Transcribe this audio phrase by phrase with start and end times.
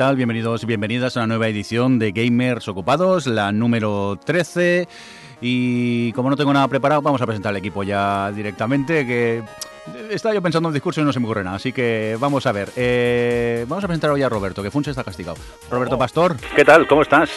[0.00, 4.88] Bienvenidos y bienvenidas a una nueva edición de Gamers Ocupados, la número 13.
[5.42, 9.42] Y como no tengo nada preparado, vamos a presentar al equipo ya directamente, que
[10.10, 11.56] estaba yo pensando en un discurso y no se me ocurre nada.
[11.56, 12.70] Así que vamos a ver.
[12.76, 15.36] Eh, vamos a presentar hoy a Roberto, que Funche está castigado.
[15.70, 16.86] Roberto Pastor, ¿qué tal?
[16.88, 17.28] ¿Cómo estás?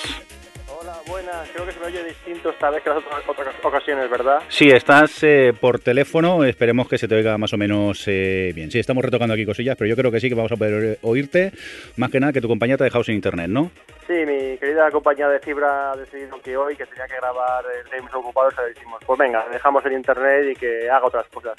[2.43, 4.41] Distinto esta vez que las otras, otras ocasiones, ¿verdad?
[4.49, 6.43] Sí, estás eh, por teléfono.
[6.43, 8.71] Esperemos que se te oiga más o menos eh, bien.
[8.71, 11.51] Sí, estamos retocando aquí cosillas, pero yo creo que sí que vamos a poder oírte.
[11.97, 13.71] Más que nada que tu compañía te ha dejado sin internet, ¿no?
[14.07, 17.89] Sí, mi querida compañía de fibra ha decidido que hoy, que tenía que grabar el
[17.89, 21.55] Games Ocupados, le decimos, pues venga, dejamos el internet y que haga otras cosas.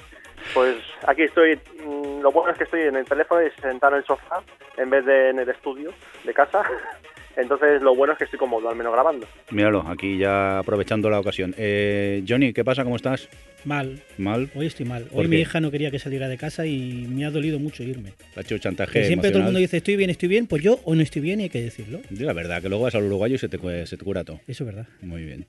[0.52, 4.00] Pues aquí estoy, mm, lo bueno es que estoy en el teléfono y sentado en
[4.00, 4.42] el sofá
[4.76, 5.90] en vez de en el estudio
[6.24, 6.62] de casa.
[7.36, 9.26] Entonces lo bueno es que estoy cómodo, al menos grabando.
[9.50, 11.54] Míralo, aquí ya aprovechando la ocasión.
[11.58, 12.84] Eh, Johnny, ¿qué pasa?
[12.84, 13.28] ¿Cómo estás?
[13.64, 14.02] Mal.
[14.18, 14.50] ¿Mal?
[14.54, 15.04] Hoy estoy mal.
[15.04, 15.42] ¿Por Hoy mi qué?
[15.42, 18.10] hija no quería que saliera de casa y me ha dolido mucho irme.
[18.34, 20.62] ¿Te ha hecho chantaje Que siempre todo el mundo dice estoy bien, estoy bien, pues
[20.62, 22.00] yo o no estoy bien y hay que decirlo.
[22.10, 24.22] Di la verdad, que luego vas al uruguayo y se te, cu- se te cura
[24.22, 24.38] todo.
[24.46, 24.86] Eso es verdad.
[25.00, 25.46] Muy bien.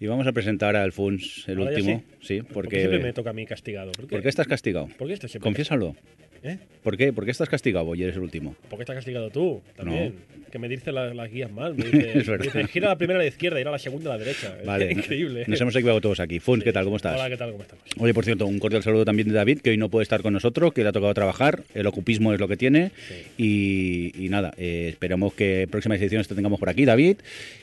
[0.00, 2.04] Y vamos a presentar al Funs, el Ahora último.
[2.20, 2.26] sí?
[2.26, 2.70] Sí, ¿Por porque...
[2.76, 3.90] qué siempre me toca a mí castigado?
[3.92, 4.10] ¿Por qué?
[4.12, 4.88] ¿Por qué estás castigado?
[4.96, 5.94] ¿Por qué estás siempre Confiésalo.
[5.94, 6.25] castigado?
[6.46, 6.58] ¿Eh?
[6.82, 7.12] ¿Por qué?
[7.12, 8.54] ¿Por qué estás castigado y eres el último?
[8.68, 9.60] ¿Por qué estás castigado tú?
[9.76, 10.14] También.
[10.52, 11.74] Que me dice la- las guías mal.
[11.74, 12.38] Me Es dice, verdad.
[12.54, 14.24] me dice, gira la primera a la izquierda y ir a la segunda a la
[14.24, 14.56] derecha.
[14.60, 14.84] Es Vale.
[14.94, 15.44] no- Increíble.
[15.48, 16.38] Nos hemos equivocado todos aquí.
[16.38, 16.84] Funs, ¿qué tal?
[16.84, 17.18] ¿Cómo estás?
[17.18, 17.50] Hola, ¿qué tal?
[17.50, 17.84] ¿Cómo estamos?
[17.98, 20.32] Oye, por cierto, un cordial saludo también de David, que hoy no puede estar con
[20.32, 21.64] nosotros, que le ha tocado trabajar.
[21.74, 22.92] El ocupismo es lo que tiene.
[23.36, 27.16] Y, y nada, eh, esperamos que próximas ediciones te tengamos por aquí, David.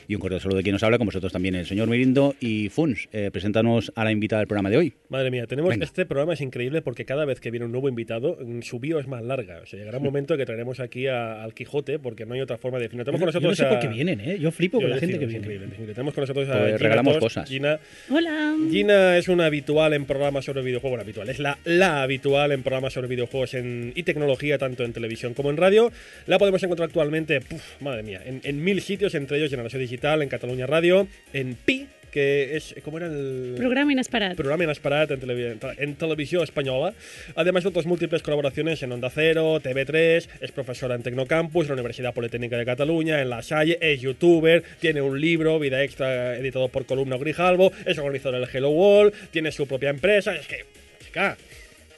[0.06, 2.34] Y un cordial saludo de quien nos habla, con vosotros también el señor Mirindo.
[2.40, 4.92] Y Funs, eh, preséntanos a la invitada del programa de hoy.
[5.08, 5.84] Madre mía, tenemos Venga.
[5.86, 8.98] este programa es increíble porque cada vez que viene un nuevo invitado, mm, su bio
[8.98, 9.60] es más larga.
[9.62, 12.58] O sea, llegará un momento que traeremos aquí a- al Quijote porque no hay otra
[12.58, 13.04] forma de definirlo.
[13.04, 14.38] Tenemos con Yo no nosotros sé por qué vienen, ¿eh?
[14.38, 15.44] Yo flipo Yo con la gente que es viene.
[15.44, 15.94] increíble, es increíble.
[15.94, 17.20] Tenemos con nosotros a Pues Gina regalamos Tos.
[17.22, 17.48] cosas.
[17.48, 17.78] Gina,
[18.10, 18.54] Hola.
[18.70, 22.62] Gina es una habitual en programas sobre videojuegos, bueno, habitual, es la, la habitual en
[22.62, 25.92] programas sobre videojuegos en, y tecnología, tanto en televisión como en radio.
[26.26, 30.22] La podemos encontrar actualmente, puf, madre mía, en, en mil sitios, entre ellos Generación Digital,
[30.22, 33.54] en Cataluña Radio, en Pi, que es, ¿cómo era el...?
[33.56, 34.36] Programa Inesperat.
[34.36, 36.94] programa Inesperat en, televi- en televisión española,
[37.34, 41.74] además de otras múltiples colaboraciones en Onda Cero, TV3, es profesora en Tecnocampus, en la
[41.74, 46.68] Universidad Politécnica de Cataluña, en La Salle, es youtuber, tiene un libro, Vida Extra, editado
[46.68, 50.64] por Columna Grijalvo, es organizadora del Hello World, tiene su propia empresa, es que,
[51.04, 51.36] chica,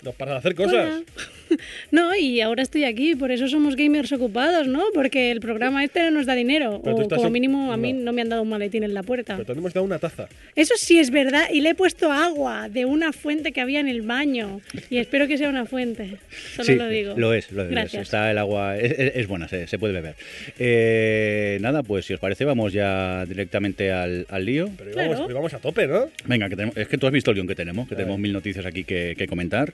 [0.02, 0.72] no para de hacer cosas.
[0.74, 1.02] Hola.
[1.90, 4.84] No, y ahora estoy aquí, por eso somos gamers ocupados, ¿no?
[4.94, 6.80] Porque el programa este no nos da dinero.
[6.84, 8.04] Pero O como mínimo a mí no.
[8.06, 9.34] no me han dado un maletín en la puerta.
[9.36, 10.28] Pero te hemos dado una taza.
[10.54, 13.88] Eso sí es verdad, y le he puesto agua de una fuente que había en
[13.88, 14.60] el baño.
[14.90, 16.16] Y espero que sea una fuente.
[16.54, 17.14] Solo sí, lo digo.
[17.16, 17.70] Lo es, lo es.
[17.70, 18.02] Gracias.
[18.02, 20.14] Está el agua, es, es- es buena, se, se puede beber.
[20.58, 24.68] Eh, nada, pues si os parece, vamos ya directamente al, al lío.
[24.76, 25.10] Pero Claro.
[25.12, 26.08] íbamos, íbamos a tope, ¿no?
[26.24, 28.16] Venga, que tenemos, es que tú has visto el guion que tenemos, que A tenemos
[28.16, 28.22] ver.
[28.22, 29.72] mil noticias aquí que, que comentar.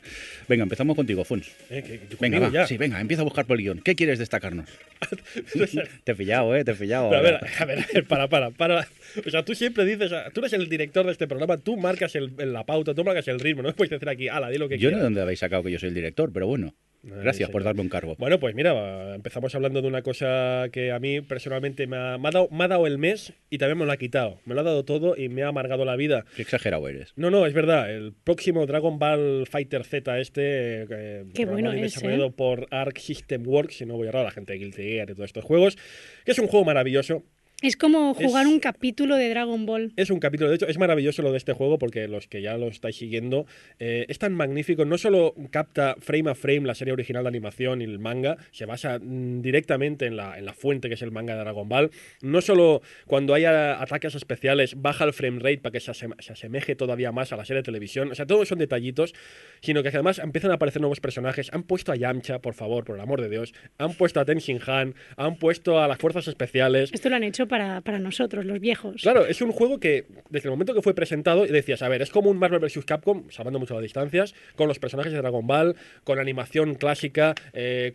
[0.48, 1.50] Venga, empezamos contigo, Funs.
[1.70, 2.66] Eh, que- que Venga, va, ya.
[2.66, 3.80] sí, venga, empieza a buscar por el guion.
[3.80, 4.68] ¿Qué quieres destacarnos?
[6.04, 7.08] te he pillado, eh, te he pillado.
[7.10, 8.86] Pero a ver, a ver, a ver, para, para, para.
[9.26, 12.32] O sea, tú siempre dices, tú eres el director de este programa, tú marcas el,
[12.52, 14.78] la pauta, tú marcas el ritmo, no me puedes decir aquí, ala, di lo que
[14.78, 14.98] Yo no sé quieras.
[15.00, 16.74] de dónde habéis sacado que yo soy el director, pero bueno.
[17.02, 18.14] Gracias por darme un cargo.
[18.18, 22.28] Bueno, pues mira, empezamos hablando de una cosa que a mí personalmente me ha, me
[22.28, 24.40] ha dado, me ha dado el mes y también me lo ha quitado.
[24.44, 26.24] Me lo ha dado todo y me ha amargado la vida.
[26.36, 27.12] Qué exagerado eres.
[27.16, 27.92] No, no, es verdad.
[27.92, 32.34] El próximo Dragon Ball Fighter Z este, eh, Qué bueno es, desarrollado ¿eh?
[32.36, 35.14] por Arc System Works, si no voy a errar, la gente de Guilty Gear y
[35.14, 35.76] todos estos juegos,
[36.24, 37.24] que es un juego maravilloso.
[37.62, 39.92] Es como jugar Es- un capítulo de Dragon Ball.
[39.96, 42.56] Es un capítulo, de hecho, es maravilloso lo de este juego porque los que ya
[42.58, 43.46] lo estáis siguiendo,
[43.78, 47.80] eh, es tan magnífico, no solo capta frame a frame la serie original de animación
[47.80, 51.12] y el manga, se basa mm, directamente en la, en la fuente que es el
[51.12, 51.90] manga de Dragon Ball,
[52.20, 56.74] no solo cuando haya ataques especiales baja el frame rate para que se, se asemeje
[56.74, 59.14] todavía más a la serie de televisión, o sea, todos son detallitos,
[59.60, 62.96] sino que además empiezan a aparecer nuevos personajes, han puesto a Yamcha, por favor, por
[62.96, 66.26] el amor de Dios, han puesto a Ten Shin Han, han puesto a las fuerzas
[66.26, 69.02] especiales, Esto lo han hecho para, para nosotros, los viejos.
[69.02, 72.08] Claro, es un juego que desde el momento que fue presentado decías, a ver, es
[72.08, 72.86] como un Marvel vs.
[72.86, 77.94] Capcom, salvando mucho las distancias, con los personajes de Dragon Ball, con animación clásica, eh,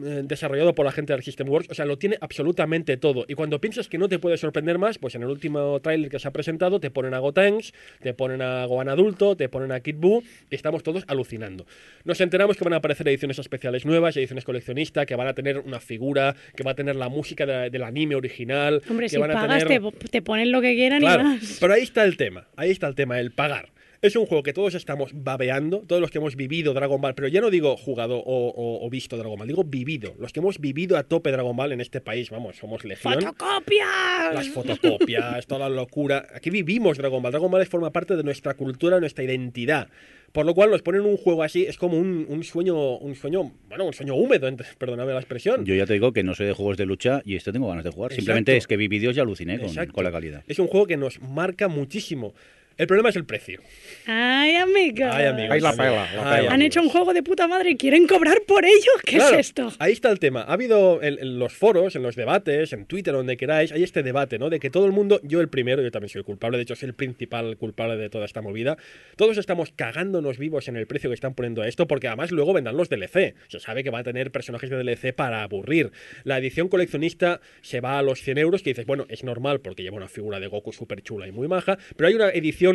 [0.00, 3.24] desarrollado por la gente del System Works, o sea, lo tiene absolutamente todo.
[3.28, 6.18] Y cuando piensas que no te puede sorprender más, pues en el último tráiler que
[6.18, 9.80] se ha presentado te ponen a Gotenks, te ponen a Gohan adulto, te ponen a
[9.80, 11.66] Kid Buu, y estamos todos alucinando.
[12.04, 15.58] Nos enteramos que van a aparecer ediciones especiales nuevas, ediciones coleccionistas, que van a tener
[15.58, 19.16] una figura, que va a tener la música de- del anime original, Hombre, que si
[19.18, 19.82] van a pagas, tener...
[19.92, 21.58] te, te ponen lo que quieran Claro, y más.
[21.60, 23.68] pero ahí está el tema, ahí está el tema, el pagar.
[24.02, 27.28] Es un juego que todos estamos babeando, todos los que hemos vivido Dragon Ball, pero
[27.28, 30.14] ya no digo jugado o, o- o visto Dragon Ball, digo vivido.
[30.18, 33.12] Los que hemos vivido a tope Dragon Ball en este país, vamos, somos legión.
[33.12, 34.32] ¡Fotocopias!
[34.34, 36.26] Las fotocopias, toda la locura.
[36.34, 37.30] Aquí vivimos Dragon Ball.
[37.32, 39.88] Dragon Ball forma parte de nuestra cultura, nuestra identidad.
[40.32, 43.52] Por lo cual nos ponen un juego así, es como un, un sueño, un sueño,
[43.68, 44.48] bueno, un sueño húmedo,
[44.78, 45.66] perdóname la expresión.
[45.66, 47.84] Yo ya te digo que no soy de juegos de lucha y este tengo ganas
[47.84, 48.12] de jugar.
[48.12, 48.20] Exacto.
[48.22, 50.42] Simplemente es que vi vídeos y aluciné con, con la calidad.
[50.46, 52.32] Es un juego que nos marca muchísimo.
[52.80, 53.60] El problema es el precio.
[54.06, 55.10] Ay, amigos.
[55.12, 55.50] Ay, amigos.
[55.50, 56.54] Ahí la pela, la Ay, pela.
[56.54, 58.90] Han hecho un juego de puta madre y quieren cobrar por ello.
[59.04, 59.70] ¿Qué Claro, es esto?
[59.78, 60.44] Ahí está el tema.
[60.44, 64.02] Ha habido en, en los foros, en los debates, en Twitter, donde queráis, hay este
[64.02, 64.48] debate, ¿no?
[64.48, 66.74] De que todo el mundo, yo el primero, yo también soy el culpable, de hecho
[66.74, 68.78] soy el principal culpable de toda esta movida.
[69.16, 72.54] Todos estamos cagándonos vivos en el precio que están poniendo a esto, porque además luego
[72.54, 73.34] vendrán los DLC.
[73.48, 75.92] Se sabe que va a tener personajes de DLC para aburrir.
[76.24, 79.82] La edición coleccionista se va a los 100 euros, que dices, bueno, es normal porque
[79.82, 82.69] lleva una figura de Goku súper chula y muy maja, pero hay una edición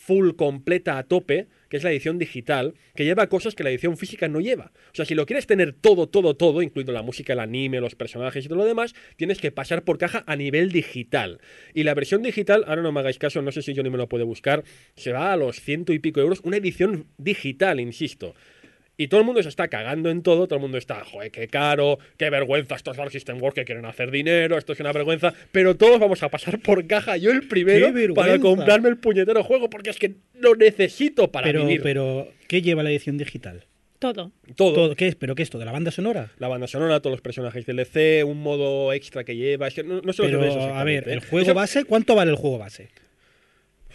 [0.00, 3.96] full completa a tope, que es la edición digital, que lleva cosas que la edición
[3.96, 4.72] física no lleva.
[4.92, 7.94] O sea, si lo quieres tener todo, todo, todo, incluyendo la música, el anime, los
[7.94, 11.40] personajes y todo lo demás, tienes que pasar por caja a nivel digital.
[11.74, 14.08] Y la versión digital, ahora no me hagáis caso, no sé si Johnny me lo
[14.08, 14.64] puede buscar,
[14.96, 18.34] se va a los ciento y pico euros, una edición digital, insisto.
[19.00, 21.48] Y todo el mundo se está cagando en todo, todo el mundo está, joder, qué
[21.48, 25.32] caro, qué vergüenza, estos Dark System Works que quieren hacer dinero, esto es una vergüenza,
[25.52, 29.70] pero todos vamos a pasar por caja, yo el primero, para comprarme el puñetero juego,
[29.70, 31.80] porque es que lo necesito para Pero, vivir.
[31.82, 33.64] pero, ¿qué lleva la edición digital?
[33.98, 34.32] Todo.
[34.54, 34.74] todo.
[34.74, 35.14] Todo, ¿Qué es?
[35.14, 35.58] ¿Pero qué es esto?
[35.58, 36.32] ¿De la banda sonora?
[36.38, 40.02] La banda sonora, todos los personajes DLC, un modo extra que lleva, es que no,
[40.02, 41.22] no sé lo que ves a ver, exactamente, ¿el ¿eh?
[41.26, 41.84] juego Eso- base?
[41.84, 42.90] ¿Cuánto vale el juego base?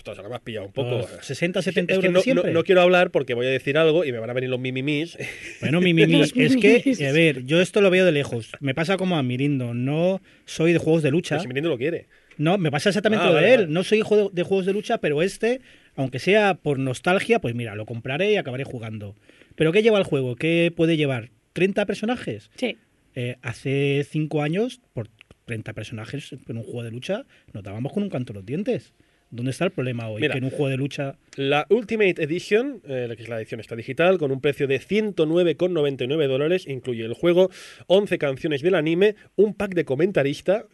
[0.05, 0.89] Ostras, ahora me has pillado un poco.
[0.99, 2.51] Los 60, 70 Es que euros no, de siempre.
[2.53, 4.59] no- no quiero hablar porque voy a decir algo y me van a venir los
[4.59, 5.17] mimimis.
[5.61, 8.51] Bueno, mi, mi, mi, Los es que, a ver, yo esto lo veo de lejos.
[8.59, 9.73] Me pasa como a Mirindo.
[9.73, 11.35] No soy de juegos de lucha.
[11.35, 12.05] Pero si Mirindo lo quiere.
[12.37, 13.59] No, me pasa exactamente Ah, lo de vale, él.
[13.61, 13.73] vale.
[13.73, 15.61] No soy hijo de, de juegos de lucha, pero este,
[15.95, 19.15] aunque sea por nostalgia, pues mira, lo compraré y acabaré jugando.
[19.55, 20.35] ¿Pero qué lleva el juego?
[20.35, 21.31] ¿Qué puede llevar?
[21.55, 22.51] ¿30 personajes?
[22.57, 22.77] Sí.
[23.15, 25.07] Eh, hace 5 años, por
[25.45, 28.93] 30 personajes en un juego de lucha, nos dábamos con un canto en los dientes.
[29.29, 30.21] ¿Dónde está el problema hoy?
[30.21, 30.33] Mira.
[30.33, 31.17] que en un juego de lucha...
[31.35, 36.27] La Ultimate Edition, eh, que es la edición esta digital, con un precio de 109,99
[36.27, 37.49] dólares, incluye el juego,
[37.87, 40.65] 11 canciones del anime, un pack de comentarista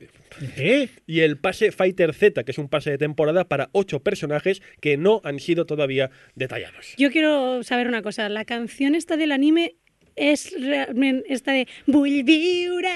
[0.55, 0.89] ¿Qué?
[1.07, 4.97] y el pase Fighter Z, que es un pase de temporada para 8 personajes que
[4.97, 6.93] no han sido todavía detallados.
[6.97, 8.29] Yo quiero saber una cosa.
[8.29, 9.77] La canción esta del anime
[10.15, 12.89] es realmente esta de Vull viure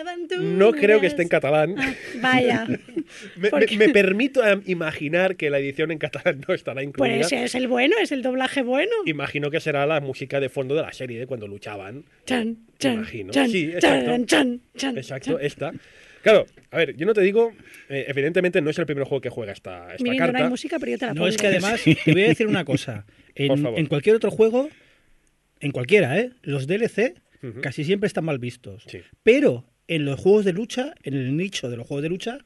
[0.00, 0.42] aventures.
[0.42, 1.74] No creo que esté en catalán.
[1.78, 2.66] Ah, vaya.
[3.36, 7.16] Me, permito imaginar que la edición en catalán no estará incluida.
[7.20, 8.92] Pues es el bueno, es el doblaje bueno.
[9.06, 12.04] Imagino que será la música de fondo de la serie de cuando luchaban.
[12.26, 13.32] Chan, chan, imagino.
[13.32, 14.06] chan, Sí, exacto.
[14.10, 15.44] chan, chan, chan, Exacto, chan.
[15.46, 15.72] esta.
[16.22, 17.52] Claro, a ver, yo no te digo,
[17.88, 20.44] eh, evidentemente no es el primer juego que juega esta, esta Mirindo, no carta.
[20.44, 21.28] hay música, pero yo te la No, pongo.
[21.28, 23.06] es que además, te voy a decir una cosa.
[23.34, 23.78] Por En, favor.
[23.80, 24.68] en cualquier otro juego,
[25.60, 26.32] en cualquiera, ¿eh?
[26.42, 27.20] Los DLC
[27.62, 28.84] casi siempre están mal vistos.
[28.86, 29.00] Sí.
[29.22, 32.38] Pero en los juegos de lucha, en el nicho de los juegos de lucha,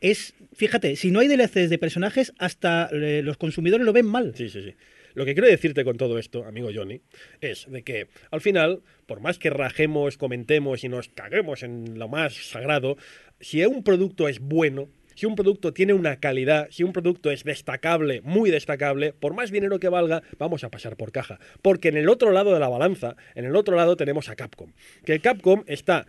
[0.00, 4.34] es, fíjate, si no hay DLCs de personajes, hasta eh, los consumidores lo ven mal.
[4.36, 4.74] Sí, sí, sí.
[5.14, 7.00] Lo que quiero decirte con todo esto, amigo Johnny,
[7.40, 12.08] es de que al final, por más que rajemos, comentemos y nos caguemos en lo
[12.08, 12.96] más sagrado,
[13.40, 17.44] si un producto es bueno, si un producto tiene una calidad, si un producto es
[17.44, 21.38] destacable, muy destacable, por más dinero que valga, vamos a pasar por caja.
[21.62, 24.72] Porque en el otro lado de la balanza, en el otro lado tenemos a Capcom.
[25.04, 26.06] Que Capcom está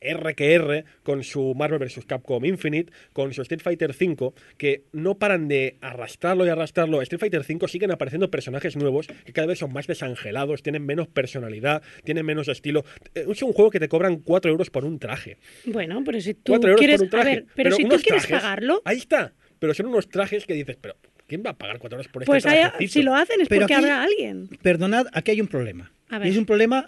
[0.00, 2.04] R que R con su Marvel vs.
[2.06, 7.02] Capcom Infinite, con su Street Fighter V, que no paran de arrastrarlo y arrastrarlo.
[7.02, 11.08] Street Fighter V siguen apareciendo personajes nuevos que cada vez son más desangelados, tienen menos
[11.08, 12.84] personalidad, tienen menos estilo.
[13.14, 15.38] Eh, Es un juego que te cobran 4 euros por un traje.
[15.64, 16.96] Bueno, pero si tú 4 euros quieres.
[16.98, 17.30] por un traje.
[17.30, 19.32] A ver, pero, si tú quieres trajes- pagarlo, Ahí está.
[19.58, 22.30] Pero son unos trajes que dices, pero ¿quién va a pagar 4 euros por este
[22.30, 22.92] pues haya- trajecito?
[22.92, 24.48] si lo hacen es Pero porque aquí- habrá alguien.
[24.62, 25.90] Perdonad, aquí hay un problema.
[26.24, 26.86] Y es un problema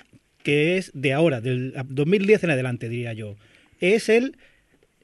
[0.49, 3.37] que es de ahora, del 2010 en adelante, diría yo.
[3.81, 4.39] Es el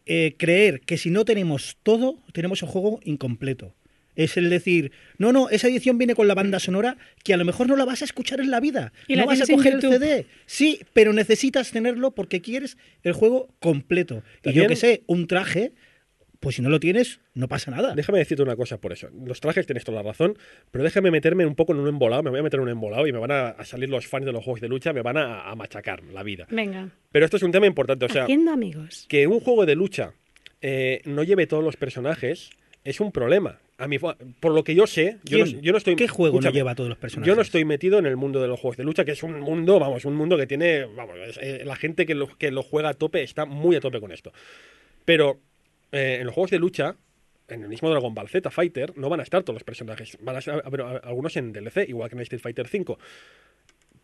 [0.07, 3.75] eh, creer que si no tenemos todo, tenemos el juego incompleto.
[4.17, 7.45] Es el decir, no, no, esa edición viene con la banda sonora que a lo
[7.45, 8.95] mejor no la vas a escuchar en la vida.
[9.07, 9.81] Y no la vas a coger el.
[9.83, 10.27] CD.
[10.47, 14.23] Sí, pero necesitas tenerlo porque quieres el juego completo.
[14.45, 15.73] Y yo que sé, un traje,
[16.45, 17.95] pues si no lo tienes, no pasa nada.
[17.97, 19.09] Déjame decirte una cosa por eso.
[19.27, 20.39] Los trajes tienes toda la razón,
[20.71, 22.23] pero déjame meterme un poco en un embolado.
[22.23, 24.25] Me voy a meter en un embolado y me van a, a salir los fans
[24.27, 26.47] de los juegos de lucha, me van a, a machacar la vida.
[26.51, 28.05] Venga, Pero esto es un tema importante.
[28.05, 29.07] O sea, haciendo amigos.
[29.09, 30.13] que un juego de lucha
[30.63, 32.51] eh, no lleve todos los personajes
[32.85, 33.59] es un problema.
[33.77, 35.97] A mí, por lo que yo sé, yo no, yo no estoy.
[35.97, 37.27] ¿Qué juego no lleva a todos los personajes?
[37.27, 39.41] Yo no estoy metido en el mundo de los juegos de lucha, que es un
[39.41, 40.85] mundo, vamos, un mundo que tiene.
[40.85, 43.81] Vamos, es- eh, la gente que lo, que lo juega a tope está muy a
[43.81, 44.33] tope con esto.
[45.05, 45.41] Pero
[45.95, 46.97] eh, en los juegos de lucha,
[47.49, 50.17] en el mismo Dragon Ball Z Fighter, no van a estar todos los personajes.
[50.21, 52.97] Van a estar a- a- algunos en DLC, igual que en Street Fighter V.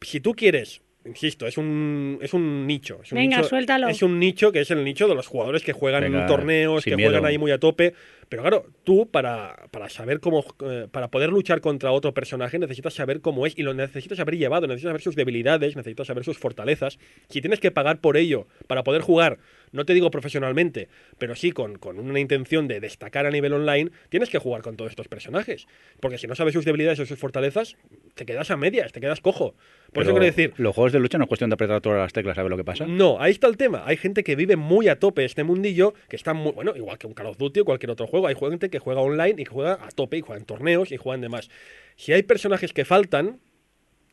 [0.03, 3.01] Si tú quieres insisto, es un, es un nicho.
[3.03, 3.89] Es un Venga, nicho- suéltalo.
[3.89, 6.93] Es un nicho que es el nicho de los jugadores que juegan Venga, torneos, que
[6.95, 7.95] juegan ahí muy a tope.
[8.29, 12.93] Pero claro, tú para, para saber cómo, eh, para poder luchar contra otro personaje necesitas
[12.93, 16.39] saber cómo es y lo necesitas haber llevado, necesitas saber sus debilidades, necesitas saber sus
[16.39, 16.99] fortalezas.
[17.31, 19.39] Si tienes que pagar por ello para poder jugar,
[19.73, 23.91] no te digo profesionalmente, pero sí con, con una intención de destacar a nivel online,
[24.09, 25.67] tienes que jugar con todos estos personajes.
[26.01, 27.77] Porque si no sabes sus debilidades o sus fortalezas,
[28.15, 29.55] te quedas a medias, te quedas cojo.
[29.93, 32.13] Por eso quiero decir, Los juegos de lucha no es cuestión de apretar todas las
[32.13, 32.87] teclas a ver lo que pasa.
[32.87, 33.83] no, ahí está el tema.
[33.87, 37.07] Hay gente que vive muy a tope este mundillo, que está muy, bueno, igual que
[37.07, 38.27] un Call of Duty o cualquier otro juego.
[38.27, 40.97] Hay gente que juega online y que juega a tope y juega en torneos y
[40.97, 41.51] juega en demás.
[41.97, 43.41] Si hay personajes que faltan,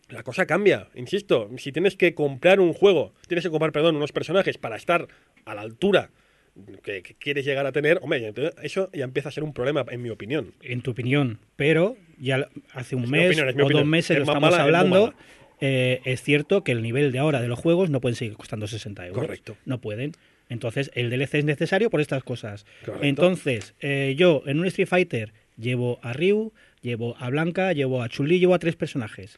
[0.10, 0.90] la cosa cambia.
[0.96, 5.08] Insisto, si tienes que comprar un juego, tienes que comprar, perdón, unos personajes para estar
[5.48, 6.10] a la altura
[6.84, 10.02] que, que quieres llegar a tener, hombre, eso ya empieza a ser un problema, en
[10.02, 10.54] mi opinión.
[10.64, 14.24] en tu opinión, pero ya hace un Es mes opinión, o dos meses Es lo
[14.24, 15.14] estamos mala, hablando.
[15.62, 18.68] eh, es cierto que el nivel de ahora de los juegos no pueden seguir costando
[18.68, 19.22] 60 euros.
[19.24, 19.56] Correcto.
[19.66, 20.14] No pueden.
[20.50, 22.66] Entonces, el DLC es necesario por estas cosas.
[22.86, 23.06] Correcto.
[23.06, 28.08] Entonces, eh, yo en un Street Fighter llevo a Ryu, llevo a Blanca, llevo a
[28.10, 29.38] Chun-Li, llevo a tres personajes.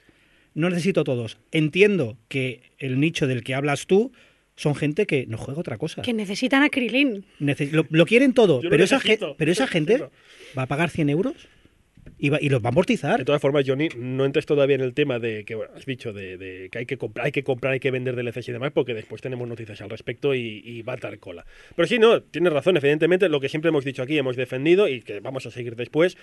[0.54, 1.38] No necesito todos.
[1.52, 4.12] Entiendo que el nicho del que hablas tú
[4.60, 6.02] son gente que no juega otra cosa.
[6.02, 7.24] Que necesitan a Krilin.
[7.40, 10.04] Nece- lo, lo quieren todo, pero esa, necesito, pero esa gente
[10.58, 11.34] va a pagar 100 euros
[12.18, 13.20] y, va- y los va a amortizar.
[13.20, 16.12] De todas formas, Johnny, no entres todavía en el tema de que bueno, has dicho
[16.12, 18.72] de, de que hay que comprar, hay que comprar, hay que vender DLCs y demás,
[18.74, 21.46] porque después tenemos noticias al respecto y, y va a dar cola.
[21.78, 25.02] Pero sí, no, tienes razón, evidentemente, lo que siempre hemos dicho aquí, hemos defendido y
[25.02, 26.18] que vamos a seguir después.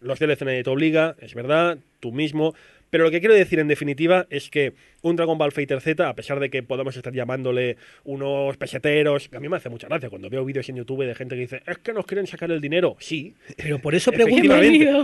[0.00, 2.54] Los DLC nadie te obliga, es verdad, tú mismo.
[2.92, 6.14] Pero lo que quiero decir en definitiva es que un Dragon Ball Fighter Z, a
[6.14, 10.28] pesar de que podamos estar llamándole unos peseteros, a mí me hace mucha gracia cuando
[10.28, 12.94] veo vídeos en YouTube de gente que dice, es que nos quieren sacar el dinero.
[13.00, 14.46] Sí, Pero por eso pregunto,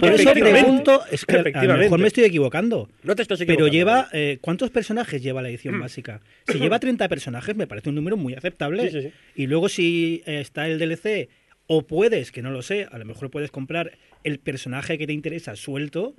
[0.01, 2.91] por eso pregunto, es que a lo mejor me estoy equivocando.
[3.05, 3.73] no te estás Pero equivocando.
[3.73, 6.21] lleva, eh, ¿cuántos personajes lleva la edición básica?
[6.47, 8.91] Si lleva 30 personajes, me parece un número muy aceptable.
[8.91, 9.13] Sí, sí, sí.
[9.35, 11.31] Y luego si eh, está el DLC,
[11.67, 13.93] o puedes, que no lo sé, a lo mejor puedes comprar
[14.25, 16.15] el personaje que te interesa suelto,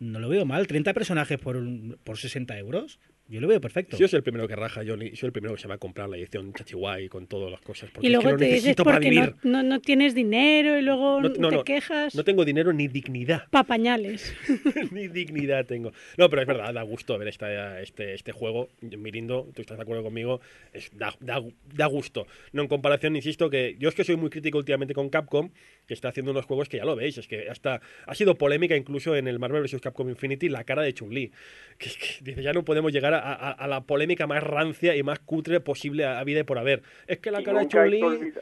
[0.00, 0.66] no lo veo mal.
[0.66, 1.62] 30 personajes por,
[2.02, 2.98] por 60 euros,
[3.30, 3.96] yo lo veo perfecto.
[3.96, 5.14] Yo soy el primero que raja, Johnny.
[5.16, 7.90] Soy el primero que se va a comprar la edición Chachihuay con todas las cosas.
[7.90, 9.34] Porque Y es que luego lo te dices para porque vivir.
[9.44, 11.64] no, no, no tienes dinero y luego No- no, te no.
[11.64, 12.14] quejas.
[12.14, 13.44] No tengo dinero ni dignidad.
[13.50, 14.34] Pa' pañales.
[14.90, 15.92] ni dignidad tengo.
[16.16, 18.68] No, pero es verdad, da gusto ver esta, este, este juego.
[18.80, 20.40] Mirindo, tú estás de acuerdo conmigo,
[20.72, 21.42] es, da, da,
[21.74, 22.26] da gusto.
[22.52, 25.50] No en comparación, insisto, que yo es que soy muy crítico últimamente con Capcom,
[25.86, 28.76] que está haciendo unos juegos que ya lo veis, es que hasta ha sido polémica
[28.76, 29.80] incluso en el Marvel vs.
[29.80, 31.30] Capcom Infinity la cara de Chun-Li.
[31.78, 34.96] Que, es que dice, ya no podemos llegar a, a- a la polémica más rancia
[34.96, 36.82] y más cutre posible a, vida y por haber.
[37.06, 38.32] Es que la cara de Chun-Li...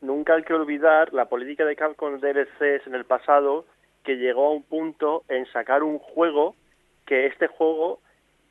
[0.00, 3.66] nunca hay que olvidar la política de Capcom DLCs en el pasado,
[4.04, 6.56] que llegó a un punto en sacar un juego
[7.06, 8.00] que este juego,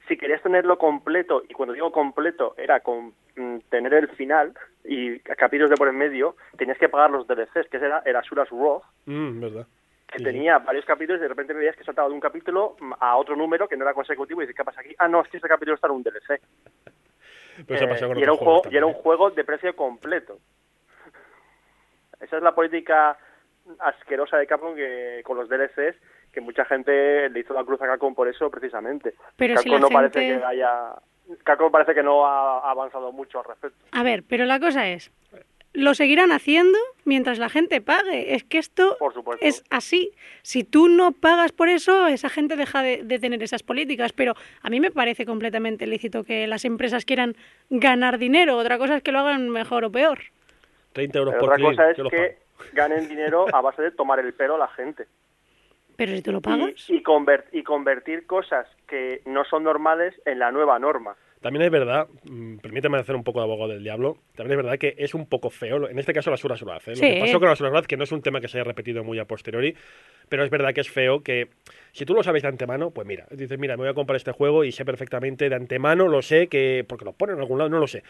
[0.08, 4.54] si querías tenerlo completo, y cuando digo completo era con mm, tener el final
[4.84, 8.50] y capítulos de por en medio, tenías que pagar los DLCs, que era, era Sura's
[8.52, 9.68] Wrath, Mm, verdad.
[10.12, 13.16] Que Sí, tenía varios capítulos y de repente veías que saltaba de un capítulo a
[13.16, 14.94] otro número que no era consecutivo y dices, ¿qué pasa aquí?
[15.00, 16.32] Ah, no, es que este capítulo está en un DLC.
[16.32, 19.00] Ha Eh, pasado con y, era un juego, y era un ¿eh?
[19.02, 20.38] juego de precio completo.
[22.20, 23.18] Esa es la política
[23.80, 25.96] asquerosa de Capcom que, con los DLCs
[26.32, 29.16] que mucha gente le hizo la cruz a Capcom por eso precisamente.
[29.36, 30.94] Pero si Capcom la no parece que haya
[31.44, 33.78] Capcom parece que no ha avanzado mucho al respecto.
[33.92, 35.12] A ver, pero la cosa es,
[35.74, 38.36] lo seguirán haciendo mientras la gente pague.
[38.36, 38.98] Es que esto
[39.40, 40.12] es así.
[40.42, 44.12] Si tú no pagas por eso, esa gente deja de, de tener esas políticas.
[44.14, 47.36] Pero a mí me parece completamente lícito que las empresas quieran
[47.70, 48.58] ganar dinero.
[48.58, 50.20] Otra cosa es que lo hagan mejor o peor.
[50.94, 52.38] 30 euros Pero por otra cosa es que
[52.74, 55.06] ganen dinero a base de tomar el pelo a la gente.
[55.96, 60.14] Pero si tú lo Y, pagas, y, conver- y convertir cosas que no son normales
[60.26, 61.16] en la nueva norma.
[61.42, 64.78] También es verdad, mm, permíteme hacer un poco de abogado del diablo, también es verdad
[64.80, 66.92] que es un poco feo, en este caso la Sura Suraz, ¿eh?
[66.92, 67.02] lo Sí.
[67.02, 69.04] que pasó con la Sura Suraz, que no es un tema que se haya repetido
[69.04, 69.76] muy a posteriori,
[70.30, 71.50] pero es verdad que es feo que
[71.92, 74.32] si tú lo sabes de antemano, pues mira, dices, mira, me voy a comprar este
[74.32, 77.70] juego y sé perfectamente de antemano, lo sé, que porque lo ponen en algún lado,
[77.70, 78.04] no lo sé,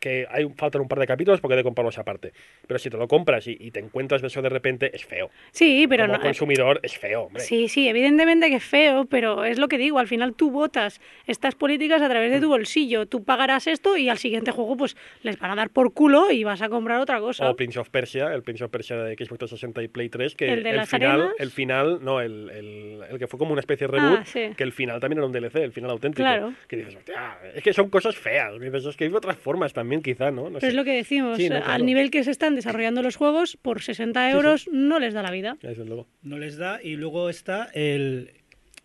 [0.00, 2.32] que hay faltan un par de capítulos porque he de comprarlos aparte,
[2.66, 5.30] pero si te lo compras y, y te encuentras de eso de repente, es feo.
[5.52, 6.22] sí, pero Como no.
[6.22, 7.42] consumidor es feo, hombre.
[7.42, 11.00] Sí, sí, evidentemente que es feo, pero es lo que digo, al final tú votas
[11.26, 12.42] estas políticas a través de Mm.
[12.42, 15.92] tu bolsillo, tú pagarás esto y al siguiente juego pues les van a dar por
[15.92, 17.48] culo y vas a comprar otra cosa.
[17.48, 20.52] O Prince of Persia, el Prince of Persia de Xbox 360 y Play 3, que
[20.52, 21.34] ¿El de las final, arenas?
[21.38, 24.50] el final, no, el, el, el que fue como una especie de reboot, Ah, sí.
[24.56, 26.22] que el final también era un DLC, el final auténtico.
[26.22, 26.54] Claro.
[26.68, 30.02] Que dices, hostia, es que son cosas feas, dices, es que hay otras formas también
[30.02, 30.50] quizá, ¿no?
[30.50, 31.72] No Pero es lo que decimos, Sí, no, claro.
[31.72, 34.34] al nivel que se están desarrollando los juegos, por 60 sí.
[34.36, 35.56] euros no les da la vida.
[35.62, 36.06] Desde luego.
[36.22, 38.32] No les da y luego está el,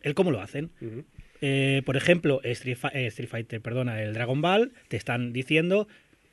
[0.01, 0.71] el cómo lo hacen.
[1.41, 5.87] Eh, por ejemplo, Street, eh, Street Fighter, perdona, el Dragon Ball, te están diciendo,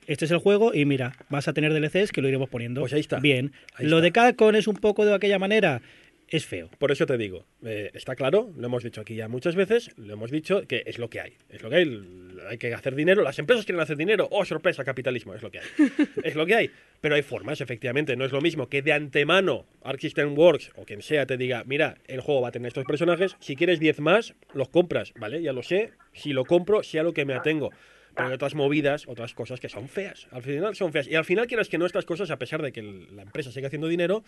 [0.09, 2.81] este es el juego y mira, vas a tener DLCs que lo iremos poniendo.
[2.81, 3.21] Pues ahí está.
[3.21, 3.53] Bien.
[3.75, 4.05] Ahí lo está.
[4.05, 5.81] de Capcom es un poco de aquella manera,
[6.29, 6.71] es feo.
[6.79, 10.15] Por eso te digo, eh, está claro, lo hemos dicho aquí ya muchas veces, lo
[10.15, 11.37] hemos dicho que es lo que hay.
[11.49, 14.85] Es lo que hay, hay que hacer dinero, las empresas quieren hacer dinero, oh sorpresa,
[14.85, 15.67] capitalismo, es lo que hay.
[16.25, 16.71] es lo que hay.
[17.01, 20.85] Pero hay formas, efectivamente, no es lo mismo que de antemano Arc System Works o
[20.85, 24.01] quien sea te diga, mira, el juego va a tener estos personajes, si quieres 10
[24.01, 25.43] más, los compras, ¿vale?
[25.43, 27.71] Ya lo sé, si lo compro, sé a lo que me atengo.
[28.17, 30.27] Pero hay otras movidas, otras cosas que son feas.
[30.31, 31.07] Al final son feas.
[31.07, 33.67] Y al final quieras que no estas cosas, a pesar de que la empresa siga
[33.67, 34.25] haciendo dinero,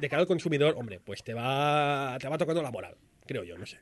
[0.00, 2.94] de cara al consumidor, hombre, pues te va, te va tocando la moral,
[3.26, 3.78] creo yo, no sé.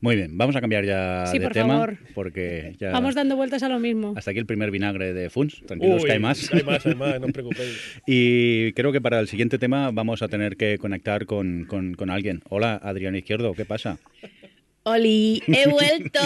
[0.00, 1.98] Muy bien, vamos a cambiar ya Sí, de por tema favor.
[2.14, 4.14] porque ya Vamos dando vueltas a lo mismo.
[4.16, 5.60] hasta aquí el primer vinagre de Funs.
[5.66, 6.52] Tranquilos Uy, que hay más.
[6.54, 8.00] Hay más, hay más, no os preocupéis.
[8.06, 12.10] Y creo que para el siguiente tema vamos a tener que conectar con, con- con
[12.10, 12.42] alguien.
[12.48, 13.98] Hola, Adrián Izquierdo, ¿qué pasa?
[14.90, 16.20] Oli, he vuelto.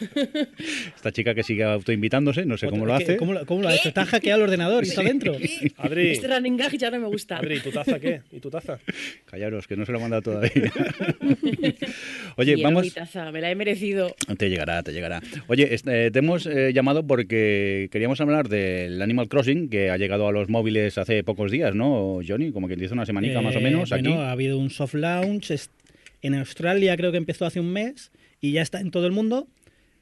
[0.96, 3.16] Esta chica que sigue autoinvitándose, no sé cómo lo ¿Qué- hace.
[3.16, 3.88] ¿Cómo, lo- cómo lo ha hecho?
[3.88, 5.34] Está hackeado el ordenador y está dentro.
[5.76, 7.36] Adri, Este running gag ya no me gusta.
[7.38, 8.22] Adri, ¿y tu taza qué?
[8.32, 8.78] ¿Y tu taza?
[9.26, 10.72] Callaros, que no se lo he mandado todavía.
[12.36, 12.94] Oye, Quiero mi vamos...
[12.94, 14.14] taza, me la he merecido.
[14.36, 15.20] Te llegará, te llegará.
[15.48, 20.26] Oye, eh, te hemos eh, llamado porque queríamos hablar del Animal Crossing, que ha llegado
[20.28, 22.52] a los móviles hace pocos días, ¿no, Johnny?
[22.52, 24.02] Como que dice una semanica más o Eh, menos aquí.
[24.08, 25.52] bueno, ha habido un soft launch.
[26.22, 28.10] En Australia creo que empezó hace un mes
[28.40, 29.48] y ya está en todo el mundo.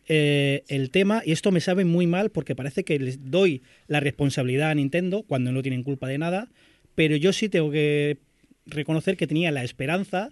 [0.08, 4.00] Eh, el tema, y esto me sabe muy mal porque parece que les doy la
[4.00, 6.48] responsabilidad a Nintendo cuando no tienen culpa de nada,
[6.94, 8.18] pero yo sí tengo que
[8.66, 10.30] reconocer que tenía la esperanza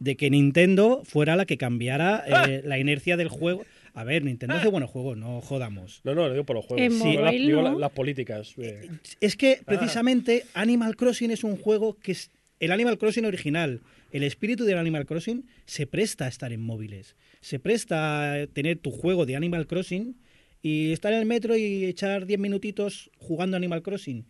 [0.00, 3.64] de que Nintendo fuera la que cambiara eh, la inercia del juego.
[3.94, 6.00] A ver, Nintendo hace buenos juegos, no jodamos.
[6.02, 6.84] No, no, lo digo por los juegos.
[6.84, 7.72] En Digo la- mobile, digo ¿no?
[7.74, 8.54] la- las políticas.
[8.56, 8.88] eh.
[9.20, 13.80] Es que precisamente Animal Crossing es un juego que es el Animal Crossing original.
[14.12, 17.16] El espíritu del Animal Crossing se presta a estar en móviles.
[17.40, 20.16] Se presta a tener tu juego de Animal Crossing
[20.60, 24.26] y estar en el metro y echar 10 minutitos jugando Animal Crossing.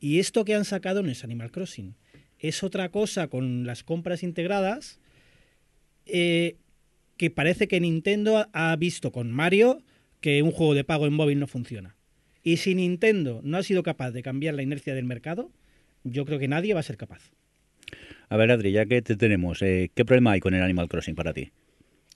[0.00, 1.96] Y esto que han sacado no es Animal Crossing.
[2.38, 5.00] Es otra cosa con las compras integradas
[6.06, 6.56] eh,
[7.18, 9.82] que parece que Nintendo ha visto con Mario
[10.22, 11.94] que un juego de pago en móvil no funciona.
[12.42, 15.52] Y si Nintendo no ha sido capaz de cambiar la inercia del mercado,
[16.04, 17.35] yo creo que nadie va a ser capaz.
[18.28, 21.14] A ver, Adri, ya que te tenemos, eh, ¿qué problema hay con el Animal Crossing
[21.16, 21.52] para ti?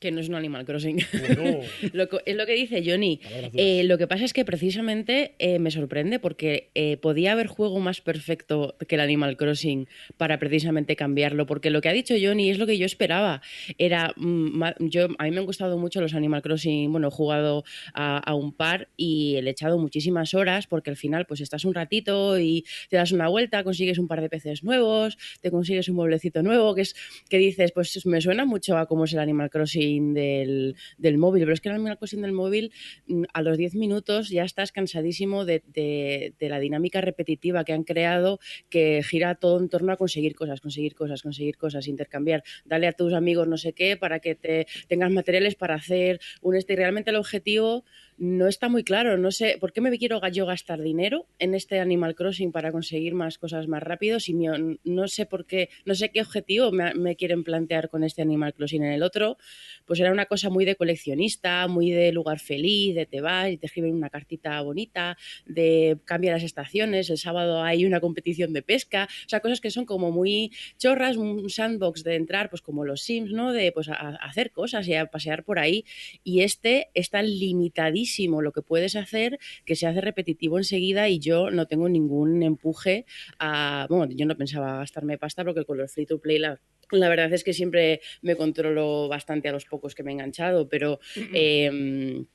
[0.00, 0.98] Que no es un Animal Crossing.
[1.12, 1.60] Bueno,
[1.92, 3.20] Lo es lo que dice Johnny.
[3.52, 7.80] Eh, lo que pasa es que precisamente eh, me sorprende porque eh, podía haber juego
[7.80, 11.44] más perfecto que el Animal Crossing para precisamente cambiarlo.
[11.44, 13.42] Porque lo que ha dicho Johnny es lo que yo esperaba.
[13.76, 16.90] Era, mm, yo, a mí me han gustado mucho los Animal Crossing.
[16.90, 20.96] Bueno, he jugado a, a un par y le he echado muchísimas horas porque al
[20.96, 24.64] final pues estás un ratito y te das una vuelta, consigues un par de peces
[24.64, 26.96] nuevos, te consigues un mueblecito nuevo, que es
[27.28, 31.42] que dices, pues me suena mucho a cómo es el Animal Crossing del, del móvil,
[31.42, 32.72] pero es que el Animal Crossing del móvil
[33.06, 37.84] mm, a los 10 minutos ya estás cansadísimo de, de- la dinámica repetitiva que han
[37.84, 42.86] creado que gira todo en torno a conseguir cosas, conseguir cosas, conseguir cosas, intercambiar, darle
[42.88, 46.72] a tus amigos no sé qué para que te tengas materiales para hacer un este
[46.74, 47.84] y realmente el objetivo
[48.22, 51.80] no está muy claro, no sé, ¿por qué me quiero yo gastar dinero en este
[51.80, 54.20] Animal Crossing para conseguir más cosas más rápido?
[54.20, 54.46] Si mi-
[54.84, 58.52] no sé por qué, no sé qué objetivo me, me quieren plantear con este Animal
[58.52, 59.38] Crossing en el otro,
[59.86, 63.56] pues era una cosa muy de coleccionista, muy de lugar feliz, de te vas y
[63.56, 68.60] te escriben una cartita bonita, de cambia las estaciones, el sábado hay una competición de
[68.62, 72.84] pesca, o sea, cosas que son como muy chorras, un sandbox de entrar, pues como
[72.84, 73.54] los Sims, ¿no?
[73.54, 75.86] De pues hacer cosas y a pasear por ahí.
[76.22, 81.50] Y este está limitadísimo lo que puedes hacer, que se hace repetitivo enseguida y yo
[81.50, 83.06] no tengo ningún empuje
[83.38, 83.86] a...
[83.88, 87.32] Bueno, yo no pensaba gastarme pasta porque con los free to play la, la verdad
[87.32, 91.00] es que siempre me controlo bastante a los pocos que me he enganchado, pero...
[91.32, 92.26] em,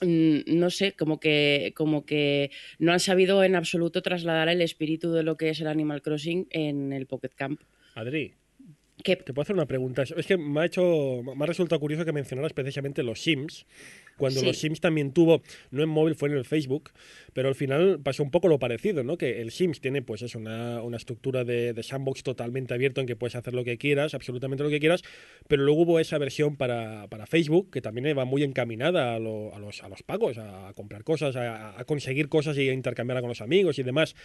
[0.00, 5.12] mm, no sé, como que, como que no han sabido en absoluto trasladar el espíritu
[5.12, 7.60] de lo que es el Animal Crossing en el Pocket Camp.
[7.94, 8.34] Adri,
[9.04, 10.02] Que te puedo hacer una pregunta.
[10.02, 13.66] Es que me ha hecho, me ha resultado curioso que mencionaras precisamente los Sims.
[14.16, 14.46] Cuando Sí.
[14.46, 16.90] los Sims también tuvo, no en móvil, fue en el Facebook,
[17.34, 19.18] pero al final pasó un poco lo parecido, ¿no?
[19.18, 23.06] Que el Sims tiene, pues, es una, una estructura de, de sandbox totalmente abierto en
[23.06, 25.02] que puedes hacer lo que quieras, absolutamente lo que quieras,
[25.46, 29.54] pero luego hubo esa versión para, para Facebook que también va muy encaminada a, lo-
[29.54, 33.20] a los, a los pagos, a, comprar cosas, a, a conseguir cosas y a intercambiarla
[33.20, 34.16] con los amigos y demás.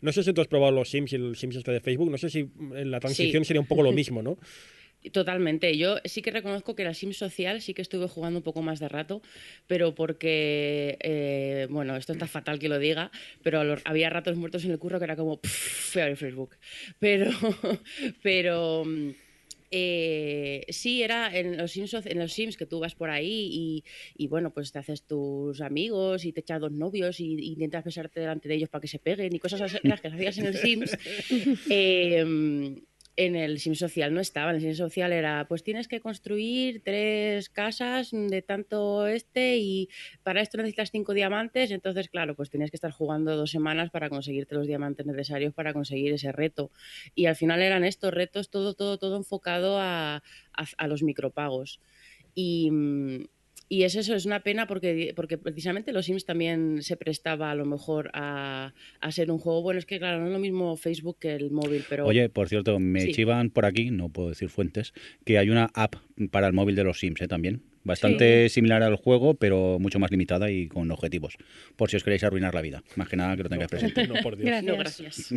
[0.00, 2.18] No sé si tú has probado los Sims y el Sims este de Facebook, no
[2.18, 3.48] sé si en la transición Sí.
[3.48, 4.38] sería un poco lo mismo, ¿no?
[5.12, 5.78] Totalmente.
[5.78, 8.80] Yo sí que reconozco que la Sim social sí que estuve jugando un poco más
[8.80, 9.22] de rato,
[9.66, 13.10] pero porque, eh, bueno, esto está fatal que lo diga,
[13.42, 16.16] pero los- había ratos muertos en el curro que era como, "Pff, fui a ver
[16.18, 16.50] Facebook.
[17.00, 17.30] Pero,
[18.22, 19.10] pero, mm,
[19.70, 23.84] Eh, sí, era en los, Sims, en los Sims que tú vas por ahí y,
[24.16, 27.84] y, bueno, pues te haces tus amigos y te echas dos novios y, y intentas
[27.84, 30.46] besarte delante de ellos para que se peguen y cosas así las que hacías en
[30.46, 30.96] el Sims.
[31.70, 32.82] eh,
[33.20, 34.50] en el Sim Social no estaba.
[34.50, 39.90] En el Sim Social era, pues tienes que construir tres casas de tanto este y
[40.22, 41.70] para esto necesitas cinco diamantes.
[41.70, 45.74] Entonces, claro, pues tienes que estar jugando dos semanas para conseguirte los diamantes necesarios para
[45.74, 46.70] conseguir ese reto.
[47.14, 51.78] Y al final eran estos retos, todo, todo, todo enfocado a, a, a los micropagos.
[52.34, 52.70] Y,
[53.72, 57.54] y es eso, es una pena porque, porque precisamente los Sims también se prestaba a
[57.54, 59.62] lo mejor a, a, ser un juego.
[59.62, 62.04] Bueno, es que claro, no es lo mismo Facebook que el móvil, pero...
[62.04, 63.12] Oye, por cierto, me sí.
[63.12, 64.92] chivan por aquí, no puedo decir fuentes,
[65.24, 65.94] que hay una app
[66.32, 67.28] para el móvil de los Sims ¿eh?
[67.28, 67.62] también.
[67.84, 68.54] Bastante sí.
[68.54, 71.38] similar al juego, pero mucho más limitada y con objetivos.
[71.76, 72.82] Por si os queréis arruinar la vida.
[72.96, 74.06] Más que nada que lo tengáis no, presente.
[74.08, 74.46] No, por Dios.
[74.46, 74.66] Gracias.
[74.66, 75.34] No, gracias.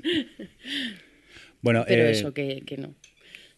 [1.62, 2.96] bueno, pero eh, eso, que, que no.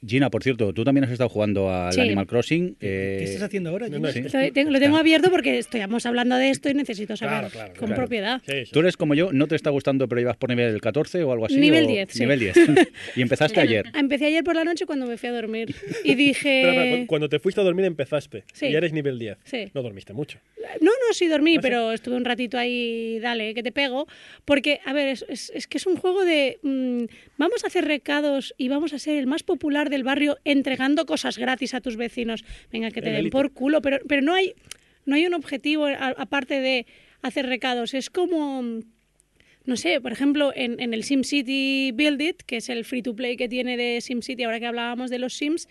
[0.07, 2.01] Gina, por cierto, tú también has estado jugando al Sí.
[2.01, 2.75] Animal Crossing.
[2.75, 2.87] ¿Qué
[3.19, 4.11] eh, estás haciendo ahora, Gina?
[4.11, 4.19] Sí.
[4.19, 7.73] Estoy- tengo- lo tengo abierto porque estamos hablando de esto y necesito saber Claro, claro,
[7.77, 8.01] con claro.
[8.01, 8.41] propiedad.
[8.47, 8.69] Sí.
[8.71, 9.31] ¿Tú eres como yo?
[9.33, 11.57] ¿No te está gustando, pero ibas por nivel 14 o algo así?
[11.57, 12.19] Nivel o- 10, sí.
[12.19, 12.55] Nivel 10.
[13.15, 13.85] y empezaste ayer.
[13.93, 16.61] Empecé ayer por la noche cuando me fui a dormir y dije...
[16.69, 18.43] Espera, cu- cuando te fuiste a dormir empezaste.
[18.53, 18.67] Sí.
[18.67, 19.37] Y eres nivel 10.
[19.43, 19.71] Sí.
[19.73, 20.39] No dormiste mucho.
[20.81, 21.59] No, no, sí dormí, ¿Ah, sí?
[21.61, 24.07] pero estuve un ratito ahí, dale, que te pego.
[24.45, 26.57] Porque, a ver, es, es- es que es un juego de.
[26.63, 27.05] mm,
[27.37, 31.37] vamos a hacer recados y vamos a ser el más popular del barrio entregando cosas
[31.37, 32.43] gratis a tus vecinos.
[32.71, 34.53] Venga, que te den por culo, pero, pero no, hay,
[35.05, 36.85] no hay un objetivo aparte de
[37.21, 37.93] hacer recados.
[37.93, 38.63] Es como.
[39.65, 43.15] No sé, por ejemplo, en, en el SimCity Build It, que es el free to
[43.15, 45.67] play que tiene de SimCity, ahora que hablábamos de los Sims,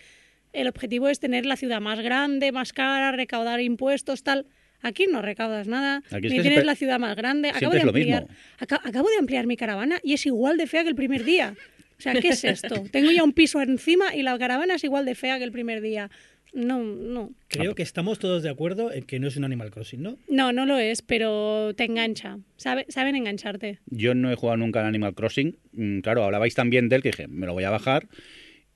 [0.51, 4.47] el objetivo es tener la ciudad más grande, más cara, recaudar impuestos, tal.
[4.81, 7.49] Aquí no recaudas nada, Aquí ni tienes la ciudad más grande.
[7.49, 8.27] Acabo de, ampliar,
[8.59, 11.55] acabo de ampliar mi caravana y es igual de fea que el primer día.
[11.97, 12.83] O sea, ¿qué es esto?
[12.91, 15.81] Tengo ya un piso encima y la caravana es igual de fea que el primer
[15.81, 16.09] día.
[16.53, 17.31] No, no.
[17.49, 20.17] Creo que estamos todos de acuerdo en que no es un Animal Crossing, ¿no?
[20.29, 22.39] No, no lo es, pero te engancha.
[22.55, 23.79] Sabe- saben engancharte.
[23.87, 25.57] Yo no he jugado nunca al Animal Crossing.
[25.73, 28.07] Mm, Claro, hablabais también de él que dije, me lo voy a bajar.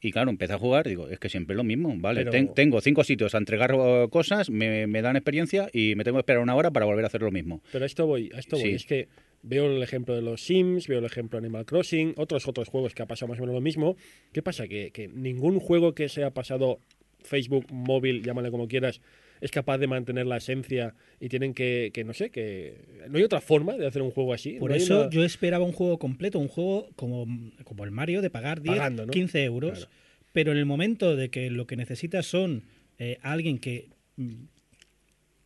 [0.01, 2.21] Y claro, empecé a jugar, digo, es que siempre es lo mismo, ¿vale?
[2.21, 6.03] Pero- Ten- tengo cinco sitios a entregar eh, cosas, me, me dan experiencia y me
[6.05, 7.61] tengo que esperar una hora para volver a hacer lo mismo.
[7.71, 8.69] Pero a esto voy, a esto voy.
[8.69, 8.75] Sí.
[8.75, 9.07] Es que
[9.41, 12.93] veo el ejemplo de los Sims, veo el ejemplo de Animal Crossing, otros otros juegos
[12.93, 13.95] que ha pasado más o menos lo mismo.
[14.33, 14.67] ¿Qué pasa?
[14.67, 16.79] Que, que ningún juego que se ha pasado
[17.23, 19.01] Facebook, móvil, llámale como quieras,
[19.41, 22.75] es capaz de mantener la esencia y tienen que, que no sé, que
[23.09, 24.53] no hay otra forma de hacer un juego así.
[24.59, 27.25] Por no eso una- yo esperaba un juego completo, un juego como,
[27.63, 29.11] como el Mario de pagar 10, Pagando, ¿no?
[29.13, 29.79] 15 euros.
[29.79, 29.91] Claro.
[30.33, 32.63] Pero en el momento de que lo que necesitas son
[32.97, 34.33] eh, alguien que mm,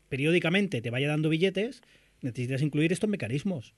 [0.10, 1.82] periódicamente te vaya dando billetes,
[2.24, 3.76] necesitas incluir estos mecanismos.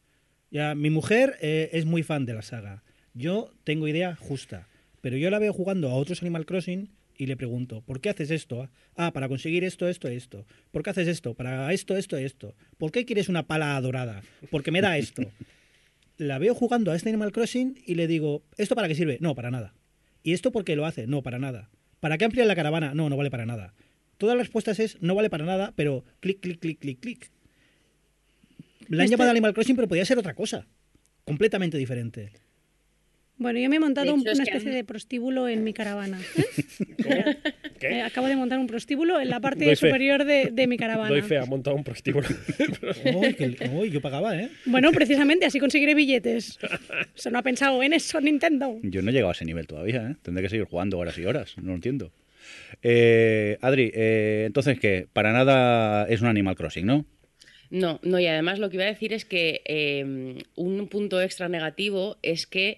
[0.51, 2.84] Ya, mi mujer eh, es muy fan de la saga.
[3.13, 4.67] Yo tengo idea justa,
[5.01, 8.31] pero yo la veo jugando a otros Animal Crossing y le pregunto, ¿por qué haces
[8.31, 8.69] esto?
[8.95, 10.45] Ah, para conseguir esto, esto, esto.
[10.71, 11.34] ¿Por qué haces esto?
[11.34, 12.55] Para esto, esto, esto.
[12.77, 14.21] ¿Por qué quieres una pala dorada?
[14.51, 15.23] Porque me da esto.
[16.17, 19.17] La veo jugando a este Animal Crossing y le digo, ¿esto para qué sirve?
[19.19, 19.73] No, para nada.
[20.23, 21.08] ¿Y esto por qué lo hace?
[21.08, 21.69] No, para nada.
[21.99, 22.93] ¿Para qué ampliar la caravana?
[22.93, 23.73] No, no vale para nada.
[24.17, 27.31] Todas las respuestas es, no vale para nada, pero clic, clic, clic, clic, clic.
[28.88, 30.65] La han Este- llamado Animal Crossing, pero podía ser otra cosa.
[31.23, 32.31] Completamente diferente.
[33.38, 36.19] Bueno, yo me he montado un- una especie han- de prostíbulo en mi caravana.
[37.79, 37.89] ¿Qué?
[37.97, 41.09] Eh, acabo de montar un prostíbulo en la parte Doy superior de, de mi caravana.
[41.09, 42.27] Doy fe, ha montado un prostíbulo.
[43.15, 44.49] Uy, que- uy, yo pagaba, ¿eh?
[44.65, 46.57] Bueno, precisamente así conseguiré billetes.
[47.15, 48.79] Eso no ha pensado en eso Nintendo.
[48.83, 50.15] Yo no he llegado a ese nivel todavía, ¿eh?
[50.21, 52.13] Tendré que seguir jugando horas y horas, no lo entiendo.
[52.81, 55.07] Eh, Adri, eh, entonces, ¿qué?
[55.11, 57.05] Para nada es un Animal Crossing, ¿no?
[57.69, 61.49] No, no, y además lo que iba a decir es que eh, un punto extra
[61.49, 62.78] negativo es que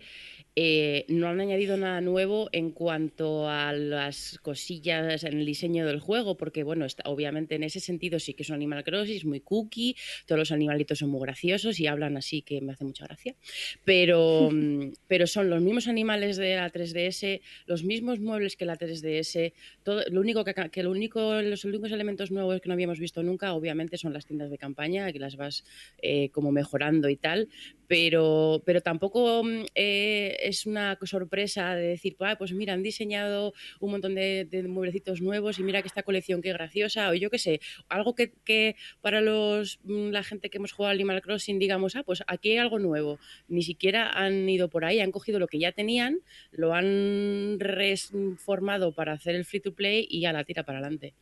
[0.59, 5.99] eh, no han añadido nada nuevo en cuanto a las cosillas en el diseño del
[5.99, 9.23] juego, porque bueno, está- obviamente en ese sentido sí que es un Animal Crossing, es
[9.25, 13.05] muy cookie, todos los animalitos son muy graciosos y hablan así que me hace mucha
[13.05, 13.35] gracia,
[13.83, 18.77] pero, mm, pero son los mismos animales de la 3DS, los mismos muebles que la
[18.77, 23.21] 3DS, todo, lo único que, lo único, los únicos elementos nuevos que no habíamos visto
[23.21, 25.63] nunca, obviamente, son las tiendas de campaña, que las vas
[26.01, 27.47] eh, como mejorando y tal,
[27.87, 33.53] pero, pero tampoco mm, eh, es una sorpresa de decir, "Ah, pues mira, han diseñado
[33.79, 37.39] un montón de, mueblecitos nuevos y mira que esta colección qué graciosa, o yo qué
[37.39, 41.59] sé, algo que, que para los mm, la gente que hemos jugado al Animal Crossing
[41.59, 43.19] digamos, ah, pues aquí hay algo nuevo.
[43.47, 46.19] Ni siquiera han ido por ahí, han cogido lo que ya tenían,
[46.51, 51.13] lo han reformado para hacer el free to play y ya la tira para adelante.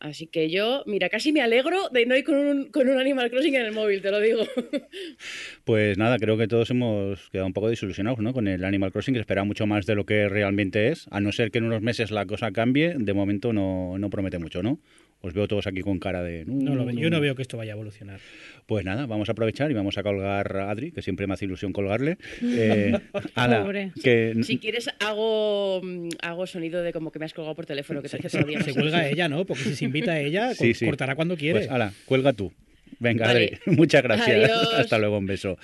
[0.00, 3.30] Así que yo, mira, casi me alegro de no ir con un, con un Animal
[3.30, 4.44] Crossing en el móvil, te lo digo.
[5.64, 8.32] Pues nada, creo que todos hemos quedado un poco desilusionados ¿no?
[8.32, 11.06] con el Animal Crossing, que espera mucho más de lo que realmente es.
[11.10, 14.38] A no ser que en unos meses la cosa cambie, de momento no, no promete
[14.38, 14.80] mucho, ¿no?
[15.20, 16.44] Os veo todos aquí con cara de...
[16.46, 18.20] No lo ve- yo no veo que esto vaya a evolucionar.
[18.66, 21.44] Pues nada, vamos a aprovechar y vamos a colgar a Adri, que siempre me hace
[21.44, 22.18] ilusión colgarle.
[22.42, 22.92] Eh,
[23.34, 23.90] ala, Pobre.
[24.02, 28.00] que Si quieres, hago, mm, hago sonido de como que me has colgado por teléfono,
[28.00, 29.44] que te hace todavía Se cuelga ella, ¿no?
[29.44, 30.86] Porque si se invita a ella, Sí, sí.
[30.86, 31.58] cortará cuando quiere.
[31.60, 32.52] Pues ala, cuelga tú.
[33.00, 33.58] Venga, Vale.
[33.64, 34.28] Adri, muchas gracias.
[34.50, 34.74] Adiós.
[34.74, 35.58] Hasta luego, un beso.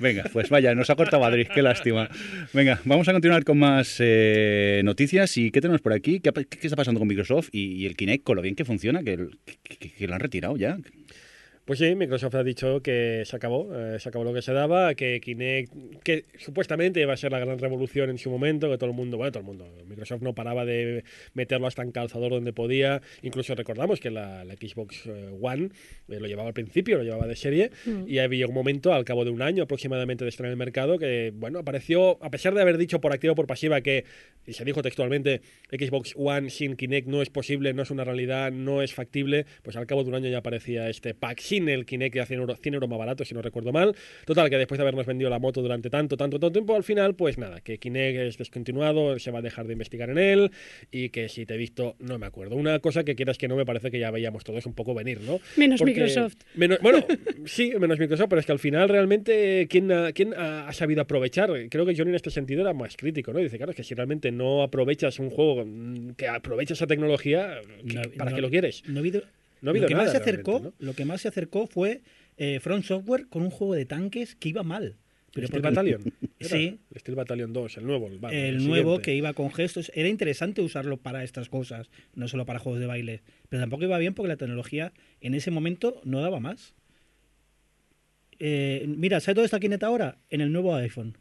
[0.00, 2.08] Venga, pues vaya, nos ha cortado Adri, qué lástima.
[2.52, 5.36] Venga, vamos a continuar con más eh, noticias.
[5.36, 6.20] ¿Y qué tenemos por aquí?
[6.20, 9.02] ¿Qué, qué está pasando con Microsoft y, el Kinect con lo bien que funciona?
[9.02, 10.78] Que, el- que- que lo han retirado ya.
[11.64, 14.94] Pues sí, Microsoft ha dicho que se acabó, eh, se acabó lo que se daba,
[14.94, 15.72] que Kinect,
[16.02, 19.16] que supuestamente iba a ser la gran revolución en su momento, que todo el mundo,
[19.16, 23.54] bueno, todo el mundo, Microsoft no paraba de meterlo hasta en calzador donde podía, incluso
[23.54, 25.70] recordamos que la, la Xbox eh, One
[26.10, 27.70] eh, lo llevaba al principio, lo llevaba de serie,
[28.06, 30.98] y había un momento, al cabo de un año aproximadamente de estar en el mercado,
[30.98, 34.04] que, bueno, apareció, a pesar de haber dicho por activa o por pasiva que,
[34.46, 38.52] y se dijo textualmente, Xbox One sin Kinect no es posible, no es una realidad,
[38.52, 41.86] no es factible, pues al cabo de un año ya aparecía este pack sin el
[41.86, 43.94] Kinect a 100 euros, 100 euros más barato, si no recuerdo mal.
[44.26, 47.14] Total, que después de habernos vendido la moto durante tanto, tanto, tanto tiempo, al final,
[47.14, 50.50] pues nada, que Kinect es descontinuado, se va a dejar de investigar en él
[50.90, 52.56] y que si te he visto, no me acuerdo.
[52.56, 55.20] Una cosa que quieras que no me parece que ya veíamos todos un poco venir,
[55.20, 55.38] ¿no?
[55.56, 56.36] Menos Porque- Microsoft.
[56.56, 57.04] menos- bueno,
[57.46, 61.02] sí, menos Microsoft, pero es que al final realmente, ¿quién, ha, quién ha, ha sabido
[61.02, 61.50] aprovechar?
[61.70, 63.38] Creo que Johnny en este sentido era más crítico, ¿no?
[63.38, 67.60] Dice, claro, es que si realmente no aprovechas un juego mm, que aprovecha esa tecnología,
[67.86, 68.82] ¿qué- No- ¿para no- qué lo quieres?
[68.88, 69.22] No ha habido,
[69.60, 70.72] No ha habido lo que nada más se acercó, ¿no?
[70.78, 72.02] lo que más se acercó fue
[72.36, 74.96] eh, Front Software con un juego de tanques que iba mal.
[75.32, 76.02] Pero Steel porque- Battalion.
[76.38, 76.78] Era, Sí.
[76.92, 78.06] el Steel Battalion 2, el nuevo.
[78.06, 79.02] El, vale, el el nuevo siguiente.
[79.02, 79.90] que iba con gestos.
[79.94, 83.22] Era interesante usarlo para estas cosas, no solo para juegos de baile.
[83.48, 86.74] Pero tampoco iba bien porque la tecnología en ese momento no daba más.
[88.38, 90.18] Eh, mira, ¿sabes dónde está Kinect ahora?
[90.30, 91.16] En el nuevo iPhone.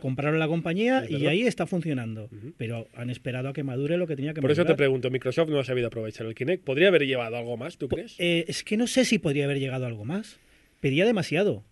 [0.00, 2.30] Compraron la compañía y ahí está funcionando.
[2.56, 5.48] Pero han esperado a que madure lo que tenía que Por eso te pregunto, Microsoft
[5.48, 6.64] no ha sabido aprovechar el Kinect.
[6.64, 8.14] ¿Podría haber llevado algo más, tú crees?
[8.18, 10.38] Eh, es que no sé si podría haber llegado algo más.
[10.80, 11.64] Pedía demasiado.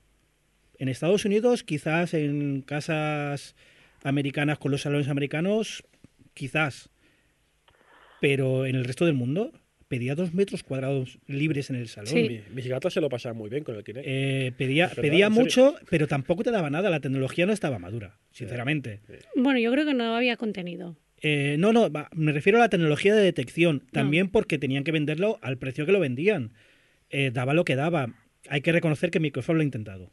[0.78, 3.54] En Estados Unidos, quizás en casas
[4.02, 5.84] americanas con los salones americanos,
[6.34, 6.90] quizás.
[8.20, 9.52] Pero en el resto del mundo,
[9.90, 12.06] pedía dos metros cuadrados libres en el salón.
[12.14, 12.22] Sí.
[12.28, 14.06] Mi- mis gatos se lo pasaban muy bien con el Kinect.
[14.08, 16.90] Eh, pedía verdad, pedía mucho, pero tampoco te daba nada.
[16.90, 19.00] La tecnología no estaba madura, sinceramente.
[19.34, 20.96] Bueno, yo creo que no había contenido.
[21.22, 23.82] Eh, no, no, me refiero a la tecnología de detección.
[23.90, 26.52] También porque tenían que venderlo al precio que lo vendían.
[27.10, 28.14] Eh, daba lo que daba.
[28.48, 30.12] Hay que reconocer que Microsoft lo ha intentado.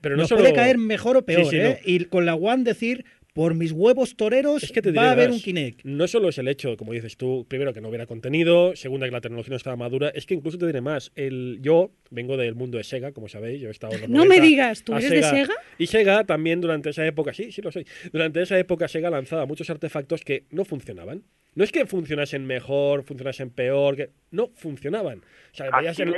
[0.00, 0.40] Pero no Nos solo...
[0.40, 1.80] puede caer mejor o peor, Sí, sí, ¿eh?
[1.84, 3.04] Y con la One decir,
[3.38, 5.84] por mis huevos toreros, Es que te va a haber un Kinect.
[5.84, 9.12] No solo es el hecho, como dices tú, primero que no hubiera contenido, segunda que
[9.12, 11.12] la tecnología no estaba madura, es que incluso te diré más.
[11.14, 14.24] El, yo vengo del mundo de Sega, como sabéis, yo he estado en los No
[14.24, 15.54] me 90 digas, ¿tú eres de Sega?
[15.78, 19.46] Y Sega también durante esa época, sí, sí lo soy, durante esa época Sega lanzaba
[19.46, 21.22] muchos artefactos que no funcionaban.
[21.54, 25.18] No es que funcionasen mejor, funcionasen peor, que no funcionaban.
[25.52, 26.08] O sea, veías en-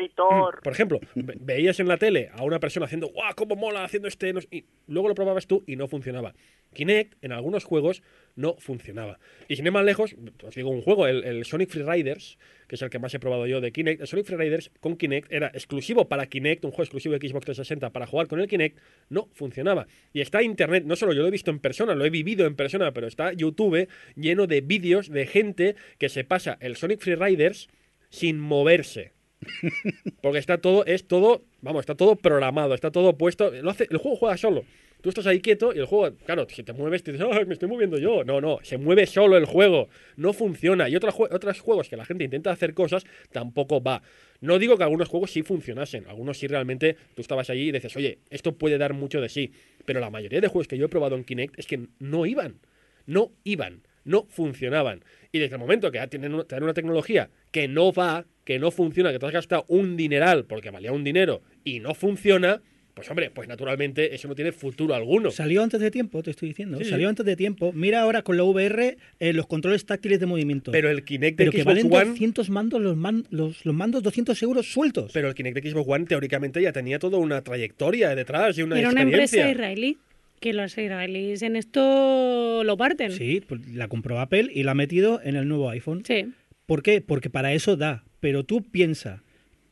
[0.63, 3.85] por ejemplo, ve- veías en la tele a una persona haciendo ¡guau, cómo mola!
[3.85, 4.33] haciendo este.
[4.33, 6.35] no sé", y luego lo probabas tú y no funcionaba.
[6.75, 8.03] Kinect en algunos juegos
[8.37, 9.19] no funcionaba.
[9.49, 12.39] Y sin ir más lejos, os digo un juego, el, el Sonic Free Riders,
[12.71, 14.01] que es el que más he probado yo de Kinect.
[14.01, 17.47] El Sonic Free Riders con Kinect era exclusivo para Kinect, un juego exclusivo de Xbox
[17.47, 19.89] 360 para jugar con el Kinect, no funcionaba.
[20.13, 22.55] Y está internet, no solo yo lo he visto en persona, lo he vivido en
[22.55, 27.17] persona, pero está YouTube lleno de vídeos de gente que se pasa el Sonic Free
[27.17, 27.69] Riders
[28.09, 29.13] sin moverse.
[30.23, 33.51] Porque está todo, es todo, vamos, está todo programado, está todo puesto.
[33.51, 34.65] Lo hace, el juego juega solo.
[35.03, 37.55] Tú estás ahí quieto y el juego, claro, si te mueves, te dices, "Ay, me
[37.55, 38.25] estoy moviendo yo.
[38.25, 39.89] No, no, se mueve solo el juego.
[40.17, 40.89] No funciona.
[40.89, 44.03] Y otros, otros juegos que la gente intenta hacer cosas, tampoco va.
[44.41, 46.07] No digo que algunos juegos sí funcionasen.
[46.07, 49.53] Algunos sí realmente tú estabas allí y dices, oye, esto puede dar mucho de sí.
[49.85, 52.61] Pero la mayoría de juegos que yo he probado en Kinect es que no iban.
[53.07, 53.83] No iban.
[54.05, 55.05] No funcionaban.
[55.31, 58.59] Y desde el momento que tienen una, te dan una tecnología que no va, que
[58.59, 62.63] no funciona, que te has gastado un dineral porque valía un dinero y no funciona,
[63.01, 65.31] pues hombre, pues naturalmente eso no tiene futuro alguno.
[65.31, 66.79] Salió antes de tiempo, te estoy diciendo.
[66.79, 66.91] Sí, sí.
[66.91, 67.73] Salió antes de tiempo.
[67.73, 70.71] Mira ahora con la VR eh, los controles táctiles de movimiento.
[70.73, 73.75] Pero el Kinect de Pero que Xbox valen One 200 mandos los, man- los, los
[73.75, 75.11] mandos, 200 euros sueltos.
[75.13, 78.79] Pero el Kinect de Xbox One teóricamente ya tenía toda una trayectoria detrás y una
[78.79, 79.43] Era una experiencia.
[79.51, 79.99] empresa israelí.
[80.41, 83.13] Que los israelíes en esto lo parten.
[83.13, 86.03] Sí, pues la compró Apple y la ha metido en el nuevo iPhone.
[86.07, 86.27] Sí.
[86.67, 87.01] ¿Por qué?
[87.01, 88.05] Porque para eso da.
[88.21, 89.23] Pero tú piensa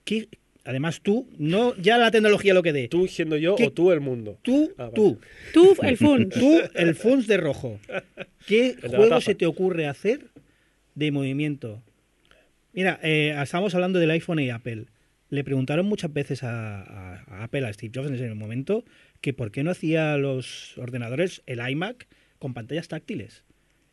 [0.05, 0.29] que,
[0.69, 2.89] además tú, no ya la tecnología lo que dé.
[2.89, 3.67] Tú siendo yo ¿Qué?
[3.67, 4.39] o tú el mundo.
[4.43, 4.93] Tú, Ah, vale.
[4.95, 5.19] tú,
[5.53, 6.29] Tú, el fun.
[6.41, 7.81] tú, el Funs de rojo.
[8.47, 10.27] ¿Qué juego se te ocurre hacer
[10.95, 11.83] de movimiento?
[12.73, 14.87] Mira, eh, estábamos hablando del iPhone y Apple.
[15.31, 18.85] Le preguntaron muchas veces a, a- a Apple, a Steve Jobs en ese momento,
[19.21, 22.07] que por qué no hacía los ordenadores, el iMac,
[22.39, 23.45] con pantallas táctiles.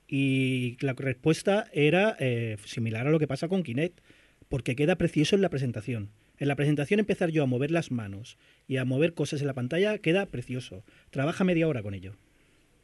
[0.07, 3.99] Y la respuesta era eh, similar a lo que pasa con Kinect,
[4.49, 6.09] porque queda precioso en la presentación.
[6.39, 9.54] En la presentación empezar yo a mover las manos y a mover cosas en la
[9.54, 10.84] pantalla queda precioso.
[11.12, 12.13] Trabaja media hora con ello.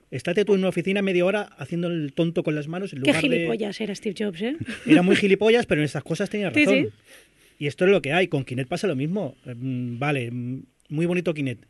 [0.09, 3.07] Estate tú en una oficina media hora haciendo el tonto con las manos en Qué
[3.11, 3.29] lugar de...
[3.29, 4.57] gilipollas era Steve Jobs, ¿eh?
[4.85, 6.83] Era muy gilipollas, pero en estas cosas tenía Sí, razón.
[6.85, 6.89] sí.
[7.59, 8.27] Y esto es lo que hay.
[8.27, 9.35] Con Kinect pasa lo mismo.
[9.45, 11.63] Mm, Vale, mm, muy bonito Kinect.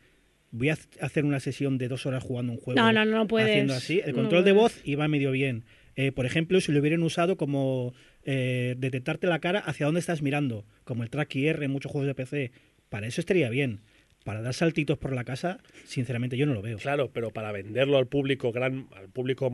[0.50, 2.80] Voy a hac- hacer una sesión de dos horas jugando un juego.
[2.80, 3.50] No, no, no, puedes.
[3.50, 4.00] Haciendo así.
[4.04, 5.64] El No control de voz iba medio bien.
[5.94, 10.22] Eh, por ejemplo, si lo hubieran usado como eh, detectarte la cara hacia dónde estás
[10.22, 12.52] mirando, como el Track IR en muchos juegos de PC,
[12.88, 13.80] para eso estaría bien.
[14.24, 16.78] Para dar saltitos por la casa, sinceramente yo no lo veo.
[16.78, 19.46] Claro, pero para venderlo al público gran, al público,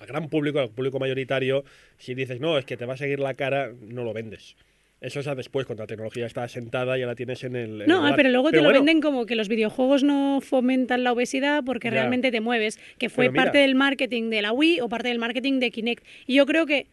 [0.00, 1.64] al gran público, al público mayoritario,
[1.98, 4.54] si dices no, es que te va a seguir la cara, no lo vendes.
[5.00, 7.82] Eso es a después, cuando la tecnología está asentada, ya la tienes en el.
[7.82, 8.14] en No, lugar.
[8.16, 11.88] pero luego te lo bueno, venden como que los videojuegos no fomentan la obesidad porque
[11.88, 11.94] Ya.
[11.94, 15.18] realmente te mueves, que fue Pero parte del marketing de la Wii o parte del
[15.18, 16.04] marketing de Kinect.
[16.26, 16.86] Y yo creo que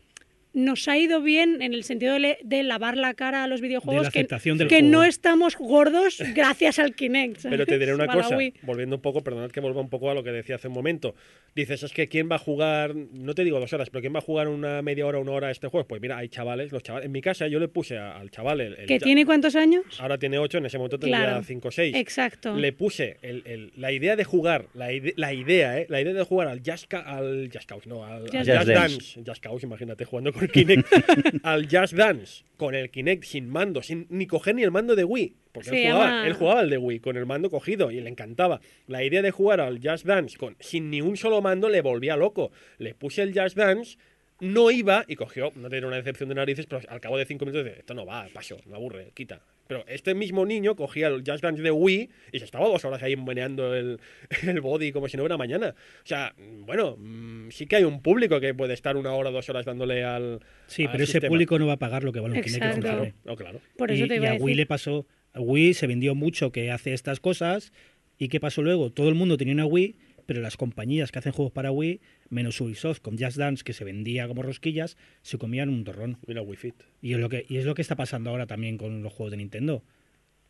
[0.53, 3.61] nos ha ido bien en el sentido de, le- de lavar la cara a los
[3.61, 4.91] videojuegos, que, aceptación del que juego.
[4.91, 7.41] no estamos gordos gracias al Kinect.
[7.49, 10.23] Pero te diré una cosa, volviendo un poco, perdonad que vuelva un poco a lo
[10.23, 11.15] que decía hace un momento.
[11.55, 12.95] Dices, es que ¿quién va a jugar?
[12.95, 15.47] No te digo dos horas, pero ¿quién va a jugar una media hora, una hora
[15.47, 15.87] a este juego?
[15.87, 17.05] Pues mira, hay chavales, los chavales.
[17.05, 18.73] En mi casa yo le puse a- al chaval el.
[18.75, 19.83] el ¿Que tiene cuántos años?
[19.99, 21.43] Ahora tiene ocho, en ese momento Claro.
[21.43, 21.95] cinco o seis.
[21.95, 22.55] Exacto.
[22.55, 25.85] Le puse el- el- la idea de jugar, la, ide- la idea, ¿eh?
[25.89, 28.73] La idea de jugar al Jazz, al Jazz no, al, Jazz Jazz Dance.
[28.73, 29.23] Dance.
[29.23, 30.88] Jazz House, imagínate jugando con Kinect.
[31.43, 35.04] al Jazz Dance, con el Kinect sin mando, sin ni coger ni el mando de
[35.04, 35.36] Wii.
[35.51, 38.62] Porque él, jugaba, él jugaba el de Wii con el mando cogido y le encantaba.
[38.88, 42.15] La idea de jugar al Jazz Dance con, sin ni un solo mando le volvía
[42.15, 42.51] loco.
[42.77, 43.97] Le puse el Jazz Dance,
[44.41, 47.45] no iba y cogió, no tenía una decepción de narices, pero al cabo de cinco
[47.45, 49.39] minutos dice, esto no va, paso, me aburre, quita.
[49.67, 53.01] Pero este mismo niño cogía el Jazz Dance de Wii y se estaba dos horas
[53.04, 53.99] ahí meneando el,
[54.41, 55.75] el body como si no hubiera mañana.
[56.04, 56.34] O sea,
[56.65, 60.04] bueno, mm, sí que hay un público que puede estar una hora, dos horas dándole
[60.04, 60.41] al.
[60.65, 63.15] Sí, al pero ese público no va a pagar lo que vale un Kinect.
[63.23, 63.62] No, claro.
[63.77, 64.45] Por y, eso te y iba a a decir.
[64.45, 65.06] Wii le pasó.
[65.34, 67.71] A Wii se vendió mucho que hace estas cosas.
[68.17, 68.91] ¿Y qué pasó luego?
[68.91, 69.95] Todo el mundo tenía una Wii,
[70.32, 73.84] pero las compañías que hacen juegos para Wii, menos Ubisoft con Just Dance, que se
[73.84, 76.20] vendía como rosquillas, se comían un torrón.
[76.26, 76.76] Mira, Wii Fit.
[77.02, 79.32] Y es lo que, y es lo que está pasando ahora también con los juegos
[79.32, 79.84] de Nintendo.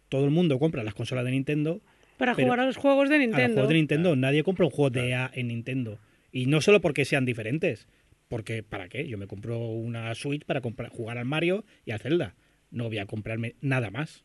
[0.08, 1.82] Todo el mundo compra las consolas de Nintendo.
[2.20, 3.54] Para pero jugar a los juegos de A los Nintendo.
[3.54, 4.16] juegos de Nintendo.
[4.16, 5.98] Nadie compra un juego de EA en Nintendo.
[6.32, 7.88] Y no solo porque sean diferentes.
[8.30, 9.08] Porque, ¿para qué?
[9.08, 12.36] Yo me compro una Switch para comprar, jugar al Mario y al Zelda.
[12.70, 14.24] No voy a comprarme nada más.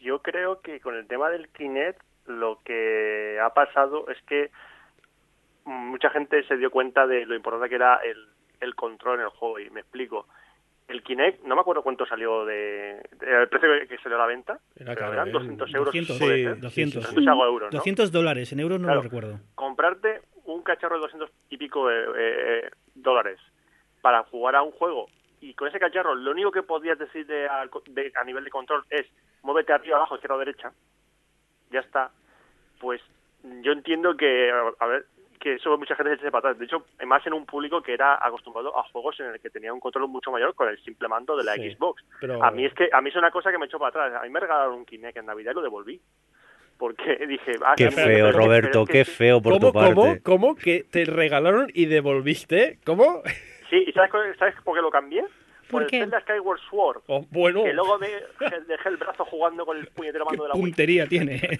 [0.00, 4.50] Yo creo que con el tema del Kinect lo que ha pasado es que
[5.68, 8.16] mucha gente se dio cuenta de lo importante que era el,
[8.60, 10.26] el control en el juego y me explico.
[10.88, 14.26] El Kinect, no me acuerdo cuánto salió de, de- el precio que salió a la
[14.26, 15.32] venta, Era pero eran ¿eh?
[15.32, 15.86] 200 euros.
[15.94, 16.60] 200, puede sí, ser.
[16.60, 17.12] 200.
[17.14, 17.76] No sé, algo de euros, ¿no?
[17.78, 19.00] 200 dólares, en euros no Claro.
[19.00, 19.40] lo recuerdo.
[19.54, 23.38] comprarte un cacharro de 200 y pico eh, eh, dólares
[24.00, 25.08] para jugar a un juego
[25.42, 28.50] y con ese cacharro lo único que podías decirle al co- de- a nivel de
[28.50, 29.06] control es
[29.42, 30.72] muévete arriba, abajo, izquierda o derecha,
[31.70, 32.10] ya está,
[32.80, 33.02] pues
[33.62, 34.50] yo entiendo que,
[34.80, 35.04] a ver,
[35.38, 36.58] que eso mucha gente se echa para atrás.
[36.58, 39.72] De hecho, más en un público que era acostumbrado a juegos en el que tenía
[39.72, 42.04] un control mucho mayor con el simple mando de la Sí, Xbox.
[42.20, 44.20] pero- A mí es que a mí es una cosa que me echó para atrás.
[44.22, 46.00] A mí me regalaron un Kinect en Navidad y lo devolví.
[46.78, 49.94] Porque dije, ah, Qué feo, Roberto, qué feo por ¿Cómo, tu parte.
[49.94, 52.78] cómo, cómo que te regalaron y devolviste?
[52.84, 53.22] ¿Cómo?
[53.70, 55.22] Sí, ¿y sabes, cuál- sabes por qué lo cambié?
[55.70, 56.00] ¿Por Por el?
[56.00, 57.02] Zelda Skyward Sword.
[57.08, 58.08] Oh, bueno, Que luego me
[58.66, 60.62] dejé el brazo jugando con el puñetero mando de la Wii.
[60.62, 61.40] Puntería tiene.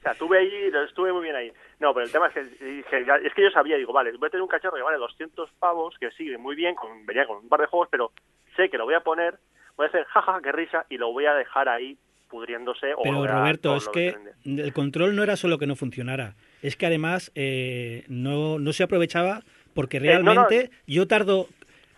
[0.00, 1.52] O sea, estuve ahí, estuve muy bien ahí.
[1.80, 4.42] No, pero el tema es que es que yo sabía, digo, vale, voy a tener
[4.42, 7.60] un cacharro que vale 200 pavos, que sigue muy bien, con, venía con un par
[7.60, 8.12] de juegos, pero
[8.54, 9.38] sé que lo voy a poner,
[9.76, 11.96] voy a hacer jaja, qué risa, y lo voy a dejar ahí
[12.28, 12.92] pudriéndose.
[12.94, 14.14] O Pero Roberto, es que
[14.44, 18.82] el control no era solo que no funcionara, es que además eh, no, no se
[18.82, 19.40] aprovechaba
[19.74, 20.46] porque Eh, no, no.
[20.46, 21.48] realmente yo tardo,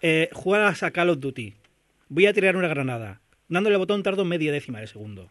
[0.01, 1.55] eh, jugar a Call of Duty,
[2.09, 5.29] voy a tirar una granada, dándole botón tardo media décima de segundo.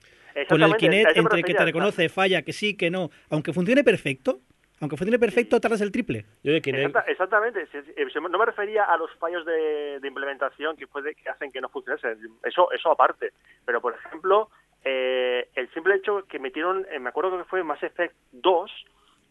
[0.50, 4.40] Con el Kinect, entre que te reconoce, falla, que sí, que no, aunque funcione perfecto,
[4.80, 6.26] aunque funcione perfecto, tardas el triple.
[6.44, 7.68] yo de Kinect, Exacta- exactamente.
[7.68, 11.62] Si- No me refería a los fallos de, de implementación que, puede, que hacen que
[11.62, 12.18] no funcionase.
[12.44, 13.32] Eso, eso aparte.
[13.66, 14.50] Pero, por ejemplo,
[14.84, 18.72] eh, el simple hecho que metieron, eh, me acuerdo que fue Mass Effect 2,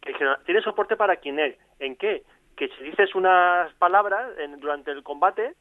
[0.01, 1.59] que dijeron, tiene soporte para Kinect.
[1.79, 2.23] ¿En qué?
[2.55, 5.53] Que si dices unas palabras en- durante el combate,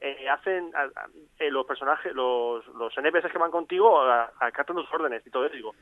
[0.00, 4.00] eh, hacen a- a- eh, los personajes, los, los NPCs que van contigo,
[4.40, 5.54] acatan tus órdenes y todo eso.
[5.56, 5.74] Digo,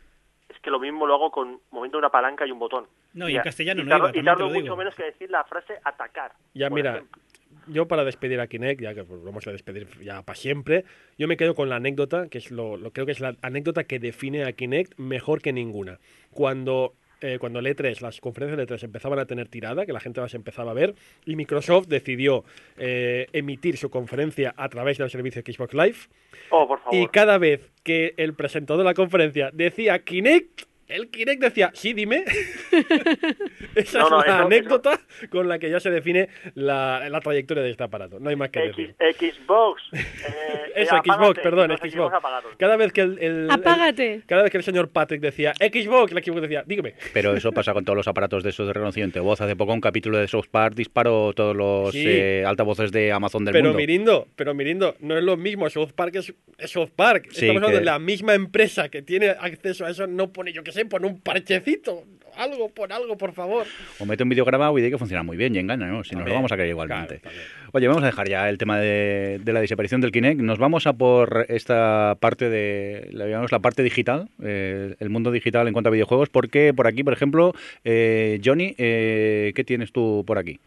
[0.49, 2.87] es que lo mismo lo hago con moviendo una palanca y un botón.
[3.15, 4.77] No, y en castellano no tardo, iba, y tardo te lo mucho digo.
[4.77, 6.33] menos que decir la frase atacar.
[6.55, 7.21] ya mira, ejemplo.
[7.67, 10.85] yo para despedir a Kinect, ya que pues, vamos a despedir ya para siempre,
[11.19, 13.85] yo me quedo con la anécdota, que es lo, lo- creo que es la anécdota
[13.85, 15.99] que define a Kinect mejor que ninguna.
[16.31, 20.01] Cuando eh, cuando el E3, las conferencias de E3 empezaban a tener tirada, que la
[20.01, 20.95] gente las empezaba a ver,
[21.25, 22.45] y Microsoft decidió
[22.77, 25.97] eh, emitir su conferencia a través del servicio Xbox Live,
[26.51, 26.95] Oh, por favor.
[26.95, 31.93] y cada vez que el presentador de la conferencia decía Kinect, el Kinect decía, sí,
[31.93, 32.25] dime.
[33.75, 37.21] Esa No, no, es la eso- anécdota con la que ya se define la, la
[37.21, 38.19] trayectoria de este aparato.
[38.21, 38.95] No hay más que decir.
[38.99, 39.83] X, Xbox.
[39.93, 40.03] eh,
[40.77, 42.15] Eso, eh, Xbox, apágate, perdón, Xbox.
[42.59, 44.23] Cada vez que el, el- el- Apágate.
[44.27, 46.95] cada vez que el señor Patrick decía Xbox, el Xbox decía, dígame.
[47.13, 49.41] Pero eso pasa con todos los aparatos de esos de reconocimiento de voz.
[49.41, 52.05] Hace poco un capítulo de South Park disparó todos los Sí.
[52.07, 53.79] eh, altavoces de Amazon del Pero mundo.
[53.79, 55.69] Mirindo, pero Mirindo, no es lo mismo.
[55.71, 57.27] South Park es, es South Park.
[57.31, 60.07] Sí, Estamos hablando que- de la misma empresa que tiene acceso a eso.
[60.07, 62.05] No pone, yo qué sé, pone un parchecito.
[62.37, 63.67] Algo, pon algo, por favor.
[63.99, 66.05] O mete un vídeo grabado y de que funciona muy bien y engaña, ¿no?
[66.05, 67.21] Si nos lo vamos a creer igualmente.
[67.21, 67.37] Claro.
[67.73, 70.41] Oye, vamos a dejar ya el tema de, de la desaparición del Kinect.
[70.43, 75.33] Nos vamos a por esta parte de, la llamamos la parte digital, eh, el mundo
[75.33, 77.55] digital en cuanto a videojuegos, porque por aquí, por ejemplo,
[77.85, 80.61] eh, Johnny, eh, ¿qué tienes tú por aquí?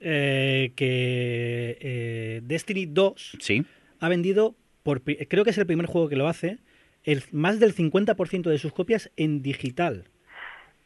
[0.00, 3.64] Eh, que eh, Destiny 2 Sí.
[4.00, 6.58] ha vendido, por, creo que es el primer juego que lo hace,
[7.04, 10.04] el, más del 50% de sus copias en digital.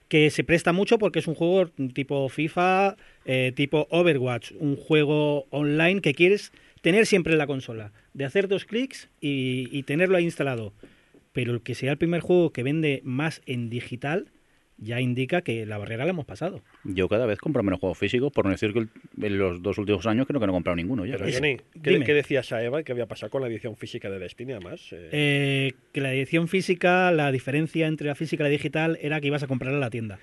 [0.09, 5.47] Que se presta mucho porque es un juego tipo FIFA, eh, tipo Overwatch, un juego
[5.51, 10.17] online que quieres tener siempre en la consola, de hacer dos clics y, y tenerlo
[10.17, 10.73] ahí instalado.
[11.33, 14.31] Pero el que sea el primer juego que vende más en digital
[14.81, 16.63] ya indica que la barrera la hemos pasado.
[16.85, 18.87] Yo cada vez compro menos juegos físicos, por no decir que
[19.27, 21.17] en los dos últimos años creo que no he comprado ninguno ya.
[21.17, 22.05] Pero Johnny, ¿qué, dime.
[22.05, 24.81] qué decía Saeva que había pasado con la edición física de Destiny además?
[24.93, 29.21] Eh, Eh, que la edición física, la diferencia entre la física y la digital era
[29.21, 30.21] que ibas a comprarla a la tienda.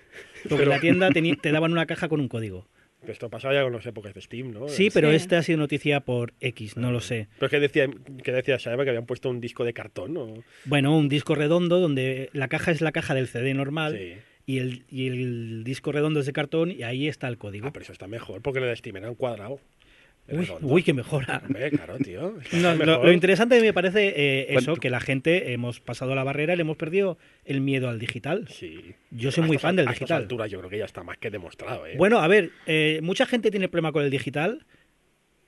[0.49, 2.67] Porque en la tienda te daban una caja con un código.
[3.07, 4.67] esto pasaba ya con las épocas de Steam, ¿no?
[4.67, 5.15] Sí, pero Sí.
[5.17, 7.27] esta ha sido noticia por X, no lo sé.
[7.37, 7.87] Pero es que decía,
[8.23, 10.33] que decía Saeva que habían puesto un disco de cartón, ¿no?
[10.65, 14.13] Bueno, un disco redondo donde la caja es la caja del CD normal Sí.
[14.45, 17.67] Y, el, y el disco redondo es de cartón y ahí está el código.
[17.67, 19.59] Ah, pero eso está mejor, porque el de Steam era un cuadrado.
[20.27, 21.39] Uy, uy, que mejora.
[21.45, 22.33] Hombre, claro, tío.
[22.53, 23.05] No, lo, mejor.
[23.05, 26.61] lo interesante me parece eh, eso, que la gente hemos pasado la barrera y le
[26.61, 28.47] hemos perdido el miedo al digital.
[28.49, 28.95] Sí.
[29.11, 30.23] Yo soy A muy fan del a digital.
[30.23, 31.93] alturas yo creo que ya está más que demostrado, ¿eh?
[31.97, 34.65] Bueno, a ver, eh, mucha gente tiene problema con el digital,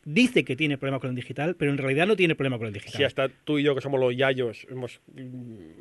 [0.07, 2.73] dice que tiene problema con el digital, pero en realidad no tiene problema con el
[2.73, 2.95] digital.
[2.95, 5.01] Si hasta tú y yo, que somos los yayos, hemos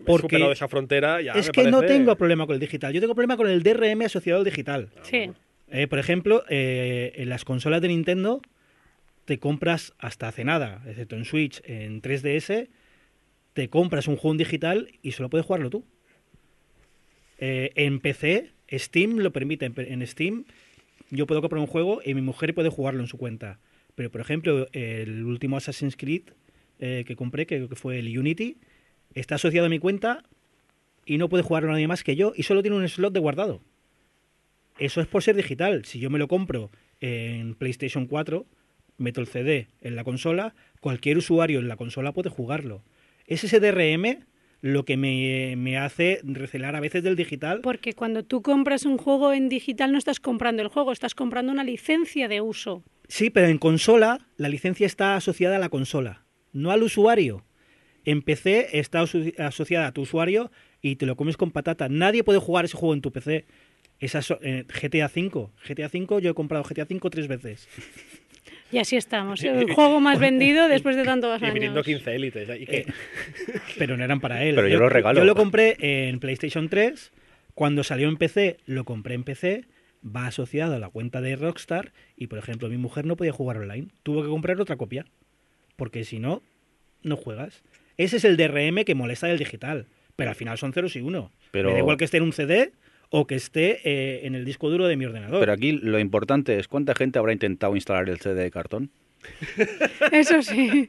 [0.04, 3.00] Porque superado esa frontera, ya es me que no tengo problema con el digital, yo
[3.00, 4.90] tengo problema con el DRM asociado al digital.
[5.02, 5.30] Sí.
[5.70, 8.42] Eh, por ejemplo, eh, en las consolas de Nintendo
[9.26, 12.68] te compras hasta hace nada, excepto en Switch, en 3DS,
[13.52, 15.84] te compras un juego en digital y solo puedes jugarlo tú.
[17.38, 19.66] Eh, en PC, Steam lo permite.
[19.66, 20.46] En, en Steam
[21.10, 23.60] yo puedo comprar un juego y mi mujer puede jugarlo en su cuenta.
[23.96, 26.22] Pero, por ejemplo, el último Assassin's Creed
[26.78, 28.58] eh, que compré, que, que fue el Unity,
[29.14, 30.22] está asociado a mi cuenta
[31.04, 33.62] y no puede jugarlo nadie más que yo y solo tiene un slot de guardado.
[34.78, 35.84] Eso es por ser digital.
[35.86, 36.70] Si yo me lo compro
[37.00, 38.46] en PlayStation 4,
[38.98, 42.82] meto el CD en la consola, cualquier usuario en la consola puede jugarlo.
[43.26, 44.26] Es ese DRM
[44.62, 47.60] lo que me, me hace recelar a veces del digital.
[47.62, 51.52] Porque cuando tú compras un juego en digital no estás comprando el juego, estás comprando
[51.52, 52.82] una licencia de uso.
[53.08, 57.44] Sí, pero en consola la licencia está asociada a la consola, no al usuario.
[58.04, 60.50] En PC está aso- asociada a tu usuario
[60.80, 61.88] y te lo comes con patata.
[61.88, 63.44] Nadie puede jugar ese juego en tu PC.
[63.98, 65.48] Esa so- eh, GTA V.
[65.66, 67.68] GTA V, yo he comprado GTA V tres veces.
[68.72, 69.42] Y así estamos.
[69.44, 71.86] El juego más vendido después de tantos Y viniendo años.
[71.86, 72.48] 15 élites.
[72.60, 72.86] ¿Y qué?
[73.78, 74.54] Pero no eran para él.
[74.56, 75.18] Pero yo lo regalo.
[75.20, 77.12] Yo lo compré en PlayStation 3.
[77.54, 79.64] Cuando salió en PC, lo compré en PC.
[80.04, 81.92] Va asociado a la cuenta de Rockstar.
[82.16, 83.88] Y, por ejemplo, mi mujer no podía jugar online.
[84.02, 85.06] Tuvo que comprar otra copia.
[85.76, 86.42] Porque si no,
[87.02, 87.62] no juegas.
[87.96, 89.86] Ese es el DRM que molesta del digital.
[90.16, 91.30] Pero al final son ceros y uno.
[91.50, 92.72] Pero- Me da igual que esté en un CD
[93.10, 95.40] o que esté eh, en el disco duro de mi ordenador.
[95.40, 98.90] Pero aquí lo importante es cuánta gente habrá intentado instalar el CD de cartón
[100.12, 100.88] Eso sí,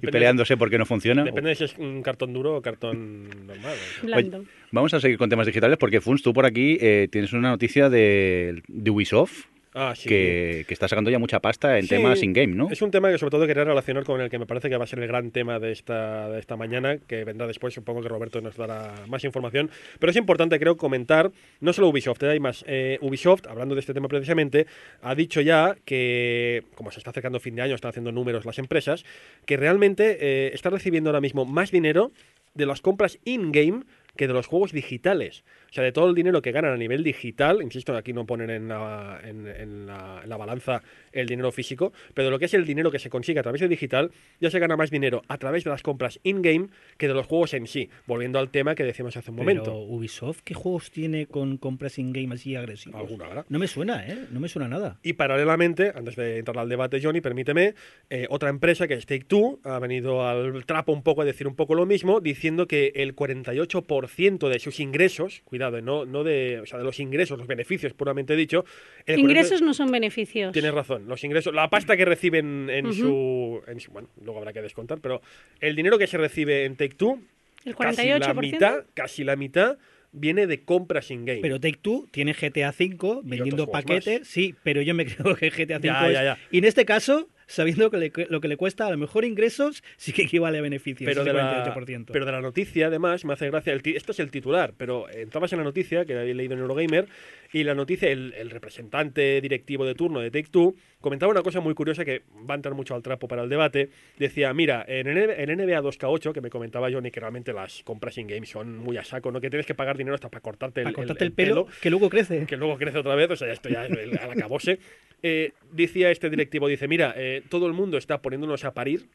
[0.00, 1.24] y peleándose porque no funciona.
[1.24, 3.76] Depende de si es un cartón duro o cartón normal.
[4.02, 4.42] ¿eh?
[4.72, 7.88] Vamos a seguir con temas digitales porque, Funs, tú por aquí eh, tienes una noticia
[7.88, 10.08] de, de Ubisoft Ah, sí.
[10.08, 12.68] que, que está sacando ya mucha pasta en Sí, temas in-game, ¿no?
[12.70, 14.84] Es un tema que sobre todo quería relacionar con el que me parece que va
[14.84, 18.08] a ser el gran tema de esta, de esta mañana, que vendrá después, supongo que
[18.08, 19.70] Roberto nos dará más información.
[20.00, 22.64] Pero es importante, creo, comentar, no solo Ubisoft, hay más.
[22.66, 24.66] Eh, Ubisoft, hablando de este tema precisamente,
[25.02, 28.58] ha dicho ya que, como se está acercando fin de año, están haciendo números las
[28.58, 29.04] empresas,
[29.46, 32.10] que realmente eh, está recibiendo ahora mismo más dinero
[32.54, 33.84] de las compras in-game
[34.20, 35.44] que de los juegos digitales.
[35.70, 38.50] O sea, de todo el dinero que ganan a nivel digital, insisto, aquí no ponen
[38.50, 42.44] en la, en, en la, en la balanza el dinero físico, pero de lo que
[42.44, 45.22] es el dinero que se consigue a través de digital, ya se gana más dinero
[45.26, 46.68] a través de las compras in-game
[46.98, 47.88] que de los juegos en sí.
[48.06, 49.64] Volviendo al tema que decíamos hace un momento.
[49.64, 53.00] Pero Ubisoft, ¿qué juegos tiene con compras in-game así agresivos?
[53.00, 53.46] Alguna habrá.
[53.48, 54.26] No me suena, ¿eh?
[54.30, 54.98] No me suena nada.
[55.02, 57.74] Y paralelamente, antes de entrar al debate, Johnny, permíteme,
[58.10, 61.48] eh, otra empresa que es Take Two ha venido al trapo un poco a decir
[61.48, 66.24] un poco lo mismo, diciendo que el 48% de sus ingresos, cuidado, eh, no, no
[66.24, 68.64] de, o sea, de los ingresos, los beneficios puramente dicho.
[69.06, 70.52] el 40 Ingresos no son beneficios.
[70.52, 74.52] Tienes razón, los ingresos, la pasta que reciben en, su, en su- Bueno, luego habrá
[74.52, 75.20] que descontar, pero
[75.60, 77.20] el dinero que se recibe en Take Two,
[77.64, 78.40] El casi la 48%.
[78.40, 79.78] mitad, casi la mitad
[80.12, 81.40] viene de compras in-game.
[81.40, 85.76] Pero Take Two tiene GTA V vendiendo paquetes, sí, pero yo me creo que GTA
[85.78, 86.38] V Ya, es- ya, ya.
[86.50, 89.82] Y en este caso, sabiendo que le- lo que le cuesta, a lo mejor ingresos
[89.96, 91.08] sí que equivale a beneficios.
[91.10, 92.06] pero de, la, 48%.
[92.12, 93.72] pero de la noticia, además, me hace gracia.
[93.72, 97.06] El esto es el titular, pero entrabas en la noticia, que había leído en Eurogamer,
[97.52, 101.60] y la noticia, el, el representante directivo de turno de Take Two comentaba una cosa
[101.60, 103.90] muy curiosa que va a entrar mucho al trapo para el debate.
[104.18, 108.46] Decía: Mira, en, en NBA 2K8, que me comentaba Johnny que realmente las compras in-game
[108.46, 109.40] son muy a saco, ¿no?
[109.40, 111.90] Que tienes que pagar dinero hasta para cortarte el, Para cortarte el, el pelo, que
[111.90, 112.46] luego crece.
[112.46, 114.78] que luego crece otra vez, o sea, ya esto ya es el- al acabose.
[115.22, 119.08] Eh, decía este directivo, dice, mira, eh, todo el mundo está poniéndonos a parir,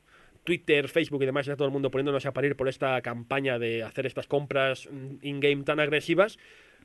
[0.43, 3.83] Twitter, Facebook y demás, ya todo el mundo poniéndonos a parir por esta campaña de
[3.83, 6.37] hacer estas compras mm, in-game tan agresivas,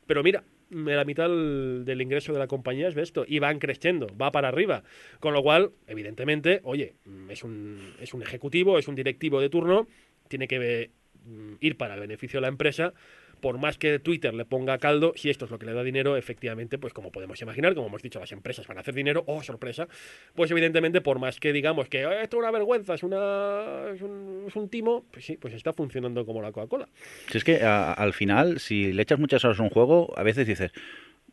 [0.06, 3.58] pero mira, la mitad del, del ingreso de la compañía es de esto, y van
[3.58, 4.82] creciendo, va para arriba.
[5.20, 9.50] Con lo cual, evidentemente, oye, mm, es un, es un ejecutivo, es un directivo de
[9.50, 9.86] turno,
[10.28, 10.90] tiene que
[11.24, 12.92] mm, ir para el beneficio de la empresa,
[13.40, 16.16] por más que Twitter le ponga caldo, si esto es lo que le da dinero,
[16.16, 19.42] efectivamente, pues como podemos imaginar, como hemos dicho, las empresas van a hacer dinero, oh,
[19.42, 19.88] sorpresa,
[20.34, 24.02] pues evidentemente, por más que digamos que "Eh, esto es una vergüenza, es, una, es,
[24.02, 26.88] un, es un timo, pues sí, pues está funcionando como la Coca-Cola.
[27.30, 30.22] Si es que a- al final, si le echas muchas horas a un juego, a
[30.22, 30.72] veces dices,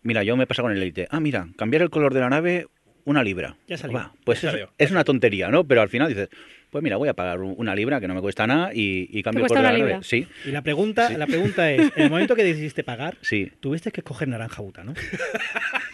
[0.04, 2.68] mira, yo me pasa con el Elite, ah, mira, cambiar el color de la nave
[3.06, 3.56] una libra.
[3.68, 3.98] Ya salió.
[3.98, 4.70] Va, pues Ya es, salió.
[4.78, 5.64] es una tontería, ¿no?
[5.66, 6.30] Pero al final dices,
[6.70, 9.24] pues mira, voy a pagar un- una libra que no me cuesta nada y, y
[9.24, 10.04] cambio el cuesta color de la libra?
[10.04, 13.92] Sí, Y la pregunta, la pregunta es, en el momento que decidiste pagar, sí, tuviste
[13.92, 14.94] que escoger naranja buta, ¿no?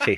[0.05, 0.17] sí.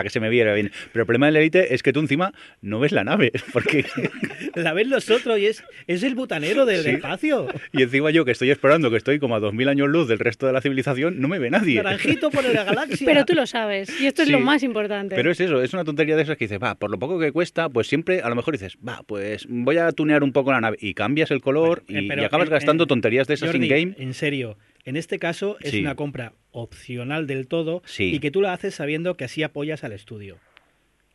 [0.00, 0.72] Para que se me viera bien.
[0.92, 2.32] Pero el problema del Elite es que tú encima
[2.62, 3.32] no ves la nave.
[3.52, 3.84] Porque...
[4.54, 6.90] La ven los otros y es, es el butanero del Sí.
[6.90, 7.46] espacio.
[7.72, 10.46] y encima yo que estoy explorando, que estoy como a 2000 años luz del resto
[10.46, 11.76] de la civilización, no me ve nadie.
[11.82, 13.04] Naranjito por la galaxia.
[13.06, 15.14] Pero tú lo sabes, y esto es lo más importante.
[15.14, 17.30] Pero es eso, es una tontería de esas que dices, va, por lo poco que
[17.32, 20.60] cuesta, pues siempre a lo mejor dices, va, pues voy a tunear un poco la
[20.60, 23.28] nave y cambias el color Bueno, eh, y, pero y acabas en- gastando en- tonterías
[23.28, 23.94] de esas in-game.
[23.98, 25.80] En serio, en este caso es Sí.
[25.80, 28.14] una compra opcional del todo Sí.
[28.14, 30.38] y que tú la haces sabiendo que así apoyas al estudio.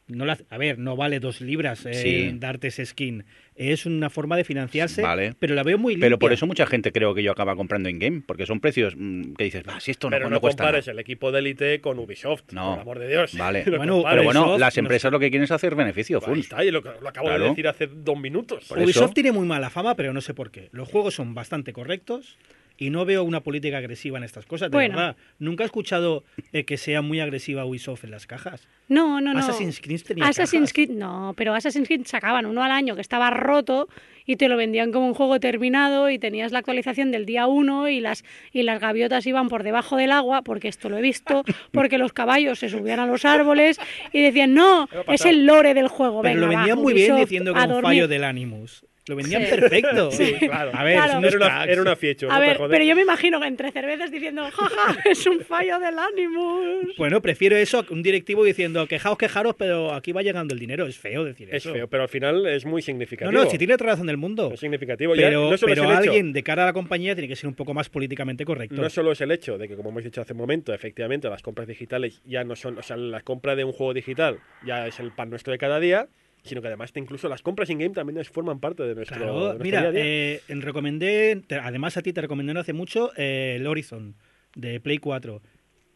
[0.08, 2.32] No la, a ver, no vale dos libras eh, Sí.
[2.38, 3.26] darte ese skin.
[3.56, 5.34] Es una forma de financiarse, Vale.
[5.40, 6.06] pero la veo muy limpia.
[6.06, 9.34] Pero por eso mucha gente creo que yo acaba comprando in-game, porque son precios mm,
[9.34, 10.94] que dices, va, si esto no, Pero no no, cuesta compares nada".
[10.94, 12.74] el equipo de élite con Ubisoft, No.
[12.74, 13.36] por amor de Dios.
[13.36, 13.64] Vale.
[13.66, 14.04] Bueno.
[14.08, 16.40] Pero bueno, Ubisoft, las no empresas lo que quieren es hacer beneficio, Ahí full.
[16.40, 18.66] está, y lo, lo acabo de decir hace dos minutos.
[18.66, 20.70] Por eso- Ubisoft tiene muy mala fama, pero no sé por qué.
[20.72, 22.38] Los juegos son bastante correctos
[22.78, 24.70] y no veo una política agresiva en estas cosas.
[24.70, 24.96] De Bueno.
[24.98, 26.24] verdad, nunca he escuchado
[26.54, 28.68] eh, que sea muy agresiva Ubisoft en las cajas.
[28.90, 29.40] No, no, no.
[29.40, 30.88] Assassin's Creed tenía Assassin's cajas.
[30.88, 33.88] Creed, no, pero Assassin's Creed sacaban uno al año que estaba roto
[34.28, 37.90] y te lo vendían como un juego terminado y tenías la actualización del día 1
[37.90, 41.44] y las, y las gaviotas iban por debajo del agua, porque esto lo he visto,
[41.72, 43.80] porque los caballos se subían a los árboles
[44.12, 46.22] y decían, no, es el lore del juego.
[46.22, 47.84] Pero Venga, lo va, vendían muy bien diciendo que era un dormir".
[47.90, 48.86] fallo del Animus.
[49.08, 49.50] Lo vendían Sí.
[49.52, 50.12] perfecto.
[50.12, 50.72] Sí, claro.
[50.74, 51.28] A ver, Claro.
[51.28, 53.72] Era una, era una fiecho, A no te ver, pero yo me imagino que entre
[53.72, 56.96] cervezas diciendo, jaja, es un fallo del Animus.
[56.98, 60.60] Bueno, prefiero eso a que un directivo diciendo quejaos, quejaros, pero aquí va llegando el
[60.60, 60.86] dinero.
[60.88, 61.74] Es feo decir Es eso.
[61.74, 63.32] feo, pero al final es muy No, significativo.
[63.44, 64.52] no, si tiene la razón del mundo.
[64.54, 65.16] Es significativo.
[65.16, 67.36] Ya Pero, no es pero el hecho- alguien de cara a la compañía tiene que
[67.36, 68.82] ser un poco más políticamente correcto.
[68.82, 71.42] No solo es el hecho de que, como hemos dicho hace un momento, efectivamente las
[71.42, 75.00] compras digitales ya no son, o sea, la compra de un juego digital ya es
[75.00, 76.08] el pan nuestro de cada día,
[76.46, 79.64] sino que además incluso las compras in-game también forman parte de nuestro, de Claro, nuestro
[79.64, 80.04] mira, día a día.
[80.06, 84.16] eh, en recomendé, te- además a ti te recomendé no hace mucho eh, el Horizon
[84.56, 85.42] de Play 4.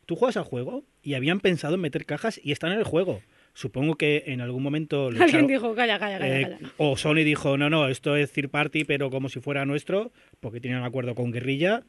[0.05, 3.21] Tú juegas al juego y habían pensado en meter cajas y están en el juego.
[3.53, 5.07] Supongo que en algún momento...
[5.07, 6.59] Alguien echaron- dijo, calla, calla, calla, eh, calla.
[6.77, 10.59] o Sony dijo, no, no, esto es third party, pero como si fuera nuestro, porque
[10.59, 11.83] tienen un acuerdo con Guerrilla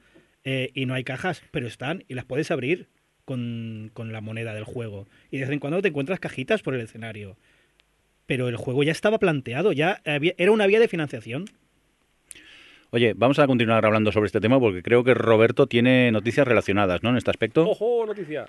[0.44, 2.88] eh, y no hay cajas, pero están y las puedes abrir
[3.24, 5.06] con, con la moneda del juego.
[5.30, 7.36] Y de vez en cuando te encuentras cajitas por el escenario.
[8.30, 11.46] Pero el juego ya estaba planteado, ya había- era una vía de financiación.
[12.92, 17.02] Oye, vamos a continuar hablando sobre este tema porque creo que Roberto tiene noticias relacionadas,
[17.02, 17.10] ¿no?
[17.10, 17.68] En este aspecto.
[17.68, 18.46] ¡Ojo, noticia!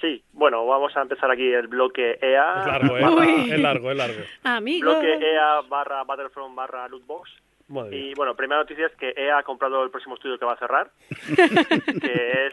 [0.00, 2.60] Sí, bueno, vamos a empezar aquí el bloque EA.
[2.62, 3.54] Es largo, ¿eh?
[3.54, 4.20] Es largo, es largo.
[4.42, 4.90] Amigo.
[4.90, 7.30] Bloque EA barra Battlefront barra Lootbox.
[7.68, 7.96] Madre.
[7.96, 10.58] Y bueno, primera noticia es que EA ha comprado el próximo estudio que va a
[10.58, 10.90] cerrar,
[12.02, 12.52] que es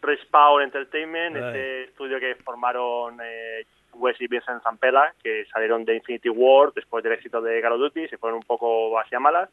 [0.00, 1.42] Respawn Entertainment, Ay.
[1.42, 3.66] este estudio que formaron eh,
[3.98, 7.80] Wes y Vincent Zampella, que salieron de Infinity War después del éxito de Call of
[7.80, 9.50] Duty, se fueron un poco hacia malas,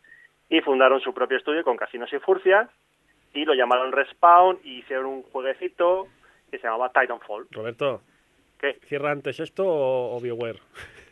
[0.50, 2.70] y fundaron su propio estudio con Casinos y Furcias,
[3.34, 6.08] y lo llamaron Respawn, y hicieron un jueguecito
[6.52, 7.48] que se llamaba Titanfall.
[7.52, 8.02] Roberto,
[8.60, 8.78] ¿Qué?
[8.88, 10.60] ¿cierra antes esto o, o BioWare?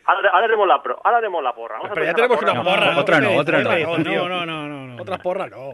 [0.05, 1.75] Ahora, ahora haremos la pro, ahora haremos la porra.
[1.77, 2.63] Vamos a Pero ya la tenemos una porra.
[2.75, 2.99] porra.
[2.99, 3.69] otra no, otra no.
[3.69, 3.97] No.
[3.97, 5.01] No, no, no, no, no.
[5.01, 5.73] Otra porra, no.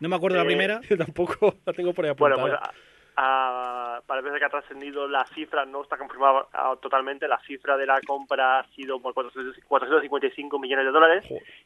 [0.00, 0.80] No me acuerdo la Eh, primera.
[0.88, 2.70] Yo tampoco la tengo por ahí Bueno, apuntada.
[2.72, 2.87] pues
[3.20, 7.84] a- parece que ha trascendido la cifra, no está confirmada ah, totalmente, la cifra de
[7.84, 11.24] la compra ha sido por 400 455 millones de dólares.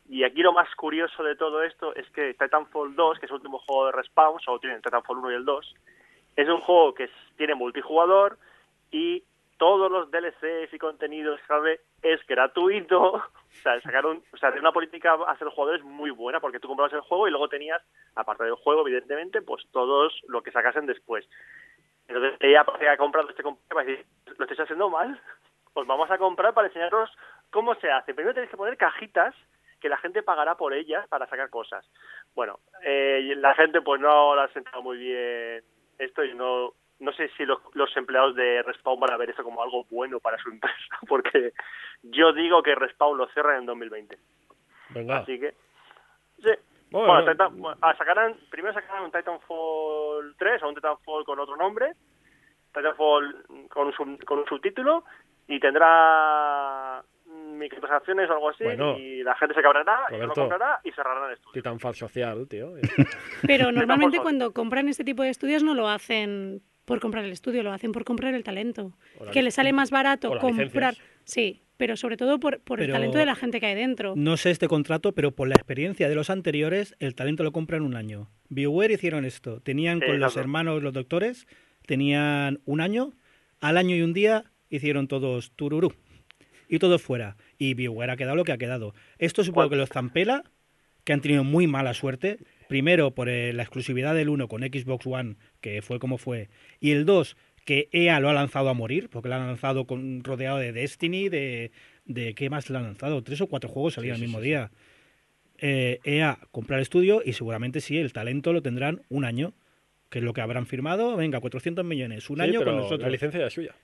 [0.09, 3.37] Y aquí lo más curioso de todo esto es que Titanfall 2, que es el
[3.37, 5.75] último juego de Respawn, solo tienen Titanfall 1 y el 2,
[6.37, 8.39] es un juego que tiene multijugador
[8.91, 9.23] y
[9.63, 11.41] todos los DLCs y contenidos
[12.03, 13.23] es gratuito.
[13.53, 16.67] O sea, sacaron, o sea, de una política hacia los jugadores muy buena, porque tú
[16.69, 17.83] comprabas el juego y luego tenías,
[18.17, 21.29] aparte del juego, evidentemente, pues todos lo que sacasen después.
[22.09, 24.07] Entonces ella ha comprado este compra para decir,
[24.39, 25.21] lo estáis haciendo mal,
[25.75, 27.11] os vamos a comprar para enseñaros
[27.51, 28.15] cómo se hace.
[28.15, 29.35] Primero tenéis que poner cajitas
[29.81, 31.87] que la gente pagará por ellas para sacar cosas.
[32.35, 35.63] Bueno, eh, la gente pues no la ha sentado muy bien
[35.99, 36.73] esto y no
[37.03, 40.21] no sé si los, los empleados de Respawn van a ver eso como algo bueno
[40.21, 41.53] para su empresa, porque
[42.03, 44.17] yo digo que Respawn lo cierra en 2020.
[44.91, 45.19] Venga.
[45.19, 45.51] Así que,
[46.43, 46.51] sí.
[46.91, 51.25] Bueno, Bueno, no- Titan- bueno, ah, sacarán, primero sacarán un Titanfall 3 o un Titanfall
[51.25, 51.93] con otro nombre,
[52.75, 55.05] Titanfall con un, sub- con un subtítulo
[55.49, 58.97] y tendrá microtransacciones o algo así Bueno.
[58.99, 60.41] y la gente se cabrará y no lo Roberto.
[60.43, 61.53] comprará y cerrarán el estudio.
[61.55, 62.73] Titanfall social, tío.
[63.47, 67.63] Pero normalmente cuando compran este tipo de estudios no lo hacen por comprar el estudio,
[67.63, 68.93] lo hacen por comprar el talento.
[69.33, 70.95] Que les sale más barato comprar...
[70.95, 70.99] licencias.
[71.25, 74.15] Sí, pero sobre todo por, por el talento de la gente que hay dentro.
[74.17, 77.77] No sé este contrato, pero por la experiencia de los anteriores, el talento lo compra
[77.77, 78.31] en un año.
[78.49, 79.61] BioWare hicieron esto.
[79.61, 81.47] Tenían Sí, con los hermanos, los doctores,
[81.87, 83.13] tenían un año.
[83.61, 85.93] Al año y un día hicieron todos tururú.
[86.69, 87.37] Y todos fuera.
[87.59, 88.95] Y BioWare ha quedado lo que ha quedado.
[89.19, 90.45] Esto supongo que los Zampela,
[91.05, 92.39] que han tenido muy mala suerte.
[92.69, 96.49] Primero por eh, la exclusividad del 1 con Xbox One, que fue como fue.
[96.81, 100.25] Y el 2, que EA lo ha lanzado a morir, porque lo ha lanzado con,
[100.25, 101.71] rodeado de Destiny, de,
[102.05, 102.35] de...
[102.35, 103.23] ¿Qué más lo han lanzado?
[103.23, 104.49] Tres o cuatro juegos salían Sí, el sí, mismo sí, sí.
[104.49, 104.71] día.
[105.59, 109.55] Eh, EA comprar el estudio y seguramente sí, el talento lo tendrán un año,
[110.11, 111.17] que es lo que habrán firmado.
[111.17, 113.03] Venga, 400 millones, un Sí, año pero con nosotros.
[113.03, 113.75] La licencia ya es suya.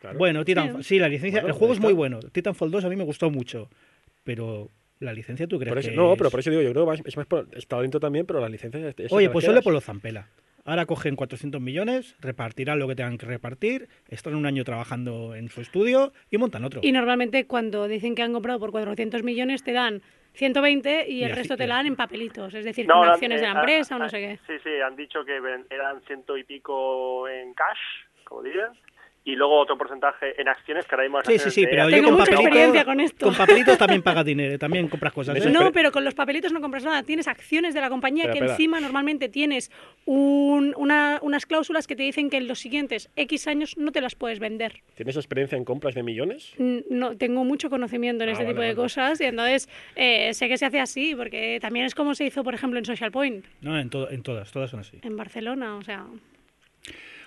[0.00, 0.18] Claro.
[0.18, 2.20] Bueno, Titanfall, sí, la licencia, Bueno, el juego es muy bueno.
[2.20, 3.70] Titanfall 2 a mí me gustó mucho,
[4.22, 4.70] pero
[5.00, 6.86] la licencia tú crees Por eso- que no, es- pero por eso digo, yo creo
[6.90, 8.82] que es más por el talento también, pero las licencias.
[8.84, 10.28] es- es Oye, pues solo por los Zampela.
[10.66, 15.50] Ahora cogen 400 millones, repartirán lo que tengan que repartir, están un año trabajando en
[15.50, 16.80] su estudio y montan otro.
[16.82, 20.00] Y normalmente cuando dicen que han comprado por 400 millones te dan
[20.32, 23.08] 120 y Y el así- resto te la dan en papelitos, es decir, No, con
[23.10, 24.38] acciones eh, de la ah, empresa o no ah, sé qué.
[24.46, 27.78] Sí, sí, han dicho que eran ciento y pico en cash,
[28.24, 28.70] como dirías,
[29.26, 31.84] y luego otro porcentaje en acciones que ahora mismo las Sí, sí, sí, de pero
[31.88, 33.26] yo Tengo con mucha papelitos, experiencia con esto.
[33.26, 35.36] con papelitos también pagas dinero, también compras cosas.
[35.36, 35.52] Eso ¿eh?
[35.52, 37.02] No, pero con los papelitos no compras nada.
[37.04, 39.70] Tienes acciones de la compañía que encima normalmente tienes
[40.04, 44.02] un- una- unas cláusulas que te dicen que en los siguientes X años no te
[44.02, 44.82] las puedes vender.
[44.94, 46.52] ¿Tienes experiencia en compras de millones?
[46.58, 48.76] No tengo mucho conocimiento en Ah, este vale, tipo de vale.
[48.76, 52.44] cosas y entonces eh, sé que se hace así porque también es como se hizo,
[52.44, 54.98] por ejemplo, en Social Point No, en, todo- en todas, todas son así.
[55.02, 56.04] en Barcelona, o sea,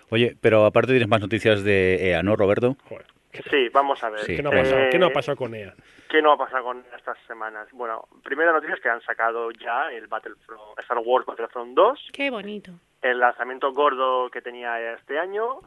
[0.10, 2.76] Oye, pero aparte tienes más noticias de EA, ¿no, Roberto?
[2.88, 3.06] Joder.
[3.52, 4.22] Sí, vamos a ver.
[4.22, 4.36] Sí.
[4.36, 4.82] ¿Qué no ha Eh, pasado?
[4.92, 5.74] ¿Qué no ha pasado con EA?
[6.10, 7.68] ¿Qué no ha pasado con estas semanas?
[7.74, 12.30] Bueno, primera noticia es que han sacado ya el Battlefront, Star Wars Battlefront 2, qué
[12.30, 12.72] bonito.
[13.02, 15.60] el lanzamiento gordo que tenía este año,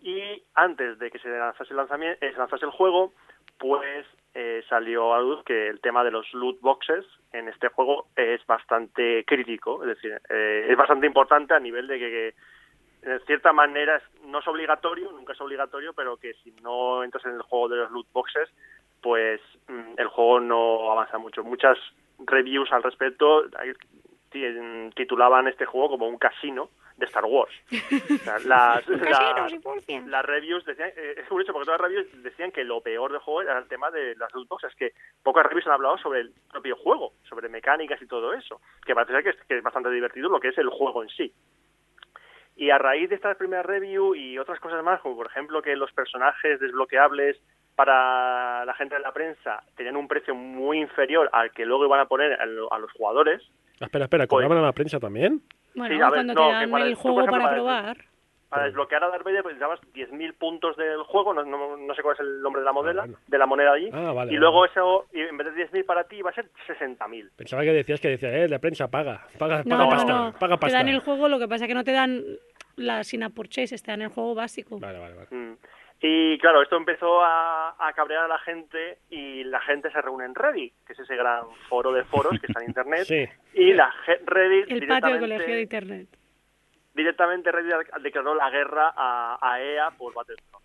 [0.00, 3.12] y antes de que se lanzase el, lanzamiento, se lanzase el juego,
[3.58, 8.08] pues eh, salió a luz que el tema de los loot boxes en este juego
[8.16, 12.34] es bastante crítico, es decir, eh, es bastante importante a nivel de que, que
[13.02, 17.32] en cierta manera no es obligatorio, nunca es obligatorio, pero que si no entras en
[17.34, 18.48] el juego de los loot boxes,
[19.00, 21.42] pues mm, el juego no avanza mucho.
[21.42, 21.76] Muchas
[22.20, 23.44] reviews al respecto
[24.30, 27.52] ti- titulaban este juego como un casino de Star Wars.
[27.72, 28.86] O sea, las,
[30.26, 33.42] reviews decían, eh, es curioso porque todas las reviews decían que lo peor del juego
[33.42, 34.92] era el tema de las loot boxes, que
[35.22, 39.12] pocas reviews han hablado sobre el propio juego, sobre mecánicas y todo eso, que parece
[39.12, 41.32] ser que es, que es bastante divertido lo que es el juego en sí.
[42.56, 45.74] Y a raíz de esta primera review y otras cosas más, como por ejemplo que
[45.76, 47.38] los personajes desbloqueables
[47.74, 52.00] para la gente de la prensa tenían un precio muy inferior al que luego iban
[52.00, 53.42] a poner a, lo- a los jugadores,
[53.80, 55.40] Ah, espera, espera, Pues- ¿cobraban a la prensa también?
[55.74, 57.96] Bueno, Sí, a ver, cuando no, te dan el juego por ejemplo, para para- probar.
[58.52, 62.02] Para desbloquear a Darth Vader pues, necesitabas 10.000 puntos del juego, no, no, no sé
[62.02, 63.18] cuál es el nombre de la moneda, bueno.
[63.26, 63.88] de la moneda allí.
[63.92, 64.38] Ah, vale, y vale.
[64.38, 67.30] luego eso, y en vez de 10.000 para ti, iba a ser 60.000.
[67.36, 70.32] Pensaba que decías que decía, eh, la prensa paga, paga, No, paga no, pasta, no.
[70.38, 70.78] paga Te pasta.
[70.78, 72.22] dan el juego, lo que pasa es que no te dan
[72.76, 74.78] las in-app purchases, te dan el juego básico.
[74.78, 75.28] Vale, vale, vale.
[75.30, 75.56] Mm.
[76.04, 80.24] Y claro, esto empezó a, a cabrear a la gente y la gente se reúne
[80.24, 83.04] en Reddit, que es ese gran foro de foros que está en Internet.
[83.04, 83.24] Sí.
[83.54, 83.94] Y la
[84.26, 86.08] Reddit El patio del colegio de internet.
[86.94, 90.64] Directamente Reddit declaró la guerra a, EA por Battlefront.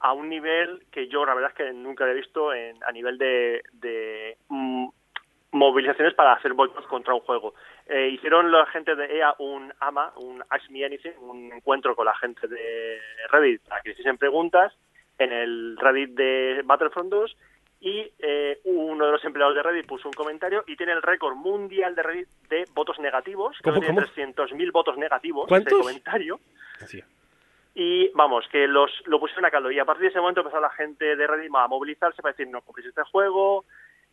[0.00, 3.18] A un nivel que yo la verdad es que nunca he visto en, a nivel
[3.18, 4.88] de, de, mm,
[5.52, 7.54] movilizaciones para hacer boicots contra un juego.
[7.86, 12.04] Eh, hicieron la gente de EA un AMA, un Ask Me Anything, un encuentro con
[12.04, 13.00] la gente de
[13.30, 14.72] Reddit para que hiciesen preguntas
[15.18, 17.36] en el Reddit de Battlefront 2
[17.80, 21.36] y eh, uno de los empleados de Reddit puso un comentario y tiene el récord
[21.36, 23.56] mundial de Reddit de votos negativos.
[23.60, 24.48] Creo ¿Cómo, que tiene cómo?
[24.48, 25.72] 300.000 votos negativos ¿Cuántos?
[25.72, 26.40] ese comentario.
[26.86, 27.02] Sí.
[27.74, 29.70] Y vamos, que los lo pusieron a caldo.
[29.70, 32.48] Y a partir de ese momento empezó la gente de Reddit a movilizarse para decir,
[32.48, 33.64] no compréis este juego,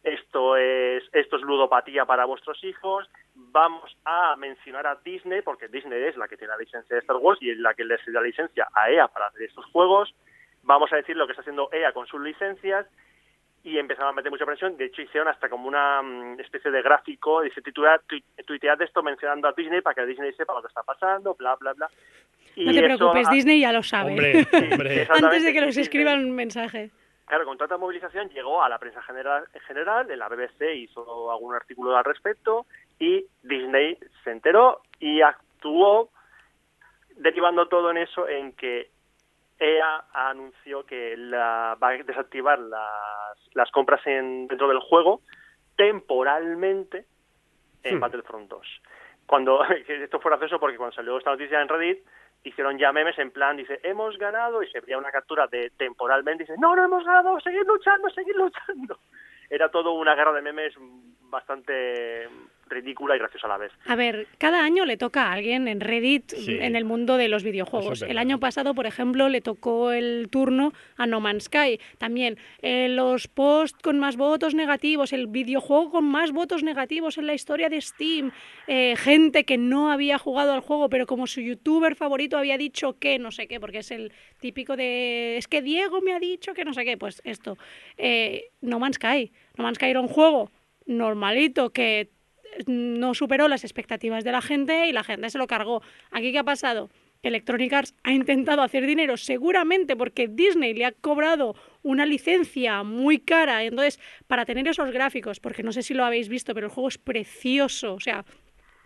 [0.05, 6.03] esto es, esto es ludopatía para vuestros hijos, vamos a mencionar a Disney, porque Disney
[6.03, 8.13] es la que tiene la licencia de Star Wars y es la que les da
[8.13, 10.13] la licencia a EA para hacer estos juegos,
[10.61, 12.85] vamos a decir lo que está haciendo EA con sus licencias,
[13.65, 14.77] y empezaron a meter mucha presión.
[14.77, 19.01] De hecho, hicieron hasta como una mm, especie de gráfico, dice titular, tu, tuitead esto
[19.01, 21.89] mencionando a Disney para que Disney sepa lo que está pasando, bla, bla, bla.
[22.55, 24.11] Y No te eso preocupes, ha- Disney ya lo sabe.
[24.11, 25.01] Hombre, hombre.
[25.01, 26.91] exactamente, Antes de que Disney- escriban un mensaje.
[27.25, 31.31] Claro, con tanta movilización llegó a la prensa general, en general, en la BBC hizo
[31.31, 32.67] algún artículo al respecto
[32.99, 36.11] y Disney se enteró y actuó
[37.17, 38.91] derivando todo en eso en que
[39.59, 45.21] EA anunció que la, va a desactivar las, las compras en, dentro del juego
[45.75, 47.05] temporalmente
[47.85, 47.99] en Hmm.
[47.99, 48.81] Battlefront 2.
[49.25, 51.99] Cuando esto fue gracioso porque cuando salió esta noticia en Reddit
[52.43, 56.43] hicieron ya memes en plan dice hemos ganado y se veía una captura de temporalmente
[56.43, 58.99] y dice no no hemos ganado seguir luchando seguir luchando
[59.49, 60.75] era todo una guerra de memes
[61.21, 62.29] bastante
[62.67, 65.79] ridícula y graciosa a la vez A ver, cada año le toca a alguien en
[65.81, 66.57] Reddit Sí.
[66.59, 68.01] en el mundo de los videojuegos.
[68.01, 71.79] es el año pasado, por ejemplo, le tocó el turno a No Man's Sky.
[71.97, 77.27] También eh, los posts con más votos negativos, el videojuego con más votos negativos en
[77.27, 78.31] la historia de Steam,
[78.67, 82.97] eh, gente que no había jugado al juego, pero como su youtuber favorito había dicho
[82.99, 86.53] que no sé qué, porque es el típico de es que Diego me ha dicho
[86.53, 87.57] que no sé qué, pues esto.
[87.97, 89.31] Eh, no Man's Sky.
[89.57, 90.51] No Man's Sky era un juego
[90.85, 92.09] normalito que
[92.67, 95.81] no superó las expectativas de la gente y la gente se lo cargó.
[96.11, 96.89] ¿Aquí qué ha pasado?
[97.23, 103.19] Electronic Arts ha intentado hacer dinero seguramente porque Disney le ha cobrado una licencia muy
[103.19, 103.63] cara.
[103.63, 106.89] Entonces, para tener esos gráficos, porque no sé si lo habéis visto, pero el juego
[106.89, 107.95] es precioso.
[107.95, 108.25] O sea,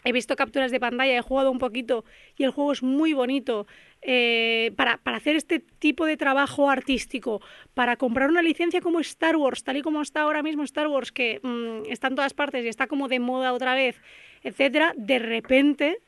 [0.03, 2.05] he visto capturas de pantalla, he jugado un poquito
[2.37, 3.67] y el juego es muy bonito.
[4.01, 7.41] Eh, para, para hacer este tipo de trabajo artístico,
[7.73, 11.11] para comprar una licencia como Star Wars, tal y como está ahora mismo Star Wars,
[11.11, 14.01] que mm, está en todas partes y está como de moda otra vez,
[14.41, 15.99] etcétera, de repente,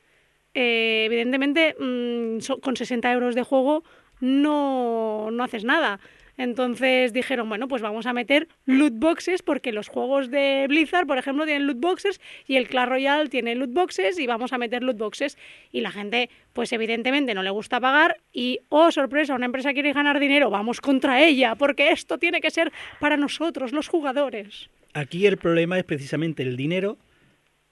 [0.54, 3.84] eh, evidentemente, mm, con 60 euros de juego
[4.20, 6.00] no, no haces nada.
[6.38, 11.18] Entonces dijeron, bueno, pues vamos a meter loot boxes porque los juegos de Blizzard, por
[11.18, 14.82] ejemplo, tienen loot boxes y el Clash Royale tiene loot boxes y vamos a meter
[14.82, 15.36] loot boxes.
[15.70, 19.92] Y la gente, pues evidentemente no le gusta pagar y, oh, sorpresa, una empresa quiere
[19.92, 24.70] ganar dinero, vamos contra ella porque esto tiene que ser para nosotros, los jugadores.
[24.94, 26.98] Aquí el problema es precisamente el dinero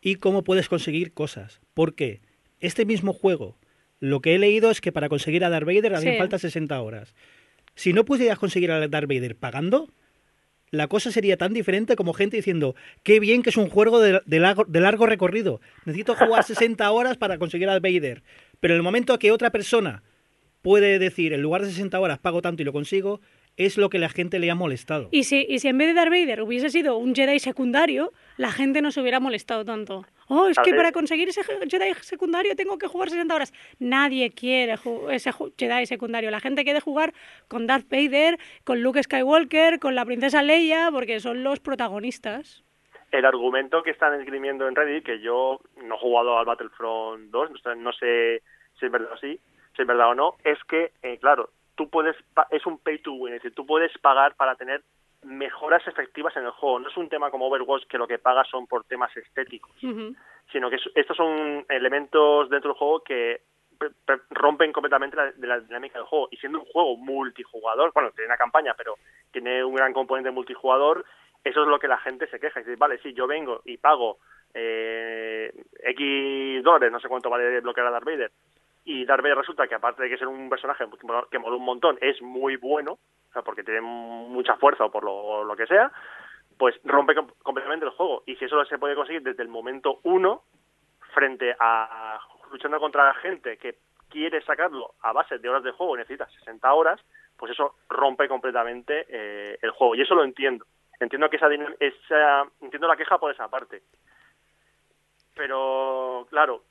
[0.01, 1.61] y cómo puedes conseguir cosas.
[1.75, 2.21] Porque
[2.61, 3.57] este mismo juego,
[4.01, 6.19] lo que he leído es que para conseguir a Darth Vader hacían Sí.
[6.19, 7.15] falta 60 horas.
[7.81, 9.89] Si no pudieras conseguir a Darth Vader pagando,
[10.71, 14.21] la cosa sería tan diferente como gente diciendo, qué bien que es un juego de,
[14.39, 15.63] largo, recorrido.
[15.87, 18.23] Necesito jugar 60 horas para conseguir a Darth Vader.
[18.61, 20.03] Pero en el momento que otra persona
[20.61, 23.23] puede decir, en lugar de 60 horas pago tanto y lo consigo,
[23.57, 25.09] es lo que la gente le ha molestado.
[25.11, 28.51] Y si, y si en vez de Darth Vader hubiese sido un Jedi secundario, la
[28.53, 30.05] gente no se hubiera molestado tanto.
[30.29, 33.53] Oh, es que para conseguir ese Jedi secundario tengo que jugar 60 horas.
[33.79, 34.77] Nadie quiere
[35.11, 36.31] ese Jedi secundario.
[36.31, 37.13] La gente quiere jugar
[37.49, 42.65] con Darth Vader, con Luke Skywalker, con la princesa Leia, porque son los protagonistas.
[43.13, 47.51] el argumento que están esgrimiendo en Reddit, que yo no he jugado al Battlefront 2,
[47.79, 48.41] no sé-
[48.79, 49.41] si es verdad o sí,
[49.75, 52.15] si es verdad o no, es que, eh, claro, tú puedes,
[52.51, 54.83] es un pay to win, es decir, tú puedes pagar para tener
[55.23, 56.79] mejoras efectivas en el juego.
[56.81, 59.71] No es un tema como Overwatch que lo que pagas son por temas estéticos,
[60.51, 63.43] sino que es- estos son elementos dentro del juego que
[63.79, 66.29] pe- pe- rompen completamente la, de la dinámica del juego.
[66.31, 68.95] Y siendo un juego multijugador, bueno, tiene una campaña, pero
[69.31, 71.05] tiene un gran componente multijugador,
[71.45, 72.61] eso es lo que la gente se queja.
[72.61, 74.19] Y dice, vale, sí, yo vengo y pago
[74.55, 75.53] eh,
[75.83, 78.31] X dólares, no sé cuánto vale bloquear a Darth Vader,
[78.85, 80.85] y Darth Vader resulta que aparte de que ser un personaje
[81.31, 85.05] que mola un montón, es muy bueno, o sea, porque tiene mucha fuerza o por
[85.05, 85.93] lo, que sea,
[86.59, 88.23] pues rompe com- completamente el juego.
[88.27, 90.43] Y si eso se puede conseguir desde el momento uno,
[91.15, 92.19] frente a
[92.51, 93.79] luchando contra gente que
[94.09, 97.01] quiere sacarlo a base de horas de juego necesita 60 horas,
[97.37, 99.95] pues eso rompe completamente eh, el juego.
[99.95, 100.67] Y eso lo entiendo.
[100.99, 103.83] Entiendo que esa, esa entiendo la queja por esa parte.
[105.35, 106.63] Pero claro,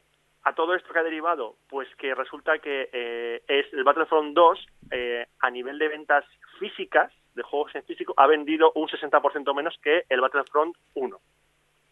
[0.49, 4.67] a todo esto que ha derivado, pues que resulta que eh, es el Battlefront 2
[4.89, 6.25] eh, a nivel de ventas
[6.57, 11.19] físicas de juegos en físico ha vendido un 60% menos que el Battlefront 1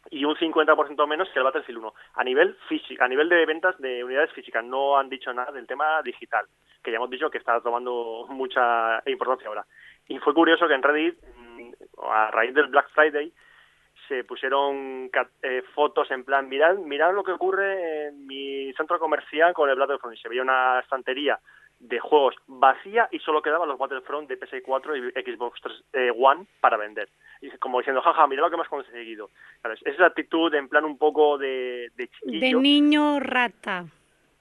[0.10, 3.78] y un 50% menos que el Battlefield 1 a nivel físico, a nivel de ventas
[3.78, 4.66] de unidades físicas.
[4.66, 6.45] No han dicho nada del tema digital,
[6.82, 9.66] que ya hemos dicho que está tomando mucha importancia ahora.
[10.08, 11.72] Y fue curioso que en Reddit, mm,
[12.10, 13.32] a raíz del Black Friday,
[14.08, 15.10] se pusieron
[15.41, 19.78] eh, fotos en plan, mirad, mirad lo que ocurre en mi centro comercial con el
[19.78, 20.16] Battlefront.
[20.18, 21.39] Y se veía una estantería
[21.80, 26.45] de juegos vacía y solo quedaban los Battlefront de PS4 y Xbox 3, eh, One
[26.60, 27.08] para vender.
[27.41, 29.30] Y como diciendo, jaja, mira lo que hemos conseguido.
[29.62, 32.60] Claro, es- esa actitud en plan un poco de, de De chiquillo.
[32.60, 33.86] niño rata.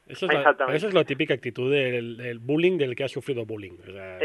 [0.08, 3.44] Eso es, la, eso es la típica actitud del, del bullying del que ha sufrido
[3.44, 3.72] bullying.
[3.82, 4.18] O sea, ah,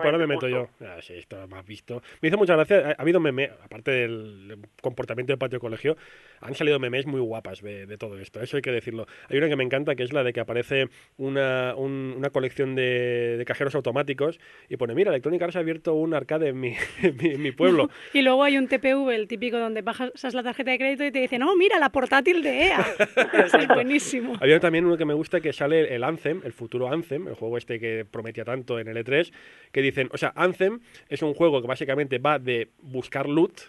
[0.00, 0.66] pues ahora me meto yo.
[0.66, 0.84] justo.
[0.86, 2.02] Ah, sí, esto me has visto.
[2.20, 2.78] Me hizo mucha gracia.
[2.78, 5.96] Ha, ha habido meme, aparte del comportamiento del patio colegio,
[6.40, 8.40] han salido memes muy guapas de, de todo esto.
[8.40, 9.06] Eso hay que decirlo.
[9.28, 12.74] Hay una que me encanta que es la de que aparece una, un- una colección
[12.76, 16.74] de, de cajeros automáticos y pone: Mira, Electronic Arts ha abierto un arcade en mi,
[17.02, 17.90] en mi, en mi pueblo.
[18.12, 21.18] Y luego hay un TPV, el típico donde bajas la tarjeta de crédito y te
[21.18, 22.86] dicen, oh, mira, la portátil de EA.
[23.52, 24.34] es buenísimo.
[24.40, 27.58] Había también uno que me gusta que sale el Anthem, el futuro Anthem, el juego
[27.58, 29.32] este que prometía tanto en el E3,
[29.72, 33.60] que dicen, o sea, Anthem es un juego que básicamente va de buscar loot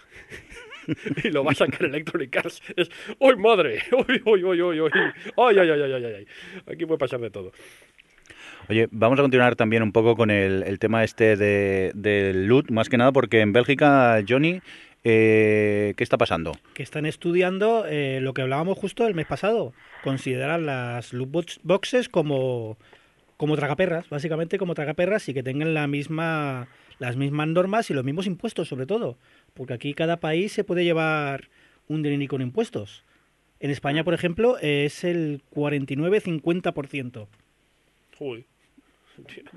[1.23, 2.61] y lo va a sacar Electronic Arts.
[2.75, 2.89] Es,
[3.19, 3.81] ¡Uy, madre!
[3.91, 4.91] ¡Uy, uy, uy, uy, uy!
[5.37, 6.27] ¡Ay, ay, ay, ay, ay, ay!
[6.71, 7.51] Aquí puede pasar de todo.
[8.67, 12.71] Oye, vamos a continuar también un poco con el, el tema este de, del loot,
[12.71, 14.59] más que nada porque en Bélgica, Johnny,
[15.05, 16.51] eh, ¿qué está pasando?
[16.73, 19.71] que están estudiando eh, lo que hablábamos justo el mes pasado.
[20.03, 22.77] Consideran las loot box- boxes como,
[23.37, 26.67] como tragaperras, básicamente como tragaperras y que tengan la misma,
[26.99, 29.17] las mismas normas y los mismos impuestos, sobre todo.
[29.53, 31.49] Porque aquí cada país se puede llevar
[31.87, 33.03] un dinerín con impuestos.
[33.59, 37.27] En España, por ejemplo, es el 49-50%.
[38.19, 38.45] Uy.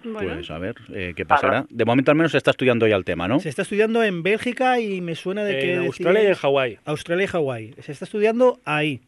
[0.04, 1.64] Bueno, Pues a ver, eh, ¿qué pasará?
[1.68, 3.40] De momento al menos se está estudiando ya el tema, ¿no?
[3.40, 5.74] Se está estudiando en Bélgica y me suena de que...
[5.74, 6.78] En Australia y en Hawái.
[6.84, 7.72] Australia y Hawái.
[7.80, 9.00] Se está estudiando ahí.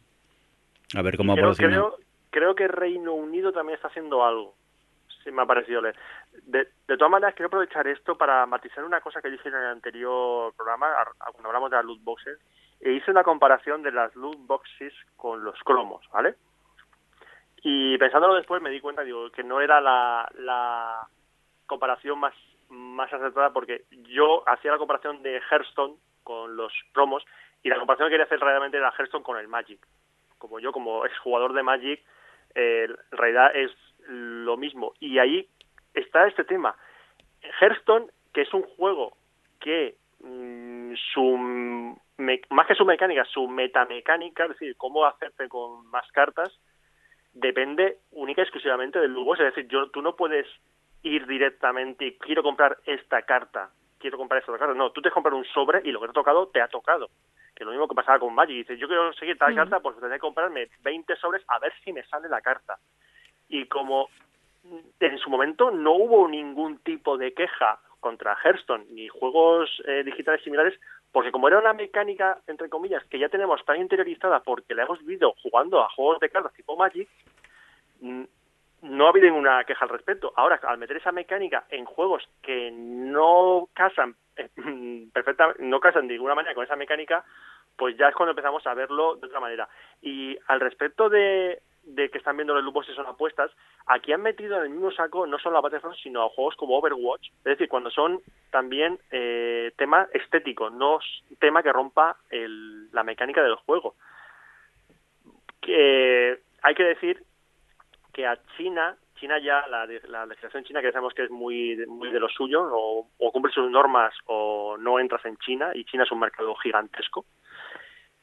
[0.96, 1.96] A ver cómo creo, creo,
[2.30, 4.54] creo que Reino Unido también está haciendo algo.
[5.22, 5.94] Sí, me ha parecido leer.
[6.46, 9.66] De, de todas maneras, quiero aprovechar esto para matizar una cosa que dije en el
[9.66, 12.38] anterior programa, a- a- cuando hablamos de las loot boxes.
[12.80, 16.34] E hice una comparación de las loot boxes con los cromos, ¿vale?
[17.62, 21.06] Y pensándolo después me di cuenta digo, que no era la, la
[21.66, 22.34] comparación más,
[22.68, 27.24] más acertada porque yo hacía la comparación de Hearthstone con los cromos
[27.62, 29.78] y la comparación que quería hacer realmente era Hearthstone con el Magic.
[30.38, 32.02] Como yo, como exjugador de Magic,
[32.54, 33.70] eh, en realidad es
[34.08, 34.94] lo mismo.
[34.98, 35.46] Y ahí
[35.92, 36.74] está este tema.
[37.60, 39.16] Hearthstone, que es un juego
[39.60, 41.36] que mm, su
[42.16, 46.58] me- más que su mecánica, su metamecánica, es decir, cómo hacerte con más cartas,
[47.32, 49.40] depende única y exclusivamente del box.
[49.40, 50.46] Es decir, yo, tú no puedes
[51.02, 54.78] ir directamente y quiero comprar esta carta, quiero comprar esta otra carta.
[54.78, 57.08] No, tú te compras un sobre y lo que te ha tocado, te ha tocado.
[57.54, 58.56] Que es lo mismo que pasaba con Magic.
[58.56, 59.56] Dices, yo quiero conseguir tal Mm.
[59.56, 62.78] carta, pues tendré que comprarme 20 sobres a ver si me sale la carta.
[63.48, 64.08] Y como
[65.00, 70.42] en su momento no hubo ningún tipo de queja contra Hearthstone ni juegos eh, digitales
[70.42, 70.78] similares,
[71.12, 75.00] porque como era una mecánica, entre comillas, que ya tenemos tan interiorizada porque la hemos
[75.00, 77.08] vivido jugando a juegos de cartas tipo Magic,
[78.82, 80.32] no ha habido ninguna queja al respecto.
[80.36, 84.48] Ahora, al meter esa mecánica en juegos que no casan eh,
[85.12, 87.24] perfectamente, no casan de ninguna manera con esa mecánica,
[87.76, 89.68] pues ya es cuando empezamos a verlo de otra manera.
[90.00, 91.60] Y al respecto de,
[91.94, 93.50] de que están viendo los lupos y son apuestas,
[93.86, 96.76] aquí han metido en el mismo saco no solo a Battlefront, sino a juegos como
[96.78, 98.20] Overwatch, es decir, cuando son
[98.50, 100.98] también eh, tema estético, no
[101.38, 103.94] tema que rompa el- la mecánica del juego.
[105.60, 107.22] Que hay que decir
[108.12, 112.10] que a China, China ya, la, la legislación china, que sabemos que es muy, muy
[112.10, 116.04] de lo suyo, o, o cumple sus normas o no entras en China, y China
[116.04, 117.24] es un mercado gigantesco,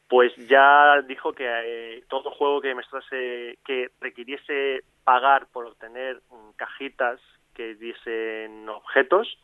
[0.08, 6.52] pues ya dijo que eh, todo juego que mostrase, que requiriese pagar por obtener mm,
[6.56, 7.20] cajitas
[7.54, 9.38] que diesen objetos,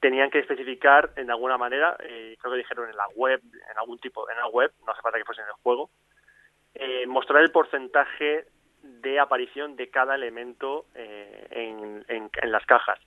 [0.00, 3.98] tenían que especificar en alguna manera, eh, creo que dijeron en la web, en algún
[3.98, 5.90] tipo, en la web, no hace falta que fuese en el juego,
[6.74, 8.46] eh, mostrar el porcentaje
[8.82, 13.00] de aparición de cada elemento en, en, en las cajas.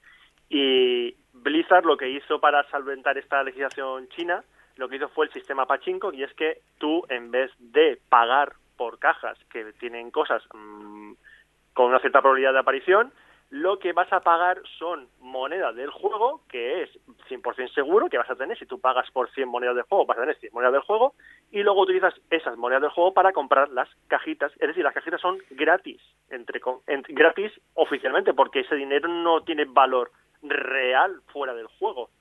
[0.50, 4.44] Y Blizzard lo que hizo para solventar esta legislación china,
[4.80, 8.54] lo que hizo fue el sistema Pachinko, y es que tú, en vez de pagar
[8.78, 11.12] por cajas que tienen cosas mmm,
[11.74, 13.12] con una cierta probabilidad de aparición,
[13.50, 16.90] lo que vas a pagar son monedas del juego, que es
[17.28, 18.58] 100% seguro que vas a tener.
[18.58, 21.14] Si tú pagas por 100 monedas del juego, vas a tener 100 monedas del juego,
[21.52, 24.52] y luego utilizas esas monedas del juego para comprar las cajitas.
[24.60, 26.00] Es decir, las cajitas son gratis,
[26.30, 30.12] entre, entre gratis oficialmente, porque ese dinero no tiene valor
[30.44, 32.12] real fuera del juego.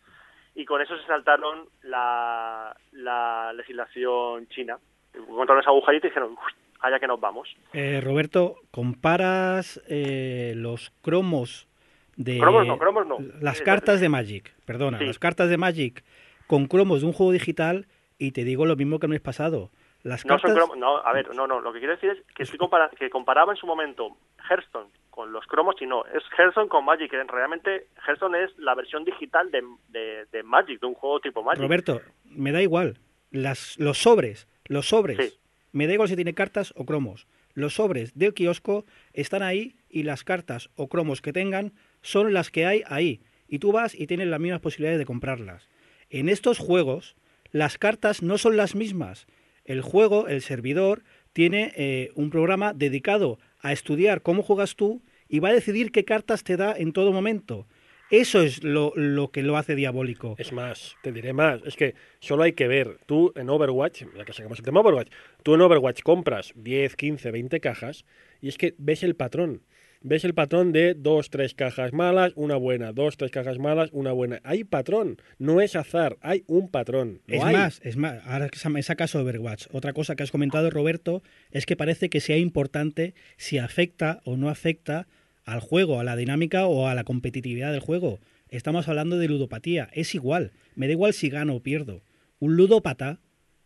[0.58, 4.76] Y con eso se saltaron la, la legislación china.
[5.14, 6.36] Encontraron esa agujerita y dijeron,
[6.80, 7.48] allá que nos vamos.
[7.72, 11.68] Eh, Roberto, ¿comparas eh, los cromos
[12.16, 12.40] de...
[12.40, 13.18] Cromos no, cromos no.
[13.40, 15.06] Las cartas de Magic, perdona, sí.
[15.06, 16.02] las cartas de Magic
[16.48, 17.86] con cromos de un juego digital
[18.18, 19.70] y te digo lo mismo que el mes pasado.
[20.02, 20.50] Las no, cartas...
[20.50, 22.90] son cromos, no, a ver, no, no, lo que quiero decir es que, estoy compara
[22.98, 24.16] que comparaba en su momento
[24.50, 24.88] Hearthstone
[25.18, 29.50] con los cromos y no, es Hearthstone con Magic, realmente Hearthstone es la versión digital
[29.50, 31.60] de, de, de Magic, de un juego tipo Magic.
[31.60, 33.00] Roberto, me da igual,
[33.32, 35.38] las, los sobres, los sobres, sí.
[35.72, 40.04] me da igual si tiene cartas o cromos, los sobres del kiosco están ahí y
[40.04, 44.06] las cartas o cromos que tengan son las que hay ahí, y tú vas y
[44.06, 45.68] tienes las mismas posibilidades de comprarlas.
[46.10, 47.16] En estos juegos,
[47.50, 49.26] las cartas no son las mismas.
[49.64, 51.02] El juego, el servidor,
[51.32, 56.04] tiene eh, un programa dedicado a estudiar cómo juegas tú y va a decidir qué
[56.04, 57.66] cartas te da en todo momento.
[58.10, 60.34] Eso es lo, lo, que lo hace diabólico.
[60.38, 64.24] Es más, te diré más, es que solo hay que ver, tú en Overwatch, ya
[64.24, 65.10] que sacamos el tema Overwatch,
[65.42, 68.06] tú en Overwatch compras 10, 15, 20 cajas
[68.40, 69.62] y es que ves el patrón.
[70.00, 74.12] Ves el patrón de dos, tres cajas malas, una buena, dos, tres cajas malas, una
[74.12, 74.40] buena.
[74.44, 77.20] Hay patrón, no es azar, hay un patrón.
[77.26, 77.52] es hay.
[77.52, 81.66] más, es más, ahora que me sacas Overwatch, otra cosa que has comentado, Roberto, es
[81.66, 85.08] que parece que sea importante si afecta o no afecta
[85.48, 88.20] al juego, a la dinámica o a la competitividad del juego.
[88.50, 92.02] Estamos hablando de ludopatía, es igual, me da igual si gano o pierdo.
[92.38, 93.20] Un ludópata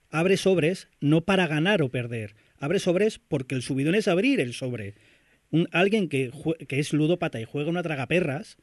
[0.08, 4.54] abre sobres no para ganar o perder, abre sobres porque el subidón es abrir el
[4.54, 4.94] sobre.
[5.50, 6.30] Un, alguien que,
[6.68, 8.58] que, es ludópata y juega una tragaperras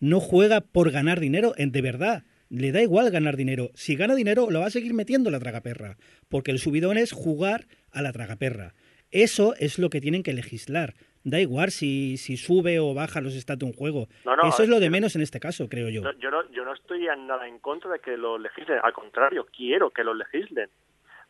[0.00, 2.24] no juega por ganar dinero, de verdad.
[2.50, 3.70] Le da igual ganar dinero.
[3.74, 5.98] Si gana dinero, lo va a seguir metiendo la tragaperra.
[6.28, 8.74] Porque el subidón es jugar a la tragaperra.
[9.10, 10.94] Eso es lo que tienen que legislar.
[11.30, 14.06] Da igual si, si sube o baja los stats de un juego.
[14.24, 16.02] No, no, Eso es lo de menos en este caso, creo yo.
[16.02, 18.80] No, yo, no, yo no estoy nada en contra de que lo legislen.
[18.82, 20.68] Al contrario, quiero que lo legislen.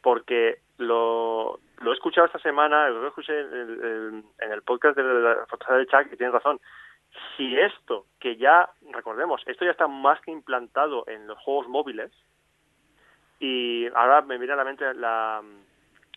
[0.01, 5.03] Porque lo, lo he escuchado esta semana, lo escuché en el, en el podcast de
[5.03, 6.61] la Fortaleza del Chat, que tiene razón.
[7.37, 12.13] Si esto, que ya, recordemos, esto ya está más que implantado en los juegos móviles,
[13.41, 15.43] y ahora me viene a la mente la,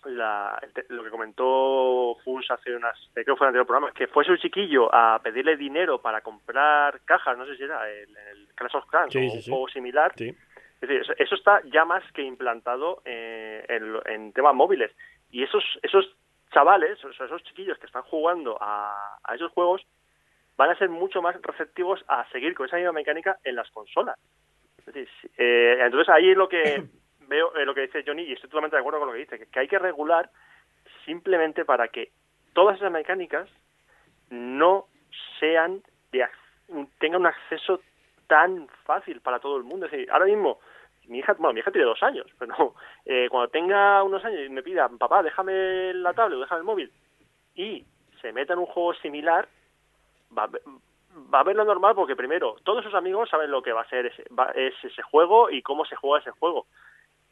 [0.05, 4.07] la, lo que comentó Funs hace unas, creo que fue en el anterior programa, que
[4.07, 8.47] fuese un chiquillo a pedirle dinero para comprar cajas, no sé si era el, el
[8.55, 9.49] Clash of Clans sí, o sí, un sí.
[9.51, 10.13] juego similar.
[10.15, 10.35] Sí.
[10.81, 14.91] Es decir, eso, está ya más que implantado eh, en, en, temas móviles.
[15.29, 16.05] Y esos, esos
[16.51, 19.85] chavales, esos chiquillos que están jugando a, a esos juegos,
[20.57, 24.17] van a ser mucho más receptivos a seguir con esa misma mecánica en las consolas.
[24.79, 26.83] Es decir, eh, entonces ahí es lo que
[27.31, 29.47] veo, eh, lo que dice Johnny, y estoy totalmente de acuerdo con lo que dice,
[29.47, 30.29] que, hay que regular
[31.05, 32.11] simplemente para que
[32.53, 33.49] todas esas mecánicas
[34.29, 34.87] no
[35.39, 36.27] sean de,
[36.99, 37.79] tengan un acceso
[38.27, 39.85] tan fácil para todo el mundo.
[39.85, 40.59] Es decir, ahora mismo,
[41.07, 42.75] mi hija, bueno, mi hija tiene dos años, pero
[43.05, 46.91] eh, cuando tenga unos años y me pida, papá, déjame la tablet déjame el móvil,
[47.55, 47.85] y
[48.21, 49.47] se meta en un juego similar,
[50.37, 50.49] va,
[51.33, 53.89] va a ver lo normal porque primero, todos sus amigos saben lo que va a
[53.89, 56.67] ser ese, va, es ese juego y cómo se juega ese juego.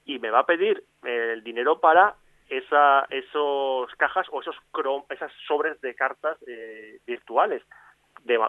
[0.10, 2.16] Y me va a pedir el dinero para
[2.50, 7.62] esa, esos cajas o esos crom, esas sobres de cartas eh, virtuales.
[8.24, 8.40] De,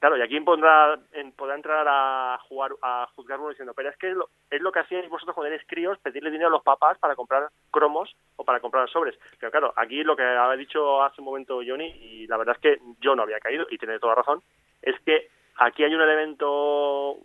[0.00, 0.98] claro, y aquí podrá,
[1.36, 4.72] podrá entrar a jugar a juzgar uno diciendo, pero es que es lo, es lo
[4.72, 8.44] que hacíais vosotros cuando erais críos, pedirle dinero a los papás para comprar cromos o
[8.44, 9.16] para comprar sobres.
[9.38, 12.60] Pero claro, aquí lo que había dicho hace un momento Johnny, y la verdad es
[12.60, 14.42] que yo no había caído, y tiene toda razón,
[14.82, 17.18] es que aquí hay un elemento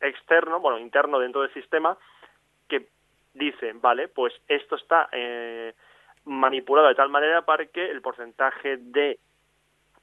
[0.00, 1.98] externo, bueno, interno dentro del sistema,
[2.66, 2.95] que
[3.36, 5.74] dice, vale, pues esto está eh,
[6.24, 9.18] manipulado de tal manera para que el porcentaje de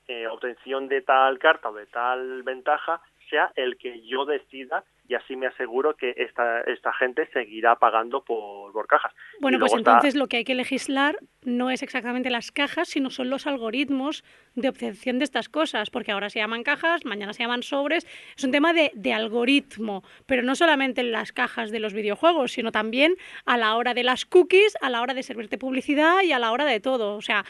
[0.08, 5.16] eh, obtención de tal carta o de tal ventaja sea el que yo decida y
[5.16, 9.14] así me aseguro que esta, esta gente seguirá pagando por, por cajas.
[9.42, 10.20] Bueno, pues entonces está...
[10.20, 14.24] lo que hay que legislar no es exactamente las cajas, sino son los algoritmos
[14.56, 18.08] de obtención de estas cosas, porque ahora se llaman cajas, mañana se llaman sobres.
[18.38, 22.54] Es un tema de, de algoritmo, pero no solamente en las cajas de los videojuegos,
[22.54, 26.32] sino también a la hora de las cookies, a la hora de servirte publicidad y
[26.32, 27.16] a la hora de todo.
[27.16, 27.44] O sea,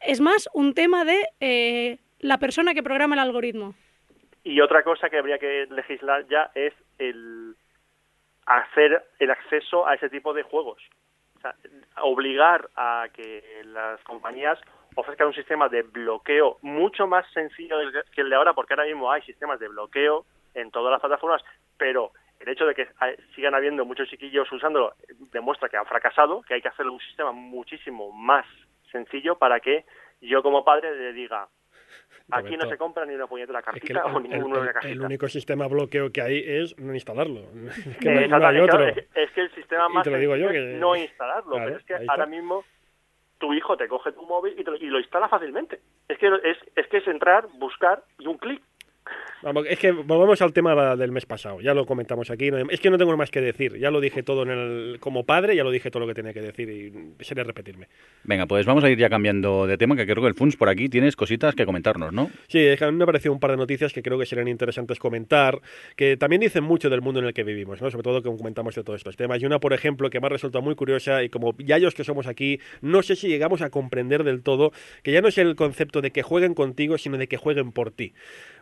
[0.00, 3.74] es más un tema de eh, la persona que programa el algoritmo.
[4.42, 7.54] Y otra cosa que habría que legislar ya es el
[8.46, 10.82] hacer el acceso a ese tipo de juegos.
[11.36, 11.54] O sea,
[12.02, 14.58] obligar a que las compañías
[14.96, 17.76] ofrezcan un sistema de bloqueo mucho más sencillo
[18.12, 20.24] que el de ahora, porque ahora mismo hay sistemas de bloqueo
[20.54, 21.42] en todas las plataformas,
[21.78, 22.88] pero el hecho de que
[23.34, 24.94] sigan habiendo muchos chiquillos usándolo
[25.32, 28.46] demuestra que han fracasado, que hay que hacer un sistema muchísimo más
[28.90, 29.84] sencillo para que
[30.20, 31.48] yo como padre le diga
[32.32, 34.92] aquí no se compra ni una puñetera Es que cartita el, o ninguna el- cajita.
[34.92, 37.40] el único sistema bloqueo que hay es no instalarlo.
[37.90, 38.86] Es que Eh, no- hay otro.
[38.86, 41.84] es, es que el sistema más te lo digo yo, es no instalarlo, pero es
[41.84, 42.64] que ahora mismo
[43.38, 45.80] tu hijo te coge tu móvil y, te lo, y lo instala fácilmente.
[46.08, 48.62] Es que es, es que es entrar, buscar y un clic.
[49.42, 51.60] Vamos, es que volvemos al tema del mes pasado.
[51.62, 52.50] Ya lo comentamos aquí.
[52.70, 53.78] es que no tengo más que decir.
[53.78, 56.34] Ya lo dije todo en el, como padre, ya lo dije todo lo que tenía
[56.34, 57.88] que decir y sería repetirme.
[58.24, 60.68] Venga, pues vamos a ir ya cambiando de tema, que creo que el Funs por
[60.68, 62.30] aquí tienes cositas que comentarnos, ¿no?
[62.48, 64.26] Sí, es que a mí me ha parecido un par de noticias que creo que
[64.26, 65.58] serían interesantes comentar,
[65.96, 67.90] que también dicen mucho del mundo en el que vivimos, ¿no?
[67.90, 69.40] sobre todo que comentamos de todos estos temas.
[69.42, 72.26] Y una, por ejemplo, que me ha resultado muy curiosa y como yayos que somos
[72.26, 76.02] aquí, no sé si llegamos a comprender del todo que ya no es el concepto
[76.02, 78.12] de que jueguen contigo, sino de que jueguen por ti.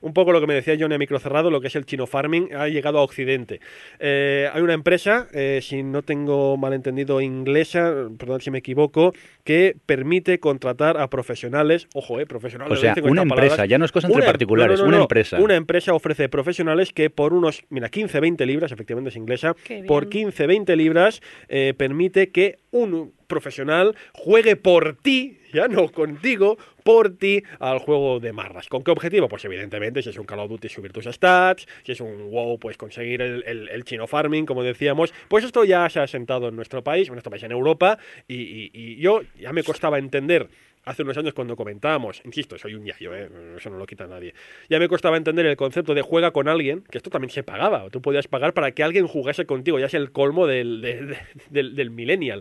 [0.01, 2.07] Un poco lo que me decía Johnny a micro cerrado, lo que es el chino
[2.07, 3.61] farming, ha llegado a Occidente.
[3.99, 9.13] Eh, hay una empresa, eh, si no tengo malentendido inglesa, perdón si me equivoco,
[9.45, 12.73] que permite contratar a profesionales, ojo, eh, profesionales.
[12.73, 13.69] O lo sea, una empresa, palabras.
[13.69, 15.39] ya no es cosa entre Una- particulares, no, no, una no, empresa.
[15.41, 19.55] Una empresa ofrece profesionales que por unos, mira, 15, 20 libras, efectivamente es inglesa,
[19.87, 20.25] por bien.
[20.31, 27.17] 15, 20 libras eh, permite que un profesional juegue por ti, ya no contigo, por
[27.17, 28.69] ti al juego de marras.
[28.69, 29.29] ¿Con qué objetivo?
[29.29, 32.59] Pues evidentemente, si es un Call of Duty, subir tus stats, si es un WoW,
[32.59, 35.13] pues conseguir el, el- el chino farming, como decíamos.
[35.29, 38.35] Pues esto ya se ha sentado en nuestro país, en nuestro país en Europa, y,
[38.37, 40.49] y- y yo ya me costaba entender
[40.85, 43.29] hace unos años cuando comentábamos, insisto, soy un yayo, ¿eh?
[43.59, 44.33] eso no lo quita nadie,
[44.71, 47.91] ya me costaba entender el concepto de juega con alguien, que esto también se pagaba,
[47.91, 51.19] tú podías pagar para que alguien jugase contigo, ya es el colmo del, de- de-
[51.51, 52.41] del, del millennial.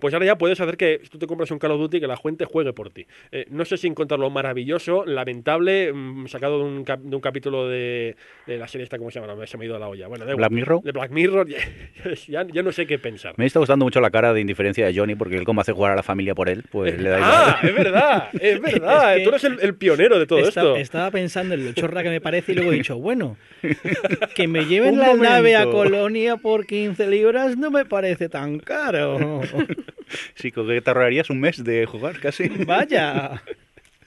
[0.00, 2.16] Pues ahora ya puedes hacer que tú te compras un Call of Duty que la
[2.16, 3.06] gente juegue por ti.
[3.30, 7.68] Eh, no sé si encontrarlo maravilloso, lamentable, mm, sacado de un, cap- de un capítulo
[7.68, 9.34] de, de la serie esta, ¿cómo se llama?
[9.34, 10.08] No, se me ha ido la olla.
[10.08, 10.36] Bueno, igual.
[10.36, 10.82] Black Mirror.
[10.82, 11.46] De Black Mirror,
[12.28, 13.34] ya, ya no sé qué pensar.
[13.36, 15.92] Me está gustando mucho la cara de indiferencia de Johnny, porque él como hace jugar
[15.92, 17.32] a la familia por él, pues le da igual.
[17.34, 19.12] Ah, es verdad, es verdad.
[19.14, 20.76] Es que Tú eres el, el pionero de todo Esta- esto.
[20.76, 23.36] Estaba pensando en lo chorra que me parece y luego he dicho, bueno,
[24.34, 25.76] que me lleven Un la nave a momento.
[25.78, 29.40] Colonia por 15 libras no me parece tan caro.
[30.34, 32.48] Sí, que te ahorrarías un mes de jugar casi.
[32.48, 33.42] Vaya.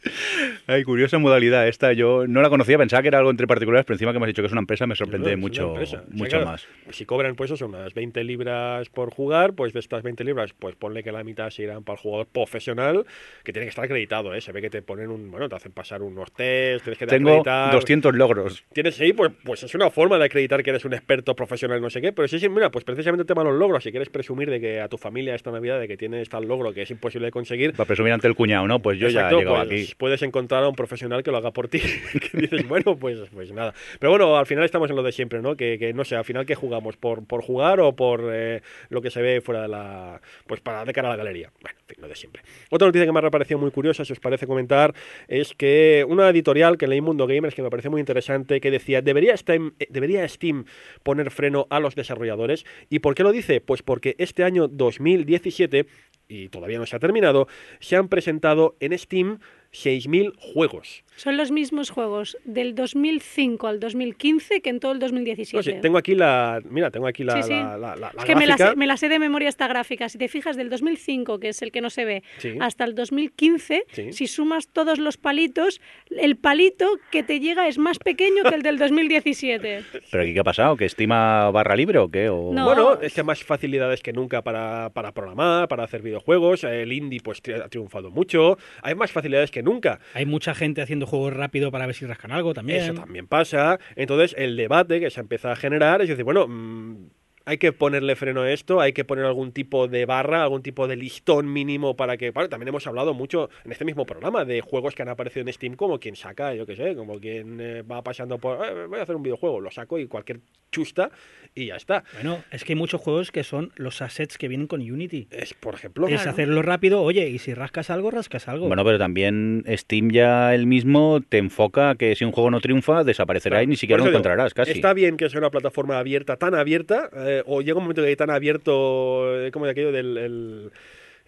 [0.67, 1.93] Ay, curiosa modalidad esta.
[1.93, 4.29] Yo no la conocía, pensaba que era algo entre particulares, pero encima que me has
[4.29, 5.97] dicho que es una empresa me sorprende No, mucho, empresa.
[5.97, 6.67] O sea, mucho claro, más.
[6.91, 10.75] Si cobran pues eso, unas 20 libras por jugar, pues de estas 20 libras, pues
[10.75, 13.05] ponle que la mitad se irán para el jugador profesional,
[13.43, 14.41] que tiene que estar acreditado, ¿eh?
[14.41, 17.29] Se ve que te ponen un, bueno, te hacen pasar unos test, tienes que Tengo
[17.29, 17.73] acreditar.
[17.73, 18.63] 200 logros.
[18.73, 21.89] Tienes ahí, pues, pues es una forma de acreditar que eres un experto profesional, no
[21.89, 22.11] sé qué.
[22.11, 23.83] Pero sí, sí, mira, pues precisamente el tema de los logros.
[23.83, 26.73] Si quieres presumir de que a tu familia esta Navidad de que tienes tal logro
[26.73, 28.79] que es imposible de conseguir, Para presumir ante el cuñado, ¿no?
[28.79, 29.92] Pues yo Exacto, ya he llegado pues, aquí.
[29.97, 31.79] Puedes encontrar a un profesional que lo haga por ti.
[32.31, 33.73] que dices, bueno, pues, pues nada.
[33.99, 35.55] Pero bueno, al final estamos en lo de siempre, ¿no?
[35.55, 36.97] Que, que no sé, al final, ¿qué jugamos?
[36.97, 40.21] ¿Por, por jugar o por eh, lo que se ve fuera de la.
[40.47, 41.51] Pues para de cara a la galería?
[41.61, 42.43] Bueno, en fin, lo de siempre.
[42.69, 44.93] Otra noticia que me ha parecido muy curiosa, si os parece comentar,
[45.27, 49.01] es que una editorial que leí Mundo Gamers que me pareció muy interesante, que decía:
[49.01, 50.65] ¿debería Steam, eh, ¿debería Steam
[51.03, 52.65] poner freno a los desarrolladores?
[52.89, 53.61] ¿Y por qué lo dice?
[53.61, 55.85] Pues porque este año 2017
[56.27, 57.47] y todavía no se ha terminado,
[57.79, 59.39] se han presentado en Steam
[59.73, 61.03] 6.000 juegos.
[61.15, 65.57] Son los mismos juegos del 2005 al 2015 que en todo el 2017.
[65.57, 66.59] No sé, tengo aquí la.
[66.69, 67.53] Mira, tengo aquí la, Sí, sí.
[67.53, 70.09] la, la- la- la Es que me sé, me la sé de memoria esta gráfica.
[70.09, 72.55] Si te fijas, del 2005, que es el que no se ve, Sí.
[72.59, 74.11] hasta el 2015, Sí.
[74.13, 78.61] si sumas todos los palitos, el palito que te llega es más pequeño que el
[78.63, 79.83] del 2017.
[80.11, 80.75] ¿Pero aquí qué ha pasado?
[80.77, 82.29] ¿Que estima barra libre o qué?
[82.29, 82.51] O...
[82.53, 82.65] No.
[82.65, 86.63] Bueno, es que hay más facilidades que nunca para, para programar, para hacer videojuegos.
[86.63, 88.57] El indie pues ha triunfado mucho.
[88.81, 89.99] Hay más facilidades que nunca.
[90.13, 92.81] Hay mucha gente haciendo juegos rápido para ver si rascan algo también.
[92.81, 93.79] Eso también pasa.
[93.95, 97.07] Entonces, el debate que se empieza a generar es decir, bueno, mm,
[97.45, 100.87] hay que ponerle freno a esto, hay que poner algún tipo de barra, algún tipo
[100.87, 102.31] de listón mínimo para que.
[102.31, 105.53] Bueno, también hemos hablado mucho en este mismo programa de juegos que han aparecido en
[105.53, 108.65] Steam, como quien saca, yo qué sé, como quien eh, va pasando por.
[108.65, 110.39] "Eh, voy a hacer un videojuego, lo saco y cualquier
[110.71, 111.11] chusta
[111.53, 112.03] y ya está.
[112.15, 115.27] Bueno, es que hay muchos juegos que son los assets que vienen con Unity.
[115.29, 116.07] Es, por ejemplo.
[116.07, 118.67] Es hacerlo rápido, oye, y si rascas algo, rascas algo.
[118.67, 123.03] Bueno, pero también Steam ya el mismo te enfoca que si un juego no triunfa,
[123.03, 124.71] desaparecerá y ni siquiera lo digo, encontrarás casi.
[124.71, 128.09] Está bien que sea una plataforma abierta, tan abierta, eh, o llega un momento que
[128.09, 130.17] hay tan abierto, eh, como de aquello del.
[130.17, 130.71] el-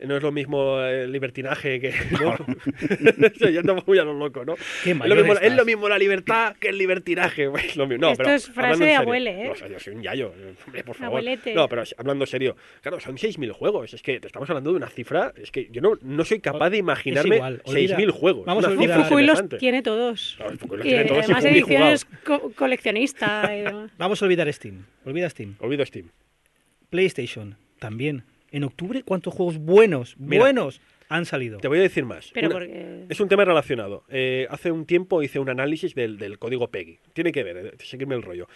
[0.03, 1.93] no es lo mismo el libertinaje que.
[2.19, 2.35] ¿no?
[3.27, 4.55] Estoy yendo muy a lo loco, ¿no?
[4.83, 7.49] Qué es, lo mismo, es lo mismo la libertad que el libertinaje.
[7.65, 8.01] Es lo mismo.
[8.05, 9.45] No, Esto pero es frase de abuele, ¿eh?
[9.45, 10.33] No, o sea, yo soy un yayo,
[10.65, 11.07] hombre, por favor.
[11.19, 11.53] Abuelete.
[11.53, 13.93] No, pero hablando serio, claro, son 6.000 juegos.
[13.93, 15.33] Es que te estamos hablando de una cifra.
[15.35, 18.45] Es que yo no, no soy capaz de imaginarme igual, olvida- 6.000 juegos.
[18.45, 20.33] vamos Una Y olvidar- cifra Fukui los tiene todos.
[20.37, 23.91] Claro, Fukui los Y tiene todos además ediciones co- coleccionista y demás.
[23.97, 24.85] Vamos a olvidar Steam.
[25.05, 25.55] Olvida Steam.
[25.59, 26.09] Olvido Steam.
[26.89, 28.23] PlayStation, también.
[28.51, 30.41] En octubre, ¿cuántos juegos buenos, Mira.
[30.43, 31.59] buenos han salido?
[31.59, 32.31] Te voy a decir más.
[32.33, 33.05] Pero Una- porque...
[33.09, 34.03] Es un tema relacionado.
[34.09, 36.99] Eh, hace un tiempo hice un análisis del, del código PEGI.
[37.13, 38.47] Tiene que ver, eh, seguirme el rollo.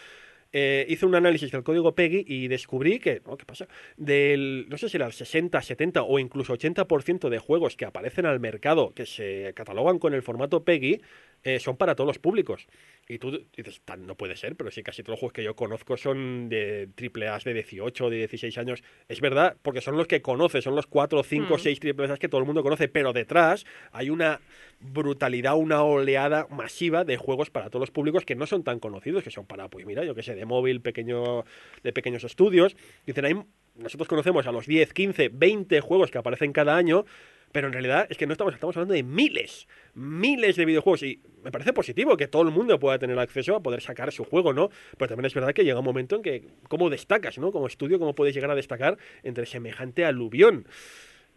[0.52, 3.68] Eh, hice un análisis del código PEGI y descubrí que, oh, ¿qué pasa?
[3.98, 8.26] Del, no sé si era el 60, 70 o incluso 80% de juegos que aparecen
[8.26, 11.02] al mercado que se catalogan con el formato PEGI
[11.44, 12.68] eh, son para todos los públicos.
[13.08, 15.56] Y tú dices, "Tan, no puede ser, pero sí, casi todos los juegos que yo
[15.56, 18.84] conozco son de triple A de 18 o de 16 años.
[19.08, 21.60] Es verdad, porque son los que conoces, son los 4, 5, Mm.
[21.60, 24.42] 6 triple A que todo el mundo conoce, pero detrás hay una
[24.80, 29.24] brutalidad, una oleada masiva de juegos para todos los públicos que no son tan conocidos,
[29.24, 31.46] que son para, pues mira, yo que sé, de móvil, pequeño,
[31.84, 32.76] de pequeños estudios.
[33.06, 33.36] Dicen, hay,
[33.76, 37.06] nosotros conocemos a los 10, 15, 20 juegos que aparecen cada año,
[37.52, 41.22] pero en realidad es que no estamos, estamos hablando de miles, miles de videojuegos y
[41.44, 44.54] me parece positivo que todo el mundo pueda tener acceso a poder sacar su juego,
[44.54, 44.70] ¿no?
[44.98, 47.52] Pero también es verdad que llega un momento en que, ¿cómo destacas, ¿no?
[47.52, 50.68] Como estudio, ¿cómo puedes llegar a destacar entre semejante aluvión?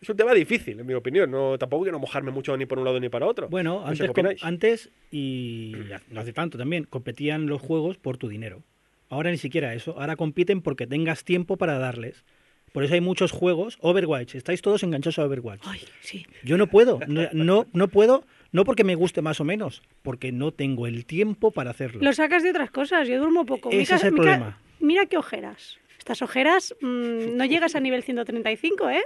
[0.02, 1.30] Es un tema difícil, en mi opinión.
[1.30, 3.48] No, tampoco quiero mojarme mucho ni por un lado ni para otro.
[3.48, 4.10] Bueno, No sé
[4.42, 5.74] antes y
[6.10, 8.64] no hace tanto también, competían los juegos por tu dinero.
[9.08, 9.94] Ahora ni siquiera eso.
[10.00, 12.24] Ahora compiten porque tengas tiempo para darles.
[12.72, 13.76] Por eso hay muchos juegos.
[13.80, 15.60] Overwatch, estáis todos enganchados a Overwatch.
[15.64, 16.26] Ay, sí.
[16.42, 20.32] Yo no puedo, no, no, no puedo, no porque me guste más o menos, porque
[20.32, 22.00] no tengo el tiempo para hacerlo.
[22.02, 23.06] Lo sacas de otras cosas.
[23.08, 23.68] Yo duermo poco.
[23.70, 24.58] Ese Mica- es el problema.
[24.80, 25.78] Mira qué ojeras.
[25.98, 29.02] Estas ojeras mm, no llegas a nivel 135, ¿eh?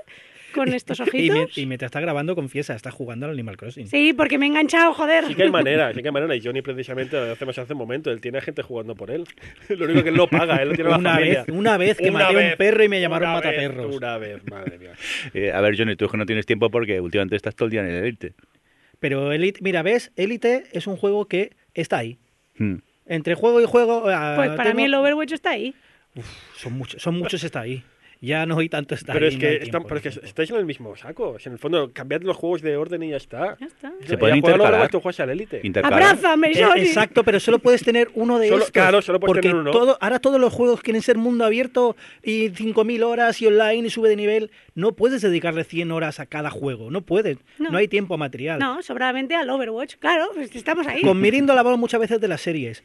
[0.57, 1.37] Con estos y, ojitos.
[1.57, 3.87] me, y mientras está grabando, confiesa, está jugando al Animal Crossing.
[3.87, 5.27] Sí, porque me he enganchado, joder.
[5.27, 6.35] Sí que hay manera, sí que hay manera.
[6.35, 8.11] Y Johnny precisamente lo hacemos hace un momento.
[8.11, 9.25] Él tiene gente jugando por él.
[9.69, 11.45] Lo único que él no paga, él lo tiene la Una familia.
[11.45, 13.47] vez, una vez que Una maté a un vez, perro y me llamaron una vez,
[13.47, 13.97] mataperros.
[13.97, 14.93] Una vez, madre mía.
[15.35, 17.71] Eh, a ver, Johnny, tú es que no tienes tiempo porque últimamente estás todo el
[17.73, 18.35] día en el Elite.
[18.99, 22.19] Pero Elite, mira, ves, Elite es un juego que está ahí.
[22.59, 22.77] Hmm.
[23.07, 24.05] Entre juego y juego.
[24.09, 25.75] ah, Pues para tengo- mí el Overwatch está ahí.
[26.57, 27.85] son muchos, son muchos está ahí.
[28.21, 30.65] Ya no hay tanto está Pero es que, tiempo, pero es que estáis en el
[30.65, 31.31] mismo saco.
[31.33, 33.57] O sea, en el fondo, cambiad los juegos de orden y ya está.
[33.61, 33.93] Ya está.
[34.07, 34.73] Se pueden intercalar.
[34.73, 35.61] Overwatch, tú juegas al Elite.
[35.63, 36.03] Intercalar.
[36.03, 36.81] ¡Abrázame, Eh, Johnny!
[36.81, 38.73] exacto, pero solo puedes tener uno de Solo- estos.
[38.73, 39.71] claro, solo puedes porque tener uno.
[39.71, 43.91] Todo, ahora todos los juegos quieren ser mundo abierto y 5.000 horas y online y
[43.91, 44.51] sube de nivel.
[44.75, 46.91] No puedes dedicarle 100 horas a cada juego.
[46.91, 47.37] No puedes.
[47.59, 47.79] No, No.
[47.79, 48.59] hay tiempo material.
[48.59, 49.97] No, sobradamente al Overwatch.
[49.97, 51.03] Claro, pues estamos ahí.
[51.03, 52.83] Con Mirindo hablamos muchas veces de las series.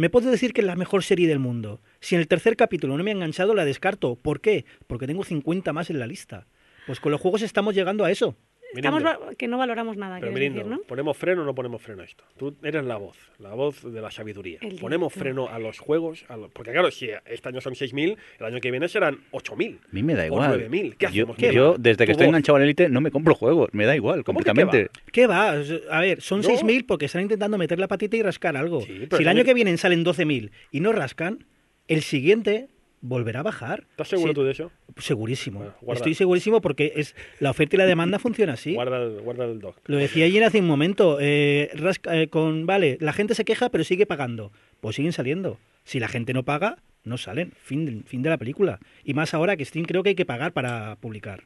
[0.00, 1.82] Me puedes decir que es la mejor serie del mundo.
[2.00, 4.16] Si en el tercer capítulo no me ha enganchado, la descarto.
[4.16, 4.64] ¿Por qué?
[4.86, 6.46] Porque tengo 50 más en la lista.
[6.86, 8.34] Pues con los juegos estamos llegando a eso.
[8.74, 9.02] Estamos
[9.36, 10.80] que no valoramos nada, Pero Mirindo, decir, ¿no?
[10.82, 12.24] ¿ponemos freno o no ponemos freno a esto?
[12.36, 14.58] Tú eres la voz, la voz de la sabiduría.
[14.62, 16.24] El ¿Ponemos freno a los juegos?
[16.28, 19.78] A lo- Porque claro, si este año son 6.000, el año que viene serán 8.000.
[19.82, 20.60] A mí me da O igual.
[20.70, 20.96] 9.000.
[20.96, 21.36] ¿Qué yo, hacemos?
[21.38, 22.30] yo, Mira, desde que estoy voz.
[22.30, 23.70] enganchado al Elite, no me compro juegos.
[23.72, 24.90] Me da igual, ¿Cómo que qué completamente.
[25.12, 25.50] ¿Qué va?
[25.90, 26.48] A ver, son No.
[26.48, 28.80] 6.000 porque están intentando meter la patita y rascar algo.
[28.82, 31.44] Sí, si el año que viene salen 12.000 y no rascan,
[31.88, 32.68] el siguiente
[33.02, 33.84] volverá a bajar.
[33.90, 34.70] ¿Estás seguro Sí, tú de eso?
[34.98, 35.60] Segurísimo.
[35.80, 35.94] Bueno.
[35.96, 38.74] Estoy segurísimo porque es la oferta y la demanda funciona así.
[38.74, 39.76] Guarda, el, guarda el doc.
[39.86, 41.18] Lo decía ayer hace un momento.
[41.20, 44.52] eh, rasca- eh, con Vale, la gente se queja pero sigue pagando.
[44.80, 45.58] Pues siguen saliendo.
[45.84, 47.52] Si la gente no paga, no salen.
[47.62, 48.78] Fin, del- fin de la película.
[49.04, 51.44] Y más ahora que Steam creo que hay que pagar para publicar.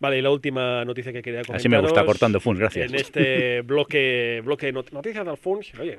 [0.00, 1.56] Vale, y la última noticia que quería comentar.
[1.60, 2.90] Así me gusta, cortando Funs, gracias.
[2.90, 5.72] En este bloque, bloque de not- noticias de Alfons.
[5.78, 5.96] Oye,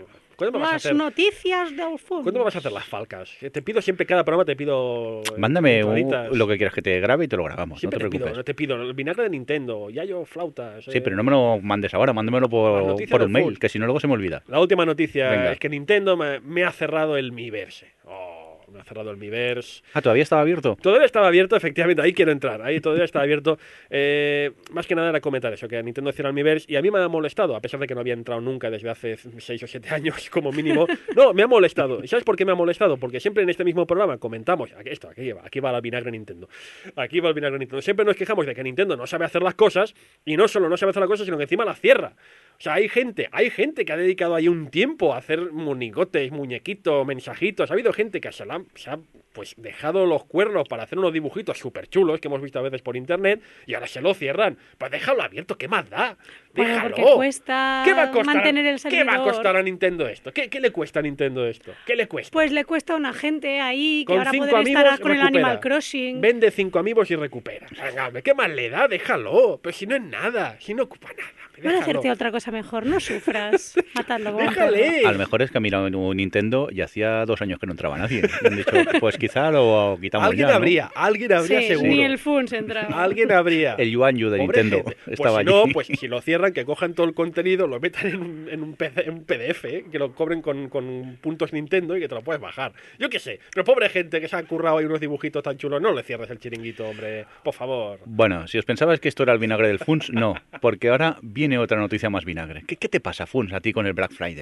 [0.51, 0.95] ¿cuándo me vas a Las hacer?
[0.95, 2.23] noticias de Alfonso.
[2.23, 3.31] ¿Cuándo me vas a hacer las falcas?
[3.39, 5.21] Que Te pido siempre, cada programa te pido.
[5.21, 7.79] eh, Mándame un- lo que quieras que te grabe y te lo grabamos.
[7.79, 8.75] Siempre no te te pido, no te pido.
[8.81, 10.85] El vinagre de Nintendo, Yayo flautas.
[10.85, 11.01] Sí, eh.
[11.01, 13.57] pero no me lo mandes ahora, mándamelo por, por un mail, full.
[13.57, 14.43] que si no luego se me olvida.
[14.47, 15.51] La última noticia Venga.
[15.53, 17.87] es que Nintendo me, me ha cerrado el Miiverse.
[18.05, 18.42] Oh, me
[18.79, 19.83] ha cerrado el Miiverse.
[19.93, 20.77] Ah, ¿todavía estaba abierto?
[20.81, 23.57] Todavía estaba abierto, efectivamente, ahí quiero entrar, ahí todavía estaba abierto.
[23.89, 26.81] Eh, más que nada era comentar eso, que a Nintendo cierra el Miiverse y a
[26.81, 29.63] mí me ha molestado, a pesar de que no había entrado nunca desde hace 6
[29.63, 30.87] o 7 años como mínimo.
[31.15, 32.03] No, me ha molestado.
[32.03, 32.97] ¿Y sabes por qué me ha molestado?
[32.97, 36.49] Porque siempre en este mismo programa comentamos, esto, aquí va, aquí va la vinagre Nintendo.
[36.95, 37.81] Aquí va el vinagre Nintendo.
[37.81, 39.93] Siempre nos quejamos de que Nintendo no sabe hacer las cosas
[40.25, 42.13] y no solo no sabe hacer las cosas, sino que encima las cierra.
[42.59, 46.31] O sea, hay gente, hay gente que ha dedicado ahí un tiempo a hacer monigotes,
[46.31, 47.69] muñequitos, mensajitos.
[47.69, 48.99] Ha habido gente que se la, ha
[49.33, 52.81] pues dejado los cuernos para hacer unos dibujitos súper chulos que hemos visto a veces
[52.81, 54.57] por internet y ahora se lo cierran.
[54.77, 56.17] Pues déjalo abierto, ¿qué más da?
[56.55, 59.07] Bueno, porque cuesta ¿Qué va a costar, mantener el ¿Qué servidor.
[59.09, 60.31] va a costar a Nintendo esto?
[60.31, 61.71] ¿Qué, qué le cuesta a Nintendo esto?
[61.85, 62.31] ¿Qué le cuesta?
[62.31, 65.21] Pues le cuesta a una gente ahí que Con ahora poder estar con el.
[65.21, 66.21] Animal Crossing.
[66.21, 67.65] Vende cinco amigos y recupera.
[67.83, 68.87] Venga, ¿qué más le da?
[68.87, 69.59] Déjalo.
[69.63, 71.29] Pero si no es nada, si no ocupa nada.
[71.55, 71.79] déjalo.
[71.81, 73.73] hacerte otra cosa mejor, no sufras.
[74.07, 74.37] Perro.
[74.37, 75.05] Déjale.
[75.05, 77.71] A lo mejor es que ha mirado un Nintendo y hacía dos años que no
[77.73, 78.21] entraba nadie.
[78.43, 80.57] Y han dicho, pues quizá lo quitamos Alguien ya, ¿no?
[80.57, 81.89] habría, alguien habría Sí, seguro.
[81.89, 83.01] ni el Funs entraba.
[83.03, 83.75] Alguien habría.
[83.77, 84.97] El Yuan Yu de Pobre Nintendo gente.
[85.05, 85.73] Pues estaba si no, allí.
[85.73, 86.21] pues si lo
[86.51, 88.07] que cojan todo el contenido, lo metan
[88.49, 89.85] en un, PDF, ¿eh?
[89.91, 92.73] que lo cobren con, con puntos Nintendo y que te lo puedes bajar.
[92.99, 95.81] Yo qué sé, pero pobre gente que se ha currado ahí unos dibujitos tan chulos,
[95.81, 97.99] no le cierres el chiringuito, hombre, por favor.
[98.05, 101.57] Bueno, si os pensabais que esto era el vinagre del Funs, no, porque ahora viene
[101.57, 102.63] otra noticia más vinagre.
[102.67, 104.33] ¿Qué, qué te pasa, Funs, a ti con el Black Friday?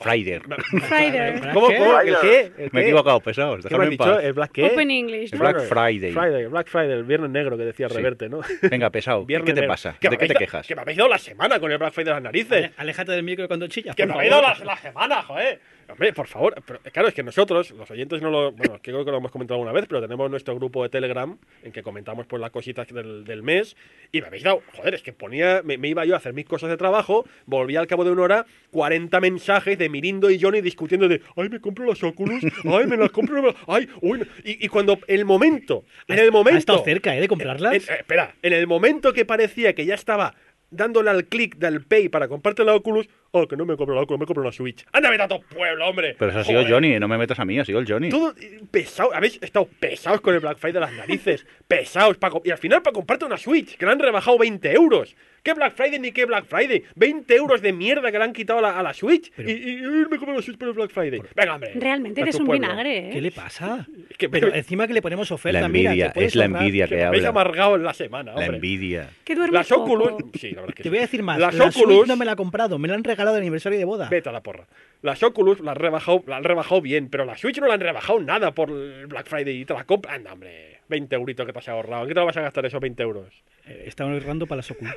[0.00, 0.40] Friday.
[0.88, 1.40] Friday.
[1.52, 1.66] ¿Cómo?
[1.66, 2.00] ¿Cómo?
[2.00, 2.52] ¿El qué?
[2.56, 3.64] ¿El Me he equivocado, pesados.
[3.66, 4.04] ¿Qué me has en dicho?
[4.04, 4.24] paz.
[4.24, 4.64] ¿El Black qué?
[4.66, 5.32] Open English.
[5.34, 6.12] El Black Friday.
[6.12, 7.96] Friday, Black Friday, el viernes negro que decía Sí.
[7.96, 8.40] Reverte, ¿no?
[8.62, 9.20] Venga, pesado.
[9.20, 9.72] ¿Qué, Viernes qué te negro.
[9.72, 9.96] pasa?
[10.00, 10.66] ¿De qué te quejas?
[10.66, 12.70] Que me habéis dado la semana con el Black Friday de las narices.
[12.76, 13.94] Aléjate del micro cuando chillas.
[13.94, 15.60] Que me habéis dado la, la semana, joder.
[15.90, 16.54] Hombre, por favor.
[16.66, 18.52] Pero, claro, es que nosotros, los oyentes, no lo.
[18.52, 21.72] Bueno, creo que lo hemos comentado alguna vez, pero tenemos nuestro grupo de Telegram en
[21.72, 23.76] que comentamos pues las cositas del, del mes.
[24.12, 24.62] Y me habéis dado.
[24.76, 25.62] Joder, es que ponía.
[25.64, 28.22] Me, me iba yo a hacer mis cosas de trabajo, volvía al cabo de una
[28.22, 31.20] hora, 40 mensajes de Mirindo y Johnny discutiendo de.
[31.36, 32.42] Ay, me compro las Oculus.
[32.64, 33.42] Ay, me las compro.
[33.42, 34.18] me- Ay, uy.
[34.20, 34.24] no".
[34.44, 35.84] Y, y cuando el momento.
[36.08, 36.56] En el momento.
[36.56, 37.20] Ha estado cerca, ¿eh?
[37.20, 37.74] De comprarlas.
[37.88, 40.34] En- eh, espera, en el momento que parecía que ya estaba
[40.70, 44.02] dándole al clic del Pay para comprarte la Oculus, oh, que no me compro la
[44.02, 44.84] Oculus, me compro la Switch.
[44.92, 46.16] ¡Anda, vete a tu pueblo, hombre!
[46.18, 46.72] Pero eso ha sido Joder.
[46.74, 48.08] Johnny, no me metas a mí, ha sido el Johnny.
[48.10, 52.30] Todo eh, pesado, habéis estado pesados con el Black Friday de las narices, pesados, pa
[52.30, 55.14] co- y al final para comprarte una Switch, que le han rebajado 20 euros.
[55.42, 56.82] ¿Qué Black Friday ni qué Black Friday?
[56.96, 59.32] 20 euros de mierda que le han quitado a la, a la Switch.
[59.34, 61.20] Pero- y, y- y me compro la Switch por el Black Friday.
[61.34, 61.72] Venga, hombre.
[61.74, 62.66] Realmente eres un pueblo.
[62.68, 63.10] vinagre, ¿eh?
[63.12, 63.86] ¿Qué le pasa?
[64.18, 66.90] Que- Pero encima que le ponemos oferta, La mira, envidia, puedes es la envidia Que
[66.90, 67.40] que me habéis habla.
[67.42, 68.56] amargado en la semana, La hombre.
[68.56, 69.08] envidia.
[69.24, 69.92] Que duermes Las poco.
[69.94, 70.24] Oculus.
[70.38, 70.88] Sí, la verdad es que Te sí.
[70.90, 71.38] voy a decir más.
[71.38, 71.96] Las la Oculus.
[71.98, 74.08] Switch no me la ha comprado, me la han regalado de aniversario de boda.
[74.08, 74.66] Vete a la porra.
[75.02, 77.80] Las Oculus las han rebajado, la han rebajado bien, pero la Switch no la han
[77.80, 80.16] rebajado nada por el Black Friday y te la compras.
[80.16, 80.79] Anda, hombre.
[80.90, 82.02] 20 euritos que te has ahorrado.
[82.02, 83.26] ¿En qué te lo vas a gastar esos 20 euros?
[83.66, 84.94] Eh, Estaba ahorrando para las Oculus.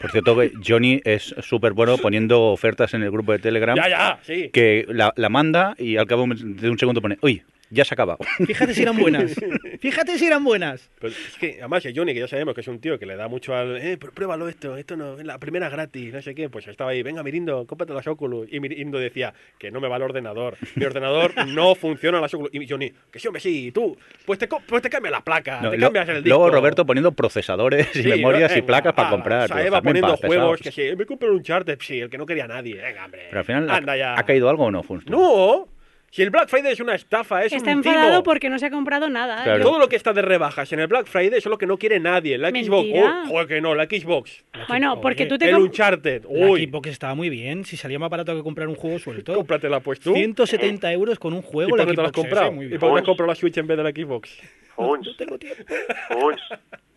[0.00, 3.76] Por cierto, que Johnny es súper bueno poniendo ofertas en el grupo de Telegram.
[3.76, 4.50] Ya, ya, sí.
[4.52, 8.16] Que la, la manda y al cabo de un segundo pone, uy, ya se acaba.
[8.46, 9.34] Fíjate si eran buenas.
[9.80, 10.90] Fíjate si eran buenas.
[11.00, 13.16] Pero es que, además, el Johnny, que ya sabemos que es un tío que le
[13.16, 13.76] da mucho al.
[13.78, 16.48] Eh, pr- pruébalo esto, esto no, la primera gratis, no sé qué.
[16.48, 18.48] Pues estaba ahí, venga, Mirindo, cómprate las Oculus.
[18.52, 20.56] Y Mirindo decía que no me va el ordenador.
[20.76, 22.54] Mi ordenador no funciona las Oculus.
[22.54, 25.70] Y Johnny, que sí, hombre, sí, tú, pues te, pues te cambias la placa, No,
[25.70, 26.28] te lo- cambias el disco.
[26.38, 28.56] luego Roberto poniendo procesadores y Sí, memorias ¿no?
[28.58, 29.44] y Venga, placas para ala, comprar.
[29.50, 30.60] O sea, Eva poniendo juegos, pesados.
[30.60, 32.76] que sí, me compro un Uncharted, sí, el que no quería nadie.
[32.76, 33.22] Venga, hombre.
[33.28, 34.18] Pero al final, ¿ha- Anda ya.
[34.18, 35.06] ¿ha caído algo o no, Funs?
[35.06, 35.66] No,
[36.14, 38.22] si el Black Friday es una estafa, es Está un enfadado timo.
[38.22, 39.42] porque no se ha comprado nada.
[39.42, 39.58] Claro.
[39.58, 41.76] Yo- Todo lo que está de rebajas en el Black Friday es lo que no
[41.76, 42.38] quiere nadie.
[42.38, 44.44] La Xbox, oh, joder que no, la Xbox.
[44.68, 47.64] Bueno, porque tú te El Uncharted, La uy, Xbox estaba muy bien.
[47.64, 49.34] Si salía más barato que comprar un juego suelto.
[49.34, 50.14] cómpratela pues tú.
[50.14, 51.70] 170 euros con un ¿Y juego.
[51.70, 52.62] por la qué te la has comprado?
[52.62, 54.38] ¿Y por qué has comprado la Switch en vez de la Xbox?
[54.78, 55.64] No tengo tiempo.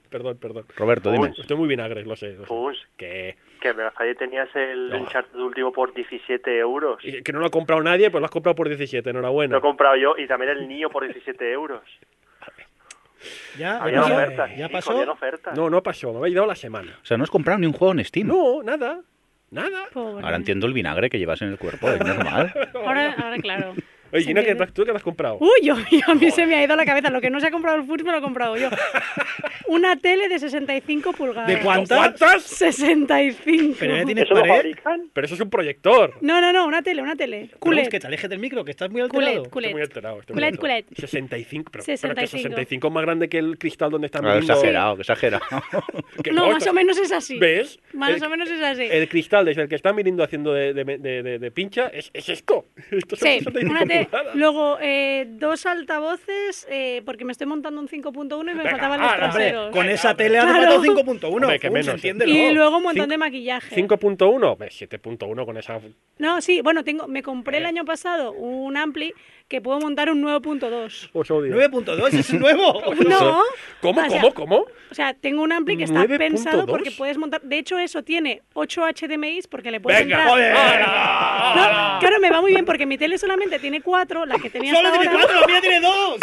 [0.10, 0.66] Perdón, perdón.
[0.76, 1.34] Roberto, dime.
[1.38, 2.34] Estoy muy vinagre, lo sé.
[2.34, 2.86] lo sé.
[2.98, 4.98] Que, Que me tenías el No.
[5.00, 7.00] Uncharted último por 17 euros.
[7.04, 9.52] y que no lo ha comprado nadie, pues lo has comprado por 17, enhorabuena.
[9.54, 11.82] Lo he comprado yo y también el niño por 17 euros.
[13.58, 14.56] Ya, Había ya, ofertas.
[14.58, 14.92] ya pasó.
[14.92, 15.58] habían ofertas.
[15.58, 17.00] No, no pasó, me habéis dado la semana.
[17.02, 18.28] O sea, no has comprado ni un juego en Steam.
[18.28, 19.02] No, nada,
[19.50, 19.86] nada.
[19.92, 20.24] Pobre.
[20.24, 22.54] Ahora entiendo el vinagre que llevas en el cuerpo, es normal.
[22.76, 23.74] Ahora, ahora claro.
[24.14, 24.56] Oye, Gina, ¿qué.
[24.56, 25.38] ¿tú qué te has comprado?
[25.40, 27.10] Uy, yo, yo- a mí se me ha ido la cabeza.
[27.10, 28.70] Lo que no se ha comprado el Funs me lo he comprado yo.
[29.68, 31.48] Una tele de 65 pulgadas.
[31.50, 31.98] ¿De cuántas?
[31.98, 32.44] ¿Cuántas?
[32.44, 33.76] 65.
[33.80, 34.76] Pero ya tienes ¿Eso pared.
[35.14, 36.14] Pero eso es un proyector.
[36.22, 37.50] No, no, no, una tele, una tele.
[37.60, 37.90] Culet.
[37.90, 39.44] que te alejes del micro, que estás muy alterado.
[39.44, 39.66] Culet, culet.
[39.70, 40.20] Estoy muy enterado.
[40.22, 40.84] estoy muy Culet, enterado.
[40.88, 41.00] culet.
[41.00, 42.44] 65, pero, pero que 65.
[42.50, 44.40] 65 es más grande que el cristal donde está Ah, mirando.
[44.54, 45.44] exagerado, que exagerado.
[46.24, 47.38] Que No, más esto- o menos es así.
[47.38, 47.80] ¿Ves?
[47.94, 48.84] Más El- o menos es así.
[48.90, 52.10] El cristal desde el que está mirando haciendo de, de, de, de- de pincha es,
[52.14, 52.66] es esto.
[52.92, 53.97] Esto Sí, 65 una te-
[54.34, 59.00] luego eh, dos altavoces, eh, porque me estoy montando un 5.1 y me Venga, faltaban
[59.02, 59.72] los ahora, hombre, traseros.
[59.72, 60.82] Con esa tele hace Claro.
[60.82, 61.34] falta 5.1.
[61.44, 62.32] Hombre, que Funs, menos, entiéndelo.
[62.32, 63.76] Y luego un montón Cinco- de maquillaje.
[63.76, 65.80] 5.1, Ve, 7.1 con esa.
[66.18, 67.68] No, sí, bueno, tengo, me compré el Eh.
[67.68, 69.14] año pasado un ampli
[69.48, 71.10] que puedo montar un 9.2.
[71.14, 71.56] Os odio.
[71.56, 72.82] 9.2 es nuevo.
[73.08, 73.42] No.
[73.82, 74.66] ¿Cómo, O sea, cómo, cómo?
[74.92, 76.18] O sea, tengo un ampli que está 9.2.
[76.18, 77.42] pensado porque puedes montar.
[77.42, 80.30] De hecho, eso tiene 8 HDMIs porque le puedes Venga, entrar.
[80.30, 80.54] joder.
[80.54, 84.74] No, claro, me va muy bien porque mi tele solamente tiene 4, la que tenía
[84.76, 85.26] Solo hasta tiene ahora.
[85.28, 86.20] 4, la mía tiene 2.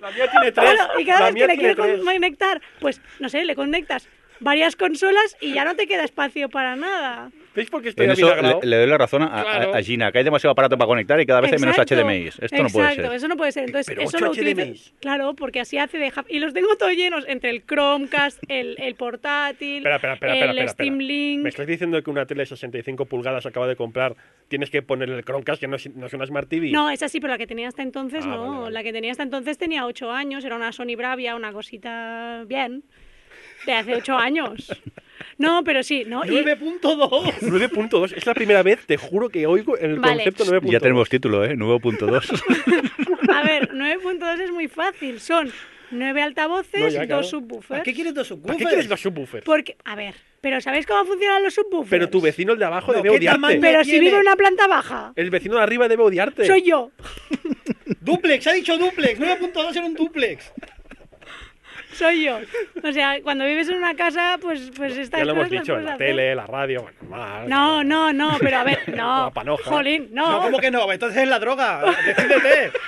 [0.00, 0.52] La mía tiene 3.
[0.52, 2.00] Claro, y cada la vez que le quiero tres.
[2.04, 4.08] conectar, pues no sé, le conectas
[4.40, 7.30] varias consolas y ya no te queda espacio para nada.
[7.56, 9.74] ¿Veis por qué estoy En eso le, le doy la razón a, Claro.
[9.74, 12.26] a Gina, que hay demasiado aparato para conectar y cada vez hay menos Exacto, HDMI.
[12.28, 13.12] Esto no puede exacto, ser.
[13.16, 13.64] eso no puede ser.
[13.64, 14.92] Entonces, Pero eso lo utilizo.
[15.00, 16.12] Claro, porque así hace de.
[16.28, 20.68] Y los tengo todos llenos entre el Chromecast, el, el portátil, Espera, espera, espera, el
[20.68, 21.08] Steam espera.
[21.08, 21.42] Link.
[21.42, 24.14] ¿Me estás diciendo que una tele de 65 pulgadas acaba de comprar
[24.48, 26.70] tienes que ponerle el Chromecast, que no es, no es una Smart TV?
[26.70, 28.40] No, es así, pero la que tenía hasta entonces Ah, no.
[28.48, 28.72] vale, vale.
[28.74, 32.82] La que tenía hasta entonces tenía 8 años, era una Sony Bravia, una cosita bien.
[33.66, 34.72] De hace 8 años.
[35.38, 36.24] No, pero sí, ¿no?
[36.24, 37.40] Y- 9.2.
[37.40, 38.12] 9.2.
[38.16, 40.24] Es la primera vez, te juro, que oigo el Vale.
[40.24, 40.70] concepto 9.2.
[40.72, 41.54] Ya tenemos título, ¿eh?
[41.56, 42.42] 9.2.
[43.34, 45.20] a ver, 9.2 es muy fácil.
[45.20, 45.52] Son
[45.90, 47.16] 9 altavoces, No, ya, claro.
[47.22, 47.68] dos subwoofers.
[47.68, 48.58] ¿Para qué quieres dos ¿Para subwoofers?
[48.58, 49.44] qué quieres los subwoofers?
[49.44, 51.90] Porque, a ver, pero ¿sabéis cómo funcionan los subwoofers?
[51.90, 53.36] Pero tu vecino, el de abajo, No, debe ¿qué odiarte.
[53.40, 53.60] tamaño?
[53.60, 54.06] Pero si tiene?
[54.06, 56.46] vivo en una planta baja, El vecino de arriba debe odiarte.
[56.46, 56.90] soy yo.
[58.00, 59.18] Duplex, ha dicho duplex.
[59.20, 60.52] 9.2 era un duplex.
[61.96, 62.38] Soy yo.
[62.82, 65.84] O sea, cuando vives en una casa, pues, pues estas Ya lo hemos dicho, en
[65.86, 66.06] la hacer.
[66.08, 67.48] tele, la radio, bueno, más.
[67.48, 69.24] No, no, no, pero a ver, no.
[69.26, 69.70] La panoja.
[69.70, 70.40] Jolín, No, no.
[70.42, 70.90] ¿cómo que no?
[70.92, 71.82] Entonces es la droga.
[72.06, 72.72] Decídete.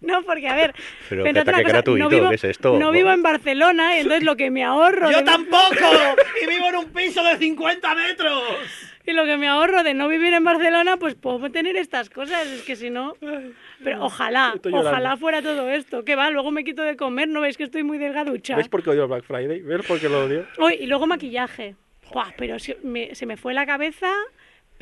[0.00, 0.74] No, porque a ver.
[1.08, 2.78] Pero ataque cosas, gratuito, no vivo, ¿qué es esto?
[2.78, 5.10] No vivo en Barcelona, y entonces lo que me ahorro.
[5.10, 5.74] ¡Yo de- tampoco!
[6.42, 8.42] ¡Y vivo en un piso de 50 metros!
[9.06, 12.46] Y lo que me ahorro de no vivir en Barcelona, pues puedo tener estas cosas.
[12.46, 13.16] Es que si no.
[13.82, 16.04] Pero ojalá, ojalá fuera todo esto.
[16.04, 18.56] Que va, luego me quito de comer, ¿no veis que estoy muy delgaducha?
[18.56, 19.60] ¿Ves por qué odio el Black Friday?
[19.60, 20.46] ¿Ves por qué lo odio?
[20.58, 21.74] Uy, y luego maquillaje.
[22.12, 24.12] Buah, pero se me, se me fue la cabeza,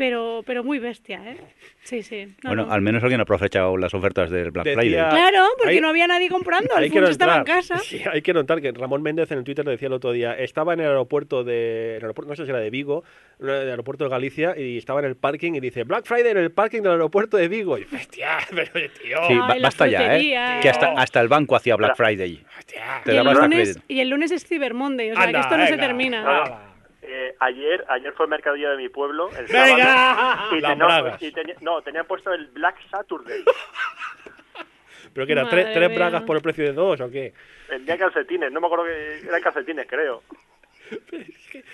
[0.00, 1.36] pero, pero muy bestia, ¿eh?
[1.82, 2.24] Sí, sí.
[2.42, 2.72] No, bueno, no.
[2.72, 5.10] al menos alguien ha aprovechado las ofertas del Black Decía- Friday.
[5.10, 6.74] Claro, porque Hay- no había nadie comprando.
[6.74, 7.76] Alfonso estaba en casa.
[7.84, 10.72] Sí, hay que notar que Ramón Méndez en el Twitter decía el otro día, estaba
[10.72, 13.04] en el aeropuerto de, el aeropuerto, no sé si era de Vigo,
[13.40, 16.50] el aeropuerto de Galicia, y estaba en el parking y dice, Black Friday en el
[16.50, 17.76] parking del aeropuerto de Vigo.
[17.76, 20.16] Y hostia, pero tío, Sí, Ay, basta ya.
[20.16, 20.60] ¿eh?
[20.62, 22.42] Que hasta, hasta el banco hacía Black Friday.
[22.58, 23.02] hostia.
[23.04, 25.56] Te Y el, lunes, y el lunes es Cyber Monday, o sea Anda, que esto
[25.58, 26.69] no se termina.
[27.02, 29.84] Eh, ayer, ayer fue el mercadillo de mi pueblo, el ¡Venga!
[29.84, 31.22] sábado, y Las te- no, bragas.
[31.22, 33.42] y tenía- no, tenían puesto el Black Saturday,
[35.14, 37.32] ¿Pero que era Madre tres, tres bragas por el precio de dos o qué?
[37.70, 40.22] el día de calcetines, no me acuerdo que eran calcetines, creo.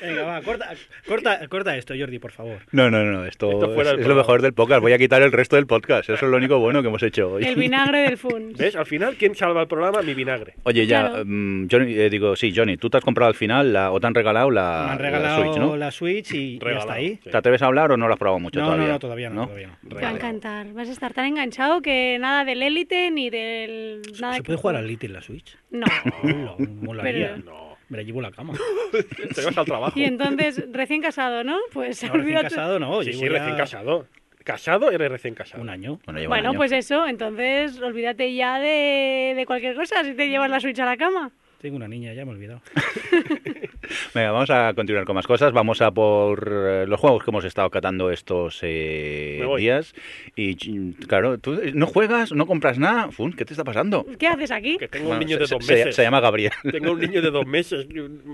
[0.02, 0.70] Venga, va, corta,
[1.06, 2.58] corta, corta esto, Jordi, por favor.
[2.72, 4.80] No, no, no, esto, Esto fuera es, lo mejor del podcast.
[4.82, 6.08] Voy a quitar el resto del podcast.
[6.10, 7.44] Eso es lo único bueno que hemos hecho hoy.
[7.44, 8.52] El vinagre del fun.
[8.56, 8.76] ¿Ves?
[8.76, 10.02] Al final, ¿quién salva el programa?
[10.02, 10.54] Mi vinagre.
[10.64, 11.24] Oye, ya, Claro.
[11.26, 14.06] mm, Johnny, eh, digo, sí, Johnny, tú te has comprado al final la, o te
[14.06, 15.76] han regalado la, Me han la regalado Switch, ¿no?
[15.76, 17.18] la Switch y ya está ahí.
[17.22, 17.30] sí.
[17.30, 18.86] ¿Te atreves a hablar o no la has probado mucho No, todavía?
[18.86, 19.88] no, no, todavía no, todavía no.
[19.96, 20.72] Te va a encantar.
[20.72, 24.02] Vas a estar tan enganchado que nada del élite ni del.
[24.20, 25.56] Nada ¿Se que- puede jugar al Little en la Switch?
[25.70, 25.86] No.
[27.02, 27.65] Pero- No.
[27.88, 28.54] Me la llevo a la cama.
[29.34, 29.98] Te vas al trabajo.
[29.98, 31.56] Y entonces, recién casado, ¿no?
[31.72, 32.48] Pues No, recién olvídate.
[32.48, 34.06] casado no, Sí, llevo sí, ya recién casado.
[34.44, 35.62] Casado eres recién casado.
[35.62, 35.98] Un año.
[36.06, 36.52] Bueno, un año.
[36.54, 40.84] pues eso, entonces olvídate ya de, de cualquier cosa si te llevas la Switch a
[40.84, 41.30] la cama.
[41.60, 42.60] Tengo una niña, ya me he olvidado.
[44.14, 45.52] Venga, vamos a continuar con más cosas.
[45.52, 49.94] Vamos a por eh, los juegos que hemos estado catando estos eh, días.
[50.36, 53.10] Y claro, tú eh, no juegas, no compras nada.
[53.10, 54.04] Fun, ¿Qué te está pasando?
[54.18, 54.76] ¿Qué haces aquí?
[54.76, 55.96] Que tengo Bueno, un niño se, de se- dos se- meses.
[55.96, 56.52] se llama Gabriel.
[56.70, 57.86] Tengo un niño de dos meses.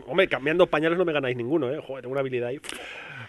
[0.07, 1.79] Hombre, cambiando pañales no me ganáis ninguno, ¿eh?
[1.81, 2.59] Joder, tengo una habilidad ahí.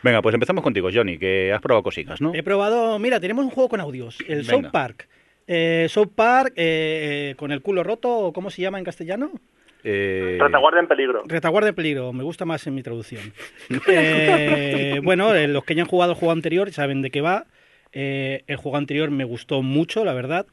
[0.02, 2.34] Venga, pues empezamos contigo, Johnny, que has probado cositas, ¿no?
[2.34, 4.52] He probado, mira, tenemos un juego con audios, el Venga.
[4.64, 5.08] South Park.
[5.46, 9.32] Eh, South Park eh, con el culo roto, ¿cómo se llama en castellano?
[9.84, 11.24] Eh, Retaguardia en peligro.
[11.26, 13.34] Retaguardia de peligro, me gusta más en mi traducción.
[13.88, 17.46] Eh, bueno, eh, los que ya han jugado el juego anterior saben de qué va.
[17.92, 20.46] Eh, el juego anterior me gustó mucho, la verdad.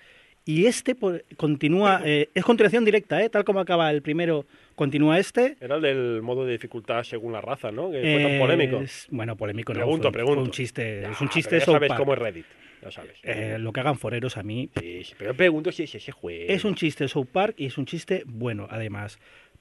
[0.45, 3.29] Y este por- continúa, eh, es continuación directa, ¿eh?
[3.31, 5.57] tal como acaba el primero, continúa este.
[5.61, 7.91] Era el del modo de dificultad según la raza, ¿no?
[7.91, 8.81] Que fue tan polémico.
[8.81, 9.79] Es- bueno, polémico no.
[9.79, 10.35] Pregunto, fue, un- pregunto.
[10.41, 12.47] fue un chiste, Ya, es un chiste ya sabes cómo es Reddit.
[12.83, 13.19] Ya sabes.
[13.23, 16.45] Eh, lo que hagan foreros a mí Sí, sí, pero pregunto si es ese juego.
[16.49, 19.19] Es un chiste South Park y es un chiste bueno, además.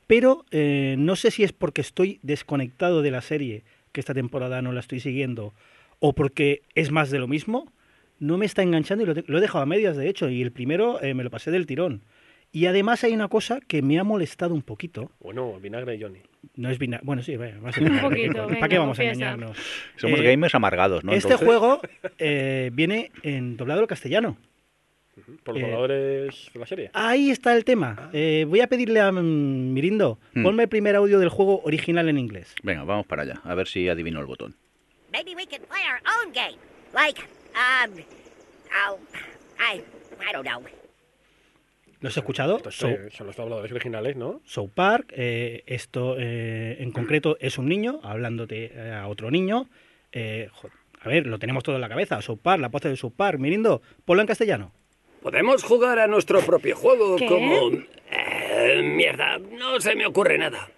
[0.07, 4.61] Pero eh, no sé si es porque estoy desconectado de la serie, que esta temporada
[4.61, 5.53] no la estoy siguiendo,
[5.99, 7.71] o porque es más de lo mismo.
[8.19, 10.51] No me está enganchando y lo, lo he dejado a medias, de hecho, y el
[10.51, 12.03] primero eh, me lo pasé del tirón.
[12.51, 15.11] Y además hay una cosa que me ha molestado un poquito.
[15.19, 16.19] Bueno, vinagre de Johnny.
[16.55, 17.05] No es vinagre.
[17.05, 19.57] Bueno, sí, vaya, va a ser Un poquito, ¿Para venga, qué vamos a engañarnos?
[19.97, 21.11] Somos Eh, gamers amargados, ¿no?
[21.13, 21.81] este Entonces- juego
[22.17, 24.37] eh, viene en doblado al castellano.
[25.43, 26.91] Por los Eh, voladores de la serie.
[26.93, 28.09] Ahí está el tema.
[28.13, 30.43] Eh, voy a pedirle a mm, Mirindo, Hmm.
[30.43, 32.55] ponme el primer audio del juego original en inglés.
[32.63, 34.55] Venga, vamos para allá, a ver si adivino el botón.
[35.11, 36.57] Maybe we can play our own game.
[36.93, 37.19] Like,
[37.53, 38.01] um,
[38.87, 38.97] oh,
[39.59, 39.81] I,
[40.25, 40.61] I don't know.
[42.01, 42.57] ¿Lo has escuchado?
[42.57, 44.41] Estos So- eh, son los dobladores originales, ¿no?
[44.45, 49.67] South Park, eh, esto eh, en concreto es un niño hablándote eh, a otro niño.
[50.13, 50.49] Eh,
[51.01, 52.21] a ver, lo tenemos todo en la cabeza.
[52.21, 53.37] South Park, la voz de South Park.
[53.39, 54.71] Mirindo, ponlo en castellano.
[55.21, 57.25] Podemos jugar a nuestro propio juego ¿Qué?
[57.25, 57.71] como...
[58.11, 60.69] Eh, mierda, no se me ocurre nada.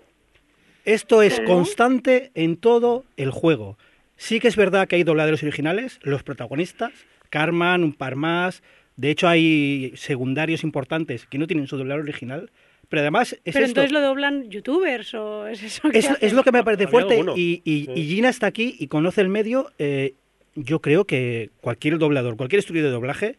[0.85, 3.77] Esto es constante en todo el juego.
[4.17, 6.91] Sí que es verdad que hay dobladores originales, los protagonistas,
[7.29, 8.63] Carman, un par más.
[9.01, 12.51] De hecho, hay secundarios importantes que no tienen su doblador original.
[12.89, 13.67] Pero además es Pero esto.
[13.81, 17.23] entonces lo doblan youtubers o es eso que Es, es lo que me parece fuerte
[17.37, 17.91] y, y- Sí.
[17.95, 19.71] y Gina está aquí y conoce el medio.
[19.79, 20.13] eh,
[20.55, 23.37] yo creo que cualquier doblador, cualquier estudio de doblaje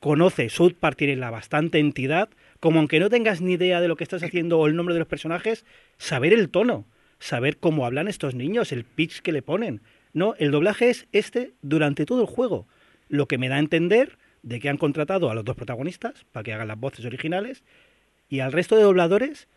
[0.00, 0.48] conoce.
[0.48, 4.04] South Park tiene la bastante entidad, como aunque no tengas ni idea de lo que
[4.04, 5.64] estás haciendo o el nombre de los personajes,
[5.98, 6.86] saber el tono,
[7.18, 9.82] saber cómo hablan estos niños, el pitch que le ponen.
[10.14, 12.66] No, el doblaje es este durante todo el juego,
[13.08, 16.44] lo que me da a entender de que han contratado a los dos protagonistas para
[16.44, 17.62] que hagan las voces originales
[18.28, 19.48] y al resto de dobladores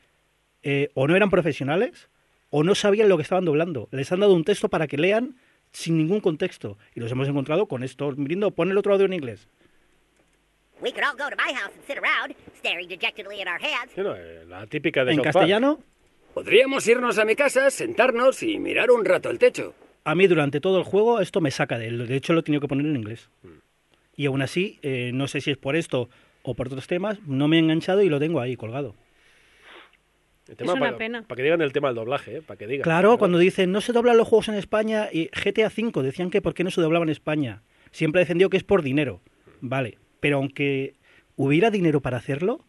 [0.63, 2.09] eh, o no eran profesionales
[2.49, 3.87] o no sabían lo que estaban doblando.
[3.91, 5.35] Les han dado un texto para que lean
[5.71, 6.77] sin ningún contexto.
[6.93, 8.11] Y los hemos encontrado con esto.
[8.15, 9.47] Brindo, pon el otro audio en inglés.
[10.81, 13.91] We could all go to my house and sit around, staring dejectedly at our hands.
[13.95, 14.15] Sí, no,
[14.47, 15.79] la típica de En castellano,
[16.33, 19.73] Podríamos irnos a mi casa, sentarnos y mirar un rato el techo.
[20.03, 22.07] a mí durante todo el juego esto me saca de él.
[22.07, 23.29] De hecho, lo he tenido que poner en inglés.
[24.15, 26.09] Y aún así, eh, no sé si es por esto
[26.43, 28.95] o por otros temas, no me he enganchado y lo tengo ahí colgado.
[30.47, 31.21] El tema Es una para, pena.
[31.23, 32.41] Para que digan el tema del doblaje, ¿eh?
[32.41, 32.83] Para que digan.
[32.83, 36.41] Claro, cuando dicen no se doblan los juegos en España y GTA V decían que
[36.41, 37.63] por qué no se doblaba en España.
[37.91, 39.21] Siempre he defendido que es por dinero.
[39.61, 40.95] Vale, pero aunque
[41.35, 42.65] hubiera dinero para hacerlo,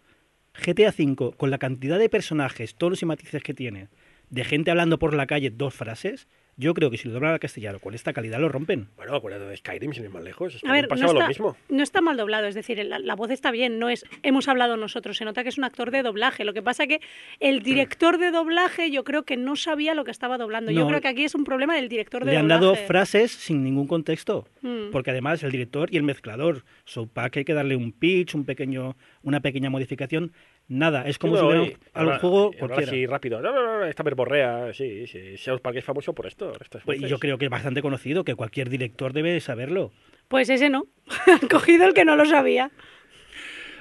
[0.54, 3.88] GTA V con la cantidad de personajes, tonos y matices que tiene,
[4.30, 7.40] de gente hablando por la calle dos frases, yo creo que si lo doblan al
[7.40, 8.88] castellano con esta calidad lo rompen.
[8.96, 10.60] Bueno, acuérdate de Skyrim, sin ir más lejos.
[10.64, 11.56] A ver, no pasaba lo está, mismo.
[11.68, 14.76] no está mal doblado, es decir, la, la voz está bien, no es hemos hablado
[14.76, 16.44] nosotros, se nota que es un actor de doblaje.
[16.44, 17.00] Lo que pasa que
[17.40, 20.70] el director de doblaje yo creo que no sabía lo que estaba doblando.
[20.70, 20.88] yo No.
[20.88, 22.64] creo que aquí es un problema del director de Le han doblaje.
[22.64, 24.46] dado frases sin ningún contexto.
[24.62, 24.90] Mm.
[24.92, 28.44] Porque además el director y el mezclador, South Park hay que darle un pitch, un
[28.44, 30.32] pequeño, una pequeña modificación.
[30.66, 32.90] Nada, es como si hubiera a habla- juego cualquiera.
[32.90, 33.40] así rápido.
[33.42, 35.36] No, no, no, esta verborrea, sí, sí.
[35.36, 36.52] South Park es famoso por esto.
[36.86, 39.92] Pues yo creo que es bastante conocido, que cualquier director debe saberlo.
[40.28, 40.84] Pues ese no,
[41.26, 42.70] han cogido el que no lo sabía.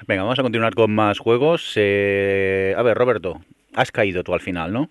[0.06, 1.72] Venga, vamos a continuar con más juegos.
[1.76, 3.40] Eh, a ver, Roberto,
[3.74, 4.88] has caído tú al final, ¿no?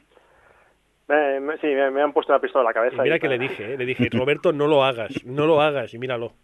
[1.61, 3.03] Sí, me, me han puesto la pistola en la Y cabeza.
[3.03, 3.78] mira y que le dije, ¿eh?
[3.78, 6.34] le dije, Roberto, no lo hagas, no lo hagas, y míralo.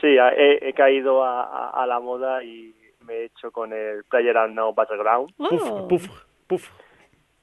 [0.00, 2.72] Sí, a- he, he caído a, a- a la moda y
[3.08, 5.88] me he hecho con el PlayerUnknown Battleground Oh.
[5.88, 6.70] Puf, puf, puf.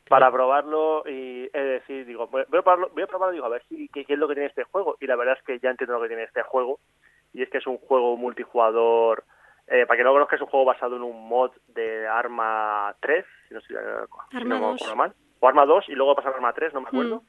[0.07, 3.63] para probarlo y es decir, digo, voy a probarlo, voy a probarlo digo, a ver
[3.67, 4.95] si, qué, qué es lo que tiene este juego.
[5.01, 6.79] Y la verdad es que ya entiendo lo que tiene este juego.
[7.33, 9.23] Y es que es un juego multijugador.
[9.67, 13.25] Eh, para que no conozca, es un juego basado en un mod de Arma 3,
[13.47, 14.75] si no, si Arma no me 2.
[14.75, 15.13] acuerdo mal.
[15.39, 17.17] O Arma 2 y luego pasar a Arma 3, no me acuerdo.
[17.17, 17.27] Mm.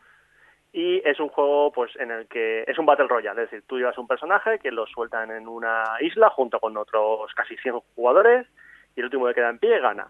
[0.78, 3.78] Y es un juego pues en el que es un Battle Royale, es decir, tú
[3.78, 8.46] llevas un personaje que lo sueltan en una isla junto con otros casi 100 jugadores
[8.94, 10.08] y el último que queda en pie gana.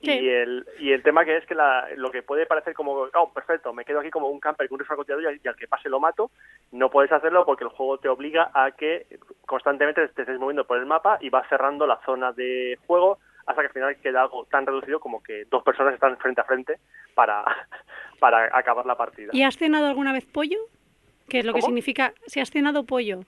[0.00, 0.12] Sí.
[0.12, 3.32] Y el, y el tema que es que la- lo que puede parecer como, oh,
[3.34, 5.90] perfecto, me quedo aquí como un camper con un francotirador y, y al que pase
[5.90, 6.30] lo mato,
[6.72, 9.06] no puedes hacerlo porque el juego te obliga a que
[9.44, 13.62] constantemente te estés moviendo por el mapa y vas cerrando la zona de juego hasta
[13.62, 16.78] que al final queda algo tan reducido como que dos personas están frente a frente
[17.14, 17.44] para,
[18.20, 19.30] para acabar la partida.
[19.32, 20.58] ¿Y has cenado alguna vez pollo?
[21.28, 21.68] Que es lo que ¿Cómo?
[21.68, 23.20] significa, si has cenado pollo.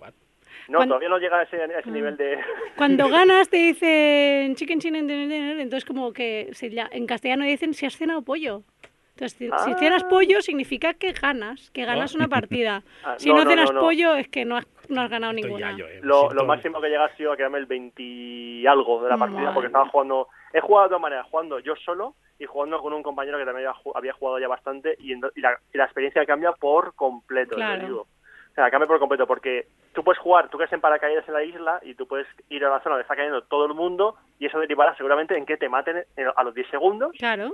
[0.69, 2.39] No, cuando- todavía no llega a ese, a ese nivel de...
[2.77, 7.87] Cuando ganas te dicen chicken chicken, entonces como que si ya- en castellano dicen si
[7.87, 8.63] has cenado pollo.
[9.11, 9.77] Entonces, si, si Ah.
[9.79, 12.83] cenas pollo significa que ganas, que ganas una partida.
[13.05, 13.81] Ah, Si no, no, no, cenas no, no.
[13.81, 15.71] pollo es que no has, no has ganado Estoy ninguna.
[15.73, 19.03] eh, Lo, siento- lo máximo que llega ha sido a quedarme el 20 y algo
[19.03, 20.29] de la partida Madre porque estaba jugando...
[20.53, 23.67] He jugado de todas maneras, jugando yo solo y jugando con un compañero que también
[23.67, 27.81] había, ju- había jugado ya bastante y, la, y la experiencia cambia por completo, Claro.
[27.81, 28.01] te digo.
[28.03, 31.43] O sea, cambia por completo porque tú puedes jugar, tú que en paracaídas en la
[31.43, 34.47] isla y tú puedes ir a la zona donde está cayendo todo el mundo y
[34.47, 37.51] eso derivará seguramente en que te maten en- a los 10 segundos Claro.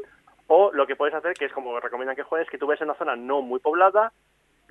[0.46, 2.88] o lo que puedes hacer, que es como recomiendan que juegues, que tú ves en
[2.88, 4.12] una zona no muy poblada,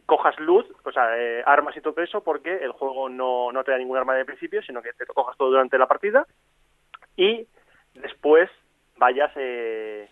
[0.10, 3.72] cojas luz, o sea, eh, armas y todo eso, porque el juego no, no te
[3.72, 6.26] da ningún arma de principio, sino que te cojas todo durante la partida
[7.16, 7.48] y
[7.94, 8.50] después
[8.98, 10.10] vayas eh,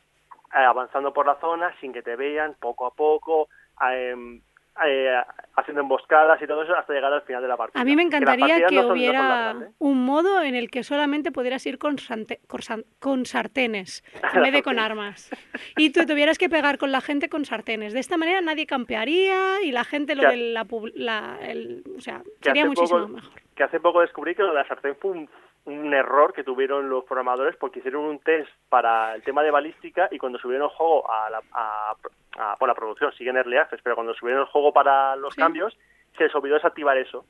[0.51, 3.49] avanzando por la zona sin que te vean, poco a poco,
[3.91, 4.39] eh,
[4.85, 5.15] eh,
[5.55, 7.81] haciendo emboscadas y todo eso hasta llegar al final de la partida.
[7.81, 9.69] A mí me encantaría que no no hubiera ¿eh?
[9.79, 12.61] un modo en el que solamente pudieras ir con, sante- con
[12.99, 15.29] con sartenes en vez de con armas.
[15.77, 17.93] Y tú tuvieras que pegar con la gente con sartenes.
[17.93, 22.21] De esta manera nadie campearía y la gente lo de la, la- el- o sea,
[22.41, 23.31] sería muchísimo poco- mejor.
[23.55, 25.29] que hace poco descubrí que lo de la sartén fue un,
[25.67, 30.07] un error que tuvieron los programadores porque hicieron un test para el tema de balística
[30.11, 31.93] y cuando subieron el juego a la, a,
[32.37, 35.41] a- por la producción, siguen early access, pero cuando subieron el juego para los Sí.
[35.41, 35.77] cambios,
[36.17, 37.25] se les olvidó desactivar eso.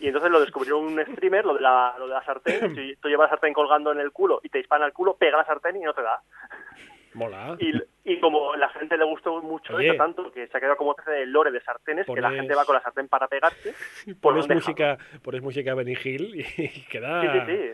[0.00, 2.74] Y entonces lo descubrió un streamer, lo de la, lo de la sartén.
[2.74, 5.36] Si tú llevas la sartén colgando en el culo y te dispara el culo, pega
[5.38, 6.20] la sartén y no te da.
[7.14, 7.56] Mola.
[7.58, 7.72] Y,
[8.04, 9.88] y como la gente le gustó mucho Oye.
[9.88, 12.54] eso tanto, que se ha quedado como especie de lore de sartenes, que la gente
[12.54, 13.74] va con la sartén para pegarse.
[14.04, 17.22] pues Pones música, pones música Benny Hill y queda.
[17.22, 17.72] Sí, sí, sí.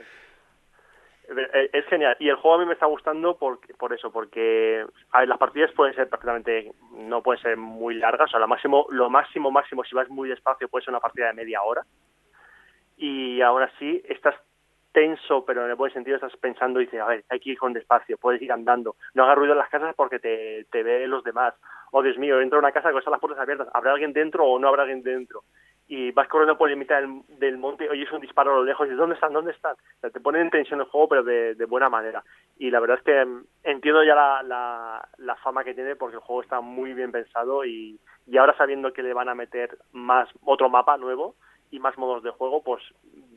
[1.28, 2.16] Eh, Es genial.
[2.20, 5.38] Y el juego a mí me está gustando por, por eso, porque a ver, las
[5.38, 9.50] partidas pueden ser perfectamente, no pueden ser muy largas, o sea, lo máximo, lo máximo,
[9.50, 11.82] máximo, si vas muy despacio, puede ser una partida de media hora.
[12.96, 14.34] Y aún así, estás
[14.96, 17.58] tenso, pero en el buen sentido estás pensando y dices, a ver, hay que ir
[17.58, 21.06] con despacio, puedes ir andando, no hagas ruido en las casas porque te, te ve
[21.06, 21.52] los demás.
[21.90, 24.58] Oh, Dios mío, entro a una casa con las puertas abiertas, ¿habrá alguien dentro o
[24.58, 25.42] no habrá alguien dentro?
[25.88, 28.86] y vas corriendo por la mitad del, del monte, oyes un disparo a lo lejos
[28.86, 29.32] y dices, ¿dónde están?
[29.32, 29.74] ¿Dónde están?
[29.74, 32.24] O sea, te ponen en tensión el juego, pero de, de buena manera.
[32.58, 36.16] Y la verdad es que mm, entiendo ya la, la, la fama que tiene porque
[36.16, 39.78] el juego está muy bien pensado y, y ahora sabiendo que le van a meter
[39.92, 41.36] más otro mapa nuevo
[41.76, 42.82] y más modos de juego, pues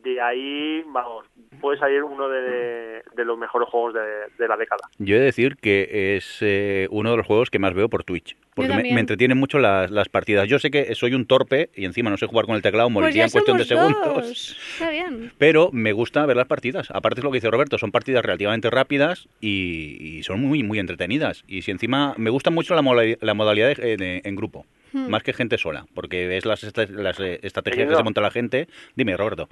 [0.03, 1.25] de ahí, vamos,
[1.59, 3.99] puede salir uno de, de los mejores juegos de,
[4.37, 4.87] de la década.
[4.97, 8.05] Yo he de decir que es eh, uno de los juegos que más veo por
[8.05, 8.37] Twitch.
[8.55, 10.47] Porque me, entretienen mucho las, las partidas.
[10.47, 12.93] Yo sé que soy un torpe y encima no sé jugar con el teclado, Pues
[12.93, 14.03] moriría ya en cuestión de segundos.
[14.27, 14.57] dos.
[14.73, 15.31] Está bien.
[15.37, 16.89] Pero me gusta ver las partidas.
[16.91, 20.79] Aparte es lo que dice Roberto, son partidas relativamente rápidas y, y son muy, muy
[20.79, 21.43] entretenidas.
[21.47, 22.81] Y si encima me gusta mucho la,
[23.21, 25.09] la modalidad de- de- en grupo, Hmm.
[25.09, 28.67] más que gente sola, porque ves las, las eh, estrategias que se monta la gente.
[28.95, 29.47] Dime, Roberto,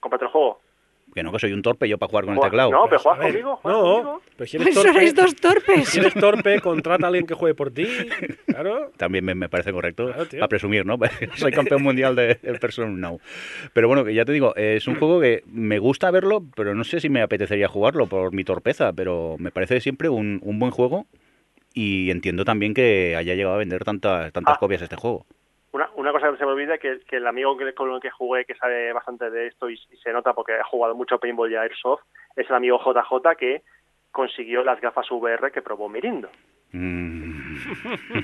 [0.00, 0.60] Cómprate el juego.
[1.14, 2.70] que no, que soy un torpe yo para jugar con el teclado.
[2.70, 4.22] No, pero A juegas conmigo, juegas No, conmigo.
[4.36, 5.88] pero si eres Pues torpe, sois dos torpes.
[5.90, 7.86] si eres torpe, contrata a alguien que juegue por ti.
[8.46, 8.90] Claro.
[8.96, 10.96] También me, me parece correcto Claro, para presumir, ¿no?
[11.36, 13.20] Soy campeón mundial de, de Person Now.
[13.74, 16.82] Pero bueno, que ya te digo, es un juego que me gusta verlo, pero no
[16.84, 20.72] sé si me apetecería jugarlo por mi torpeza, pero me parece siempre un, un buen
[20.72, 21.06] juego
[21.74, 24.58] y entiendo también que haya llegado a vender tantas, tantas Ah.
[24.60, 25.24] copias este juego.
[25.72, 28.10] Una, una cosa que se me olvida que, que el amigo que, con el que
[28.10, 31.50] jugué, que sabe bastante de esto y, y se nota porque ha jugado mucho paintball
[31.50, 32.02] y airsoft,
[32.36, 33.62] es el amigo JJ que
[34.10, 36.28] consiguió las gafas VR que probó Mirindo.
[36.72, 37.56] Mm.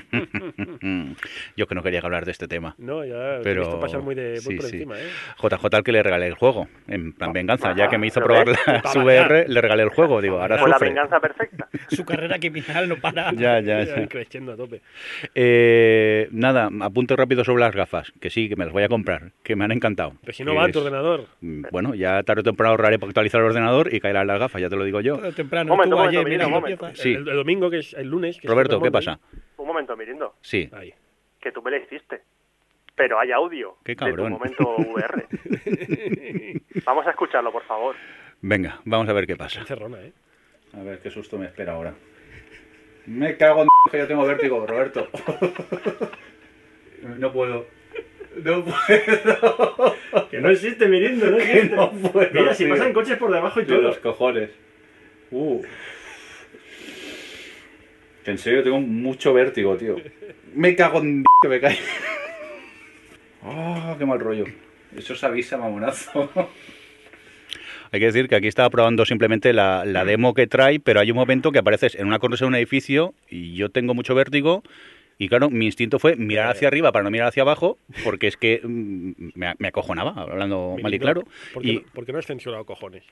[1.55, 2.75] Yo que no quería hablar de este tema.
[2.77, 4.75] No, ya Pero, he visto pasar muy, de, muy sí, por sí.
[4.77, 5.07] encima, ¿eh?
[5.41, 8.25] JJ al que le regalé el juego, en plan venganza, ya que me hizo ¿Lo
[8.25, 11.67] probar la Toma, VR, le regalé el juego, digo, ahora Fue la venganza perfecta.
[11.89, 13.31] Su carrera criminal no para.
[13.39, 14.81] Ya, ya, creciendo a tope.
[15.35, 19.31] Eh, nada, apunte rápido sobre las gafas, que sí, que me las voy a comprar,
[19.43, 20.13] que me han encantado.
[20.21, 21.25] Pero si no va en tu es- ordenador.
[21.41, 24.61] Mm, Bueno, ya tarde o temprano ahorraré para actualizar el ordenador y caerán las gafas,
[24.61, 25.15] ya te lo digo yo.
[25.15, 26.85] Tarde o temprano, Momento, tú momento, ayer, mira, mira, momento.
[26.87, 27.03] empieza.
[27.03, 27.13] Sí.
[27.13, 28.38] El, el domingo, que es el lunes.
[28.41, 29.19] Que Roberto, ¿qué pasa?
[29.57, 30.69] Un momento, Mirindo, Sí.
[30.73, 30.93] Ahí.
[31.41, 32.21] que tú me la hiciste.
[32.95, 34.31] Pero hay audio Qué de tu cabrón.
[34.33, 35.25] momento VR.
[36.85, 37.95] Vamos a escucharlo, por favor.
[38.41, 39.59] Venga, vamos a ver qué pasa.
[39.61, 40.13] Encerrona, ¿eh?
[40.73, 41.93] A ver qué susto me espera ahora.
[43.05, 45.07] Me cago en que yo tengo vértigo, Roberto.
[47.17, 47.65] No puedo.
[48.43, 49.95] No puedo.
[50.29, 52.29] Que no existe, Mirindo, no Que no puedo.
[52.33, 52.73] Mira, si tío.
[52.73, 53.81] pasan coches por debajo y De todo.
[53.83, 54.49] los cojones.
[55.31, 55.61] Uh.
[58.25, 59.95] En serio, tengo mucho vértigo, tío.
[60.53, 61.77] Me cago en que me cae.
[63.43, 64.45] Oh, qué mal rollo.
[64.95, 66.29] Eso se avisa, mamonazo.
[67.91, 71.09] Hay que decir que aquí estaba probando simplemente la, la demo que trae, pero hay
[71.09, 74.61] un momento que apareces en una cornisa de un edificio y yo tengo mucho vértigo.
[75.21, 78.37] Y claro, mi instinto fue mirar hacia arriba para no mirar hacia abajo, porque es
[78.37, 81.23] que mm, me, me acojonaba, hablando mal y claro.
[81.53, 83.03] ¿Por qué, Y, no, por qué no has censurado cojones?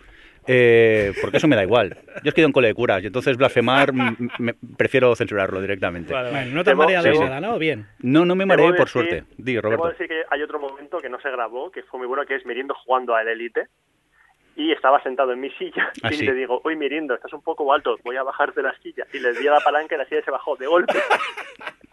[0.48, 1.98] eh, porque eso me da igual.
[2.24, 5.14] Yo es que he ido en cole de curas y entonces blasfemar mm, me- prefiero
[5.18, 6.14] censurarlo directamente.
[6.14, 6.44] Vale, vale.
[6.46, 7.60] Bueno, no te has mareado debo- nada, ¿no?
[7.60, 7.86] Bien.
[8.00, 9.26] No, no me mareé por suerte.
[9.38, 9.88] Di, Debo Roberto.
[9.90, 12.46] decir que hay otro momento que no se grabó, que fue muy bueno, que es
[12.46, 13.68] Mirindo jugando al Elite.
[14.56, 16.26] Y estaba sentado en mi silla Ah, y sí.
[16.26, 19.06] le digo, oye Mirindo, estás un poco alto, voy a bajarte la silla.
[19.14, 20.94] Y le di a la palanca y la silla se bajó de golpe.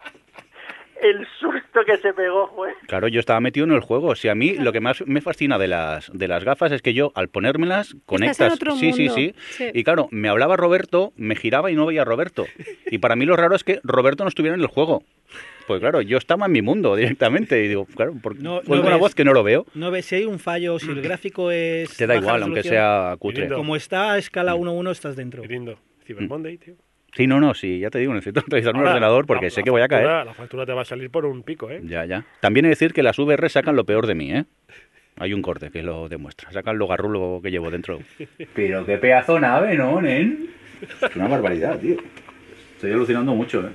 [1.01, 2.73] El susto que se pegó fue...
[2.87, 4.15] Claro, yo estaba metido en el juego.
[4.15, 6.93] Si a mí lo que más me fascina de las, de las gafas es que
[6.93, 8.53] yo al ponérmelas conectas.
[8.53, 9.15] otro sí, sí, mundo.
[9.15, 9.65] sí, Sí.
[9.73, 12.45] Y claro, me hablaba Roberto, me giraba y no veía a Roberto.
[12.89, 15.03] Y para mí lo raro es que Roberto no estuviera en el juego.
[15.67, 18.81] Pues claro, yo estaba en mi mundo directamente y digo, claro, porque No- oigo no
[18.87, 19.65] una voz que no lo veo.
[19.73, 21.95] No ves si hay un fallo, si el gráfico es.
[21.97, 23.49] Te da igual, aunque sea cutre.
[23.49, 25.41] Como está a escala 1-1, estás dentro.
[25.41, 25.77] Mirindo.
[26.05, 26.27] Cyber Mm.
[26.29, 26.75] Monday, tío.
[27.15, 29.61] Sí, no, no, sí, ya te digo, necesito actualizar mi Ahora, ordenador porque la- sé
[29.61, 30.25] la que voy a caer.
[30.25, 31.79] La factura te va a salir por un pico, ¿eh?
[31.83, 32.25] Ya, ya.
[32.41, 34.45] También he de decir que las VR sacan lo peor de mí, ¿eh?
[35.17, 36.51] Hay un corte que lo demuestra.
[36.51, 37.99] Sacan lo garrulo que llevo dentro.
[38.53, 40.49] Pero qué pedazo nave, ¿no, nen?
[41.01, 41.95] Es una barbaridad, tío.
[42.75, 43.71] Estoy alucinando mucho, ¿eh?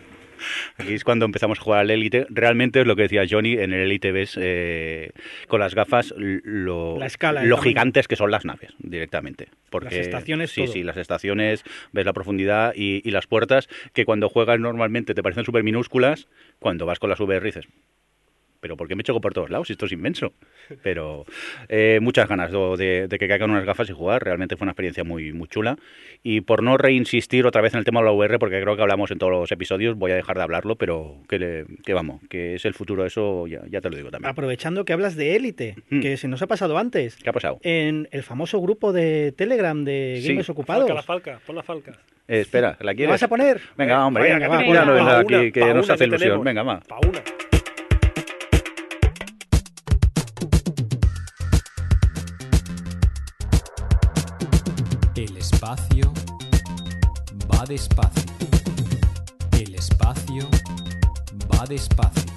[0.78, 2.26] Aquí es cuando empezamos a jugar al Elite.
[2.30, 5.10] Realmente es lo que decía Johnny, en el Elite ves eh,
[5.48, 7.68] con las gafas lo, La escala, el lo tamaño.
[7.70, 9.48] gigantes que son las naves, directamente.
[9.70, 10.72] Porque, Las estaciones, Sí, todo.
[10.72, 11.62] sí, las estaciones,
[11.92, 16.28] ves la profundidad y, y las puertas que cuando juegas normalmente te parecen súper minúsculas,
[16.58, 17.66] cuando vas con las VR dices,
[18.60, 19.70] pero ¿por qué me choco por todos lados?
[19.70, 20.32] Esto es inmenso.
[20.82, 21.24] Pero
[21.68, 24.22] eh, muchas ganas de, de que caigan unas gafas y jugar.
[24.22, 25.76] Realmente fue una experiencia muy, muy chula.
[26.22, 28.82] Y por no reinsistir otra vez en el tema de la VR, porque creo que
[28.82, 32.20] hablamos en todos los episodios, voy a dejar de hablarlo, pero que, le- que vamos,
[32.28, 34.30] que es el futuro, eso ya, ya te lo digo también.
[34.30, 36.00] Aprovechando que hablas de élite, Mm.
[36.00, 37.16] que se nos ha pasado antes.
[37.16, 37.58] ¿Qué ha pasado?
[37.62, 40.28] En el famoso grupo de Telegram de Sí.
[40.28, 40.82] Gamers Ocupados.
[40.84, 41.92] Falca, la falca, pon la falca.
[42.28, 43.10] Eh, espera, ¿la ¿La quieres?
[43.10, 43.60] vas a poner?
[43.76, 46.08] Venga, hombre, Venga, venga, va, va, venga, venga, va, aquí, una, que nos hace que
[46.08, 46.28] ilusión.
[46.28, 46.44] tenemos.
[46.44, 46.80] Venga, va.
[46.80, 47.49] Pa' una.
[55.52, 56.12] Espacio
[57.52, 58.30] va despacio.
[59.52, 60.48] El espacio
[61.52, 62.30] va despacio.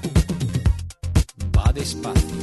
[1.55, 2.37] Va despacio.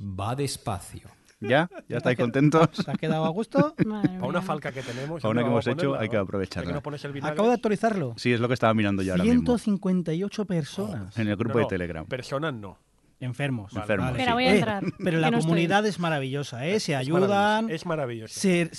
[0.00, 1.08] Va despacio.
[1.40, 1.68] ¿Ya?
[1.88, 2.70] ¿Ya estáis contentos?
[2.82, 3.74] ¿Te has quedado a gusto?
[3.84, 5.20] Madre Pa' una falca que tenemos.
[5.20, 6.82] Pa' una ¿dónde que hemos hecho, hay que aprovecharla.
[7.22, 8.14] Acabo de actualizarlo.
[8.16, 9.58] Sí, es lo que estaba mirando yo ahora mismo.
[9.58, 12.06] 158 personas En el grupo No, no, de Telegram.
[12.06, 12.78] Personas no.
[13.20, 13.72] Enfermos.
[13.72, 13.82] Vale.
[13.82, 14.18] Enfermos, Vale.
[14.18, 14.24] sí.
[14.24, 15.48] Pero voy a Eh, pero la no estoy.
[15.50, 16.80] comunidad es maravillosa, ¿eh?
[16.80, 17.20] Se Es ayudan.
[17.66, 18.40] maravilloso, Es maravilloso.
[18.40, 18.70] se-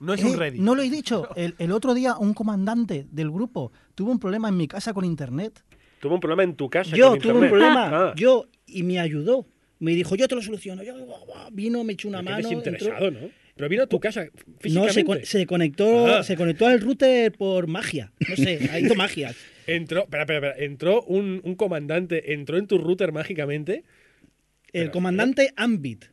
[0.00, 0.60] No es Eh, un Reddit.
[0.60, 1.28] No lo he dicho.
[1.36, 5.04] El, el otro día un comandante del grupo tuvo un problema en mi casa con
[5.04, 5.62] internet.
[6.00, 6.94] Tuvo un problema en tu casa.
[6.96, 8.08] Yo con tuve un problema.
[8.08, 9.46] Ah, Yo y me ayudó.
[9.78, 10.82] Me dijo, yo te lo soluciono.
[10.82, 10.94] Yo
[11.52, 12.36] vino, me echó una mano.
[12.38, 13.28] desinteresado, entró- ¿no?
[13.56, 14.26] Pero vino a tu casa
[14.70, 16.22] No, se, con- se conectó, Ah.
[16.24, 18.12] se conectó al router por magia.
[18.28, 19.32] No sé, ha hizo magia.
[19.66, 20.64] Entró, espera, espera, espera.
[20.64, 23.84] Entró un, un comandante, entró en tu router mágicamente.
[24.72, 26.06] El Pero, comandante Ambit.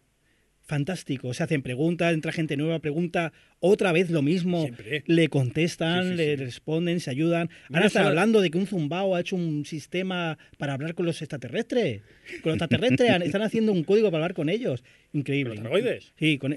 [0.61, 1.33] Fantástico.
[1.33, 3.33] Se hacen preguntas, entra gente nueva, pregunta
[3.63, 4.63] otra vez lo mismo.
[4.63, 5.03] Siempre.
[5.07, 6.43] Le contestan, Sí, sí, le sí.
[6.43, 7.47] responden, se ayudan.
[7.69, 11.05] Mira, Ahora están hablando de que un zumbao ha hecho un sistema para hablar con
[11.05, 12.01] los extraterrestres.
[12.43, 14.83] Con los extraterrestres han- están haciendo un código para hablar con ellos.
[15.13, 15.55] Increíble.
[15.55, 16.13] ¿Los droides?
[16.17, 16.53] Sí, con,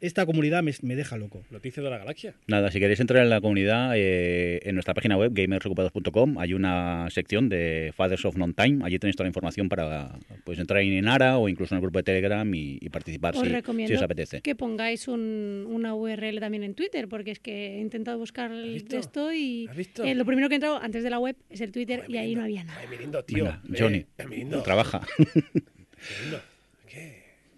[0.00, 1.44] esta comunidad me, me deja loco.
[1.50, 2.34] Noticias de la galaxia.
[2.46, 7.08] Nada, si queréis entrar en la comunidad, eh, en nuestra página web, gamersocupados.com, hay una
[7.10, 8.84] sección de Fathers of Non-Time.
[8.84, 11.98] Allí tenéis toda la información para pues, entrar en ARA o incluso en el grupo
[11.98, 14.40] de Telegram y, y participar Os si, recomiendo si os apetece.
[14.42, 18.84] que pongáis un- una URL también en Twitter, porque es que he intentado buscar el
[18.84, 19.68] texto y
[20.04, 22.34] eh, lo primero que he entrado antes de la web es el Twitter y ahí
[22.34, 22.80] no había nada.
[22.80, 23.44] Ay, Mirindo, tío.
[23.64, 25.00] Venga, Johnny, eh, trabaja.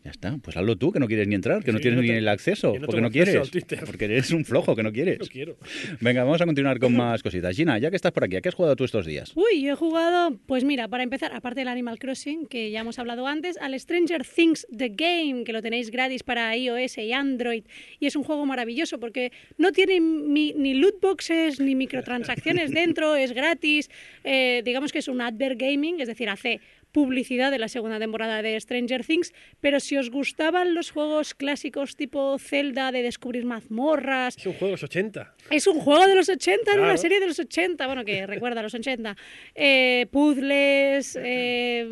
[0.02, 2.09] Ya está, pues hazlo tú, que no quieres ni entrar, que no tienes no ni
[2.10, 3.51] el acceso, no porque no quieres.
[3.85, 5.18] Porque eres un flojo, que no quieres.
[5.20, 5.56] No quiero.
[6.01, 7.55] Venga, vamos a continuar con más cositas.
[7.55, 9.32] Gina, ya que estás por aquí, ¿a qué has jugado tú estos días?
[9.35, 12.98] Uy, yo he jugado, pues mira, para empezar, aparte del Animal Crossing, que ya hemos
[12.98, 17.64] hablado antes, al Stranger Things The Game, que lo tenéis gratis para iOS y Android.
[17.98, 23.16] Y es un juego maravilloso porque no tiene mi- ni loot boxes ni microtransacciones dentro,
[23.16, 23.90] es gratis.
[24.24, 26.60] eh, digamos que es un advert gaming, es decir, hace
[26.93, 31.97] publicidad de la segunda temporada de Stranger Things, pero si os gustaban los juegos clásicos
[31.97, 35.35] tipo Zelda de descubrir mazmorras, Es un juego de los 80.
[35.51, 38.61] es un juego de los 80, era una serie de los 80, bueno, que recuerda
[38.61, 39.17] a los 80.
[39.55, 41.89] Eh, puzzles, eh,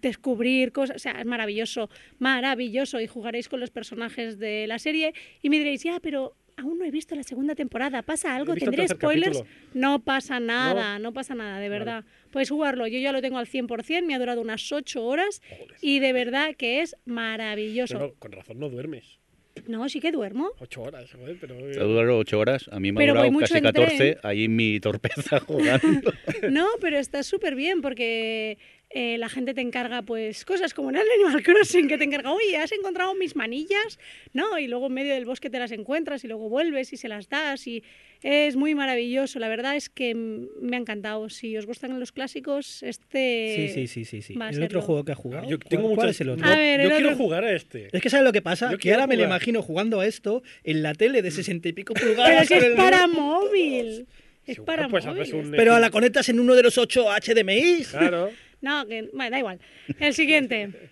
[0.00, 3.00] descubrir cosas, o sea, es maravilloso, maravilloso.
[3.00, 6.84] Y jugaréis con los personajes de la serie y me diréis, ya, pero aún no
[6.84, 8.54] he visto la segunda temporada, ¿pasa algo?
[8.54, 9.38] ¿Tendré spoilers?
[9.38, 9.70] capítulo.
[9.74, 12.04] No pasa nada, no, pasa nada, de verdad.
[12.30, 15.42] Puedes jugarlo, yo ya lo tengo al 100%, me ha durado unas 8 horas
[15.80, 18.14] y de verdad que es maravilloso.
[18.18, 19.18] Con razón no duermes.
[19.66, 20.52] No, sí que duermo.
[20.58, 21.56] Ocho horas, joder, pero...
[21.56, 24.18] Te duró ocho horas, a mí me ha durado casi en 14, tren.
[24.22, 26.12] ahí mi torpeza jugando.
[26.50, 28.58] No, pero está súper bien porque
[28.90, 32.32] eh, la gente te encarga pues cosas como en el Animal Crossing que te encarga,
[32.32, 33.98] oye, ¿has encontrado mis manillas?
[34.32, 37.08] No, y luego en medio del bosque te las encuentras y luego vuelves y se
[37.08, 37.82] las das y
[38.22, 39.38] es muy maravilloso.
[39.38, 41.28] La verdad es que me ha encantado.
[41.28, 43.54] Si os gustan los clásicos, este...
[43.56, 44.22] Sí, sí, sí, sí.
[44.22, 44.34] sí.
[44.34, 45.48] va a El otro juego que ha jugado.
[45.48, 46.10] Yo ¿cuál- tengo ¿Cuál muchas...
[46.12, 46.46] es el otro?
[46.46, 47.88] Yo, A ver, yo el quiero jugar a este.
[47.92, 48.70] Es que ¿sabes lo que pasa?
[48.70, 51.72] Yo que ahora me lo imagino jugando a esto en la tele de 60 y
[51.72, 52.46] pico Pero pulgadas.
[52.46, 54.06] si con es el- para móvil.
[54.46, 55.50] Es para pues, móvil.
[55.56, 57.84] Pero la conectas en uno de los 8 HDMI.
[57.90, 58.30] Claro.
[58.66, 59.60] No, que, bueno, da igual.
[60.00, 60.70] El siguiente.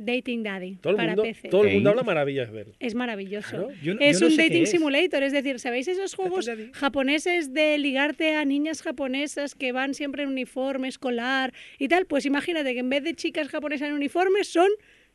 [0.00, 1.48] Dating Daddy Todo el para mundo, PC.
[1.48, 2.74] todo el mundo habla maravillas de él.
[2.78, 3.48] Es maravilloso.
[3.50, 3.70] Claro.
[3.82, 4.70] Yo no- es yo no un dating es.
[4.70, 10.22] simulator, es decir, ¿sabéis esos juegos japoneses de ligarte a niñas japonesas que van siempre
[10.22, 12.06] en uniforme escolar y tal?
[12.06, 14.68] Pues imagínate que en vez de chicas japonesas en uniforme son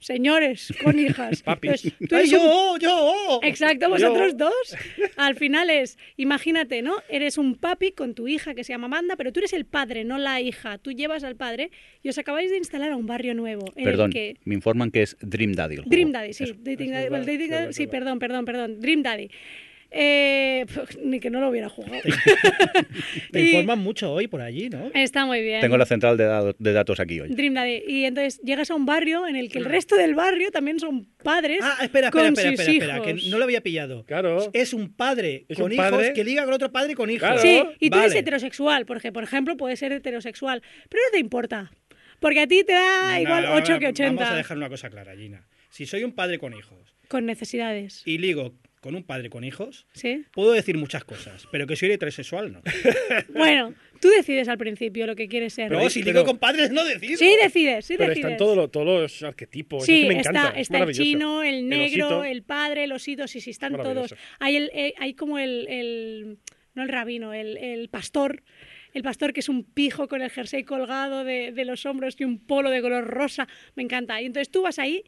[0.06, 1.42] señores con hijas.
[1.44, 1.86] Papis.
[2.00, 3.40] Entonces, tú ¡Ay, eres un- yo, yo!
[3.44, 4.54] Exacto, vosotros dos.
[5.18, 6.96] Al final es, imagínate, ¿no?
[7.10, 10.04] Eres un papi con tu hija que se llama Amanda, pero tú eres el padre,
[10.04, 10.78] no la hija.
[10.78, 11.72] Tú llevas al padre
[12.02, 13.66] y os acabáis de instalar a un barrio nuevo.
[13.76, 15.90] En Perdón, el que me informan que es Dream Daddy el juego.
[15.92, 16.46] Dream Daddy, sí.
[16.58, 17.92] Dating Daddy, Dating Daddy- sí, verdad.
[18.00, 18.80] perdón, perdón, perdón.
[18.80, 19.30] Dream Daddy.
[19.96, 22.02] Eh, pues, ni que no lo hubiera jugado.
[23.32, 24.90] Te Y- informan mucho hoy por allí, ¿no?
[24.94, 25.62] Está muy bien.
[25.62, 27.30] Tengo la central de, da- de datos aquí hoy.
[27.30, 27.84] Dream Daddy.
[27.88, 31.06] Y entonces llegas a un barrio en el que el resto del barrio también son
[31.24, 31.60] padres.
[31.62, 34.04] Ah, espera, espera, con espera, sus espera, espera, que no lo había pillado.
[34.06, 34.50] Claro.
[34.54, 37.28] Es un padre Es con un hijos padre- que liga con otro padre con hijos.
[37.28, 37.40] Claro.
[37.42, 41.72] Sí, y tú eres heterosexual, porque por ejemplo puedes ser heterosexual, pero no te importa.
[42.20, 44.58] Porque a ti te da No, igual no, 8 no, que 80 Vamos a dejar
[44.58, 45.46] una cosa clara, Gina.
[45.70, 48.02] Si soy un padre con hijos con necesidades.
[48.06, 48.54] y ligo
[48.84, 50.26] con un padre con hijos, ¿Sí?
[50.34, 52.62] puedo decir muchas cosas, pero que soy heterosexual no.
[53.34, 55.70] Bueno, tú decides al principio lo que quieres ser.
[55.70, 57.18] Pero si pero- ligo con padres no decido.
[57.18, 58.26] Sí, decides, sí Pero decides.
[58.34, 59.86] están todos los, todos los arquetipos.
[59.86, 60.50] Sí, es que me está, encanta.
[60.60, 64.14] es está el chino, el negro, el, padre, el osito, sí, sí, están todos.
[64.40, 66.38] Hay, el, eh, hay como el, el-
[66.76, 68.44] no el rabino, el, el pastor,
[68.94, 72.24] el pastor que es un pijo con el jersey colgado de, de los hombros y
[72.26, 74.22] un polo de color rosa, me encanta.
[74.22, 75.04] Y entonces tú vas ahí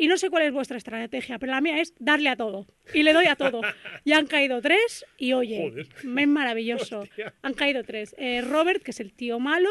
[0.00, 2.66] y no sé cuál es vuestra estrategia, pero la mía es darle a todo.
[2.94, 3.60] Y le doy a todo.
[4.06, 5.86] Ya han caído tres y oye, Joder.
[5.86, 7.00] es maravilloso.
[7.00, 7.34] Hostia.
[7.42, 8.14] Han caído tres.
[8.16, 9.68] Eh, Robert, que es el tío malo,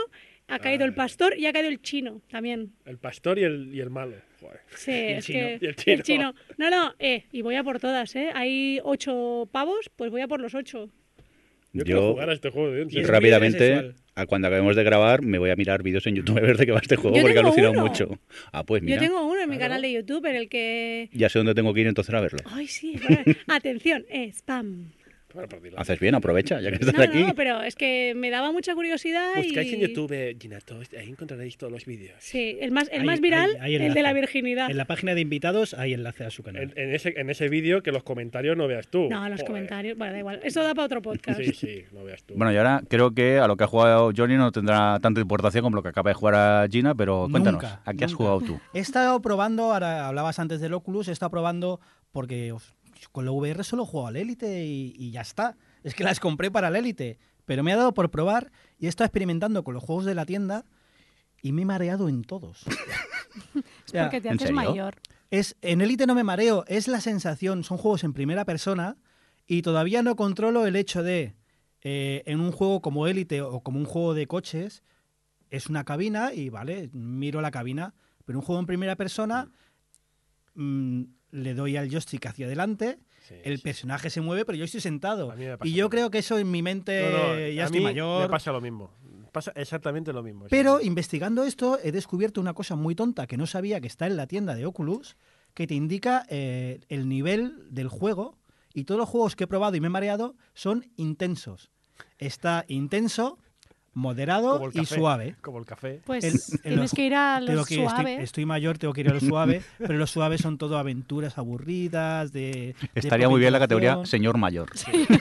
[0.47, 2.73] ha caído el pastor y ha caído el chino también.
[2.85, 4.17] El pastor y el, y el malo.
[4.39, 4.59] Joder.
[4.75, 5.39] Sí, el es chino.
[5.39, 6.35] que Y el chino.
[6.57, 8.29] No, no, eh, y voy a por todas, ¿eh?
[8.35, 10.91] Hay ocho pavos, pues voy a por los ocho.
[11.73, 12.75] Yo, quiero jugar a este juego.
[12.75, 12.85] ¿eh?
[12.87, 13.93] Y es rápidamente.
[14.21, 16.65] A cuando acabemos de grabar, me voy a mirar vídeos en YouTube a ver de
[16.65, 17.81] qué va este juego Yo porque he tengo alucinado uno.
[17.83, 18.19] mucho.
[18.51, 21.09] Ah, pues mira, Yo tengo uno en mi canal de YouTube en el que...
[21.13, 22.39] ya sé dónde tengo que ir entonces a verlo.
[22.45, 22.95] Ay, sí,
[23.47, 24.91] atención, spam.
[25.77, 27.23] Haces bien, aprovecha, ya que estás No, aquí.
[27.23, 29.75] no, pero es que me daba mucha curiosidad Buscáis y...
[29.75, 32.15] en YouTube, eh, Gina Toast, ahí encontraréis todos los vídeos.
[32.19, 34.71] Sí, el más, el Hay- más viral, hay- hay el de la virginidad.
[34.71, 36.63] En la página de invitados hay enlace a su canal.
[36.63, 39.07] En, en ese, en ese vídeo que los comentarios no veas tú.
[39.09, 39.45] No, los Joder.
[39.45, 40.39] comentarios, bueno, da igual.
[40.43, 41.39] Eso da para otro podcast.
[41.39, 42.33] Sí, sí, no veas tú.
[42.35, 45.61] Bueno, y ahora creo que a lo que ha jugado Johnny no tendrá tanta importancia
[45.61, 48.41] como lo que acaba de jugar a Gina, pero cuéntanos, Nunca, ¿a qué has jugado
[48.41, 48.59] tú?
[48.73, 51.79] He estado probando, ahora hablabas antes del Oculus, he estado probando
[52.11, 52.71] porque uf,
[53.11, 55.57] con la VR solo juego al Elite y, y ya está.
[55.83, 58.89] Es que las compré para el Elite, pero me ha dado por probar y he
[58.89, 60.65] estado experimentando con los juegos de la tienda
[61.41, 62.65] y me he mareado en todos.
[63.85, 64.95] Sea, Porque te ¿en haces mayor.
[65.31, 68.97] es, en Elite no me mareo, es la sensación, son juegos en primera persona
[69.47, 71.35] y todavía no controlo el hecho de,
[71.81, 74.83] eh, en un juego como Elite o como un juego de coches,
[75.49, 77.95] es una cabina y vale, miro la cabina,
[78.25, 79.49] pero un juego en primera persona,
[80.55, 83.63] mm, le doy al joystick hacia adelante, Sí, el sí.
[83.63, 85.33] personaje se mueve, pero yo estoy sentado.
[85.63, 88.23] Y yo creo que eso en mi mente No, no, ya a estoy mí mayor.
[88.23, 88.91] Me pasa lo mismo.
[89.31, 90.45] Pasa exactamente lo mismo.
[90.49, 94.17] Pero investigando esto he descubierto una cosa muy tonta que no sabía que está en
[94.17, 95.15] la tienda de Oculus,
[95.53, 98.39] que te indica eh, el nivel del juego
[98.73, 101.69] y todos los juegos que he probado y me he mareado son intensos.
[102.17, 103.37] Está intenso,
[103.99, 105.35] moderado y suave.
[105.41, 106.01] Como el café.
[106.05, 108.23] Pues El- el tienes los- que ir a que- estoy, suave.
[108.23, 112.31] estoy mayor, tengo que ir a lo suave, pero los suaves son todo aventuras aburridas,
[112.31, 112.75] de...
[112.95, 114.69] Estaría muy bien la categoría señor mayor.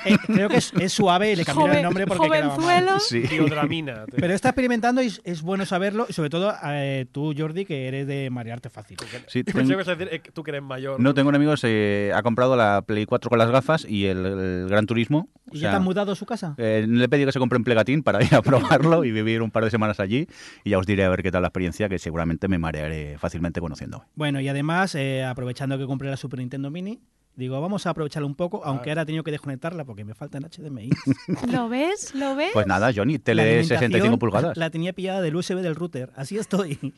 [0.05, 2.57] Eh, creo que es, es suave y le cambiaron el Joven- nombre porque quedaba mal.
[2.57, 3.01] jovenzuelo.
[3.01, 3.23] Sí.
[4.17, 8.07] Pero está experimentando y es, bueno saberlo, y sobre todo eh, tú, Jordi, que eres
[8.07, 8.97] de marearte fácil.
[9.27, 11.01] Sí, ten- que decir eh, tú que eres mayor.
[11.01, 14.25] No tengo un amigo se ha comprado la Play 4 con las gafas y el,
[14.25, 15.29] el Gran Turismo.
[15.51, 16.55] o ¿Y sea, ya te han mudado a su casa?
[16.59, 19.43] eh, le he pedido que se compre en Plegatín para ir a probarlo y vivir
[19.43, 20.27] un par de semanas allí
[20.65, 23.61] y ya os diré a ver qué tal la experiencia que seguramente me marearé fácilmente
[23.61, 24.05] conociendo.
[24.15, 27.01] Bueno, y además, eh, aprovechando que compré la Super Nintendo Mini,
[27.35, 28.69] digo, vamos a aprovecharla un poco, Ah.
[28.71, 30.91] aunque ahora he tenido que desconectarla porque me faltan HDMI.
[31.53, 32.15] ¿Lo ves?
[32.15, 32.51] ¿Lo ves?
[32.53, 34.57] Pues nada, Johnny, tele de alimentación 65 pulgadas.
[34.57, 36.95] La tenía pillada del USB del router, así estoy.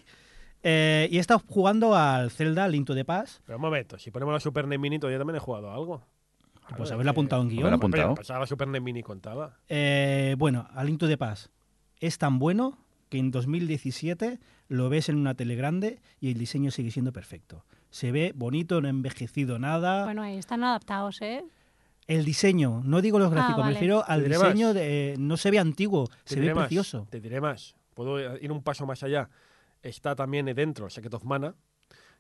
[0.63, 4.11] Eh, y he estado jugando al Zelda Link to the Past, Pero un momento, si
[4.11, 6.07] ponemos la Super NES Mini, todavía también he jugado a algo.
[6.77, 7.75] pues haberlo que- apuntado en Haberlo guion.
[7.75, 8.03] apuntado.
[8.09, 9.57] Pero pasaba la Super NES Mini contaba.
[9.69, 11.47] Eh, bueno, al Link to the Past
[12.01, 12.79] es tan bueno
[13.09, 17.65] que en 2017 lo ves en una tele grande y el diseño sigue siendo perfecto.
[17.91, 20.05] Se ve bonito, no ha envejecido nada.
[20.05, 21.45] Bueno, ahí están adaptados, ¿eh?
[22.07, 23.75] El diseño, no digo los gráficos, me vale.
[23.75, 24.75] refiero al diseño, más.
[24.75, 27.07] de, no se ve antiguo, Te se ve más, precioso.
[27.11, 27.77] Te diré más.
[27.95, 29.29] Puedo ir un paso más allá.
[29.83, 31.55] Está también dentro Secret of Mana,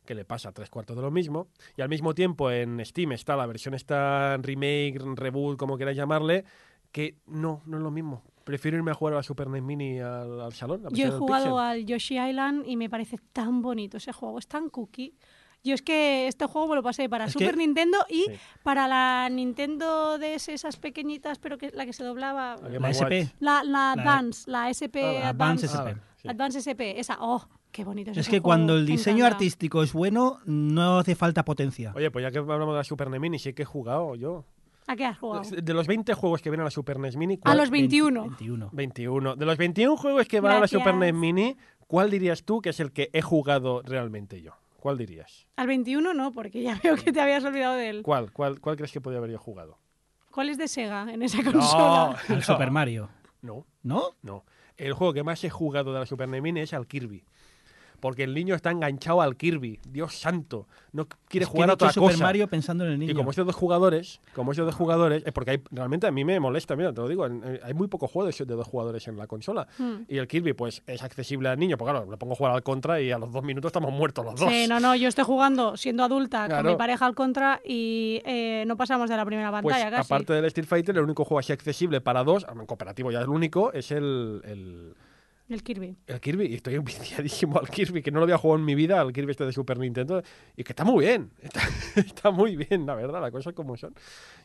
[0.04, 1.48] que le pasa tres cuartos de lo mismo.
[1.76, 6.44] Y al mismo tiempo en Steam está la versión esta remake, reboot, como queráis llamarle,
[6.92, 8.22] que no, no es lo mismo.
[8.50, 10.82] Prefiero irme a jugar a la Super NES Mini al, al salón.
[10.90, 14.68] Yo he jugado al Yoshi Island y me parece tan bonito ese juego, es tan
[14.70, 15.14] cookie.
[15.62, 18.32] Yo es que este juego me lo pasé para Es Super que- Nintendo y Sí.
[18.64, 22.56] para la Nintendo DS, esas pequeñitas, pero que la que se doblaba.
[22.56, 23.28] La SP.
[23.38, 25.66] La, la La- Advance, la SP Ah, la Advance Advance.
[25.68, 25.90] SP.
[26.00, 26.28] Ah, sí.
[26.28, 27.18] Advance SP, esa.
[27.20, 31.14] Oh, qué bonito ese Es que juego, cuando el diseño artístico es bueno, no hace
[31.14, 31.92] falta potencia.
[31.94, 34.44] Oye, pues ya que hablamos de la Super NES Mini, sí que he jugado yo.
[34.90, 35.42] ¿A qué has jugado?
[35.48, 38.22] De los 20 juegos que vienen a la Super NES Mini, A ¿cuál- los 21.
[38.22, 38.70] 21.
[38.72, 39.36] 21.
[39.36, 40.80] De los 21 juegos que van a la Gracias.
[40.80, 41.56] Super NES Mini,
[41.86, 44.52] ¿cuál dirías tú que es el que he jugado realmente yo?
[44.78, 45.46] ¿Cuál dirías?
[45.56, 48.02] Al 21 no, porque ya veo que te habías olvidado de él.
[48.02, 48.32] ¿Cuál?
[48.32, 49.78] ¿Cuál, cuál crees que podría haber yo jugado?
[50.32, 52.16] ¿Cuál es de Sega en esa consola?
[52.28, 53.10] No, El Super Mario.
[53.42, 54.02] no, ¿No?
[54.22, 54.44] no.
[54.76, 57.22] El juego que más he jugado de la Super NES Mini es al Kirby.
[58.00, 59.78] Porque el niño está enganchado al Kirby.
[59.88, 60.66] Dios santo.
[60.92, 62.24] No quiere Es jugar a otra Super cosa.
[62.24, 63.12] Mario pensando en el niño.
[63.12, 66.06] Y como es de dos jugadores, como es de dos jugadores, es porque hay, realmente
[66.06, 67.24] a mí me molesta, mira, te lo digo,
[67.62, 69.68] hay muy pocos juegos de dos jugadores en la consola.
[69.78, 70.02] Hmm.
[70.08, 72.62] Y el Kirby, pues, es accesible al niño, pues claro, le pongo a jugar al
[72.62, 74.50] contra y a los dos minutos estamos muertos los dos.
[74.50, 76.62] Sí, no, no, yo estoy jugando siendo adulta Claro.
[76.64, 80.12] con mi pareja al contra y eh, no pasamos de la primera Pues pantalla casi.
[80.12, 83.24] aparte del Street Fighter, el único juego así accesible para dos, en cooperativo ya es
[83.24, 84.94] el único, es el, el,
[85.50, 85.96] El Kirby.
[86.06, 86.46] el Kirby.
[86.46, 89.32] Y estoy viciadísimo al Kirby, que no lo había jugado en mi vida, al Kirby
[89.32, 90.22] este de Super Nintendo.
[90.56, 91.30] Y que está muy bien.
[91.42, 91.60] Está,
[91.96, 93.92] está muy bien, la verdad, las cosas como son.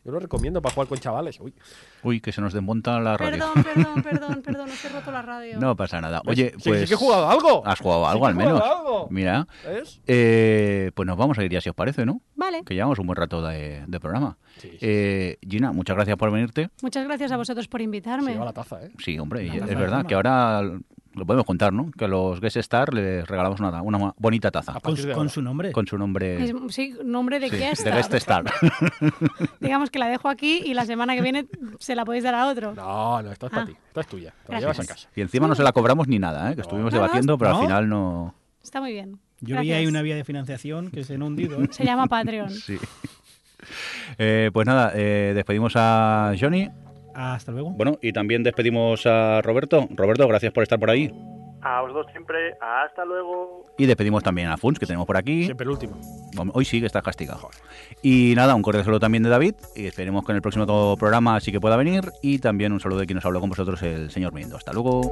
[0.04, 1.38] Yo lo recomiendo para jugar con chavales.
[1.40, 1.54] Uy,
[2.02, 3.30] Uy, que se nos desmonta la radio.
[3.54, 5.58] Perdón, perdón, perdón, perdón, os he roto la radio.
[5.60, 6.22] No pasa nada.
[6.26, 6.80] Oye, Sí, pues...
[6.82, 7.64] sí que he jugado algo.
[7.66, 8.68] Has jugado Sí algo al he jugado menos.
[8.78, 9.08] algo.
[9.10, 9.46] Mira.
[9.64, 10.00] ¿Ves?
[10.08, 12.20] Eh, pues nos vamos a ir ya si os parece, ¿no?
[12.34, 12.64] Vale.
[12.64, 14.36] Que llevamos un buen rato de, de programa.
[14.58, 14.78] Sí, sí.
[14.80, 16.70] Eh, Gina, muchas gracias por venirte.
[16.82, 18.32] Muchas gracias a vosotros por Se invitarme.
[18.32, 18.90] lleva la taza, ¿eh?
[18.98, 20.62] Sí, hombre, es verdad que ahora
[21.16, 21.90] lo podemos contar, ¿no?
[21.90, 24.96] Que a los Guest Star les regalamos una, una bonita taza Con,
[25.28, 25.72] su nombre.
[25.72, 26.44] con su nombre.
[26.44, 27.84] Es- sí, nombre de sí, guest.
[27.84, 28.44] de Guest Star.
[29.60, 31.46] Digamos que la dejo aquí y la semana que viene
[31.78, 32.74] se la podéis dar a otro.
[32.74, 33.66] No, no, esta es para Ah.
[33.66, 33.72] ti.
[33.88, 34.30] Esta es tuya.
[34.46, 34.76] Te la Gracias.
[34.76, 35.08] llevas a casa.
[35.16, 36.54] y encima no se la cobramos ni nada, ¿eh?
[36.54, 37.56] Que estuvimos No, no, debatiendo, pero ¿no?
[37.56, 38.34] al final no.
[38.62, 39.18] Está muy bien.
[39.40, 41.62] Yo vi ahí una vía de financiación que se ha hundido.
[41.62, 41.68] ¿eh?
[41.70, 42.50] Se llama Patreon.
[42.50, 42.78] Sí.
[44.18, 46.68] Eh, pues nada, eh, despedimos a Johnny.
[47.16, 47.70] Hasta luego.
[47.70, 49.88] Bueno, y también despedimos a Roberto.
[49.90, 51.10] Roberto, gracias por estar por ahí.
[51.62, 52.54] A os dos siempre.
[52.60, 53.64] Hasta luego.
[53.78, 55.44] Y despedimos también a Funs, que tenemos por aquí.
[55.44, 55.96] Siempre el último.
[56.52, 57.48] Hoy sí que está castigado.
[58.02, 59.54] Y nada, un cordial saludo también de David.
[59.74, 60.66] Y esperemos que en el próximo
[60.98, 62.12] programa sí que pueda venir.
[62.22, 64.56] Y también un saludo de quien nos habló con vosotros, el señor Miendo.
[64.56, 65.10] Hasta luego.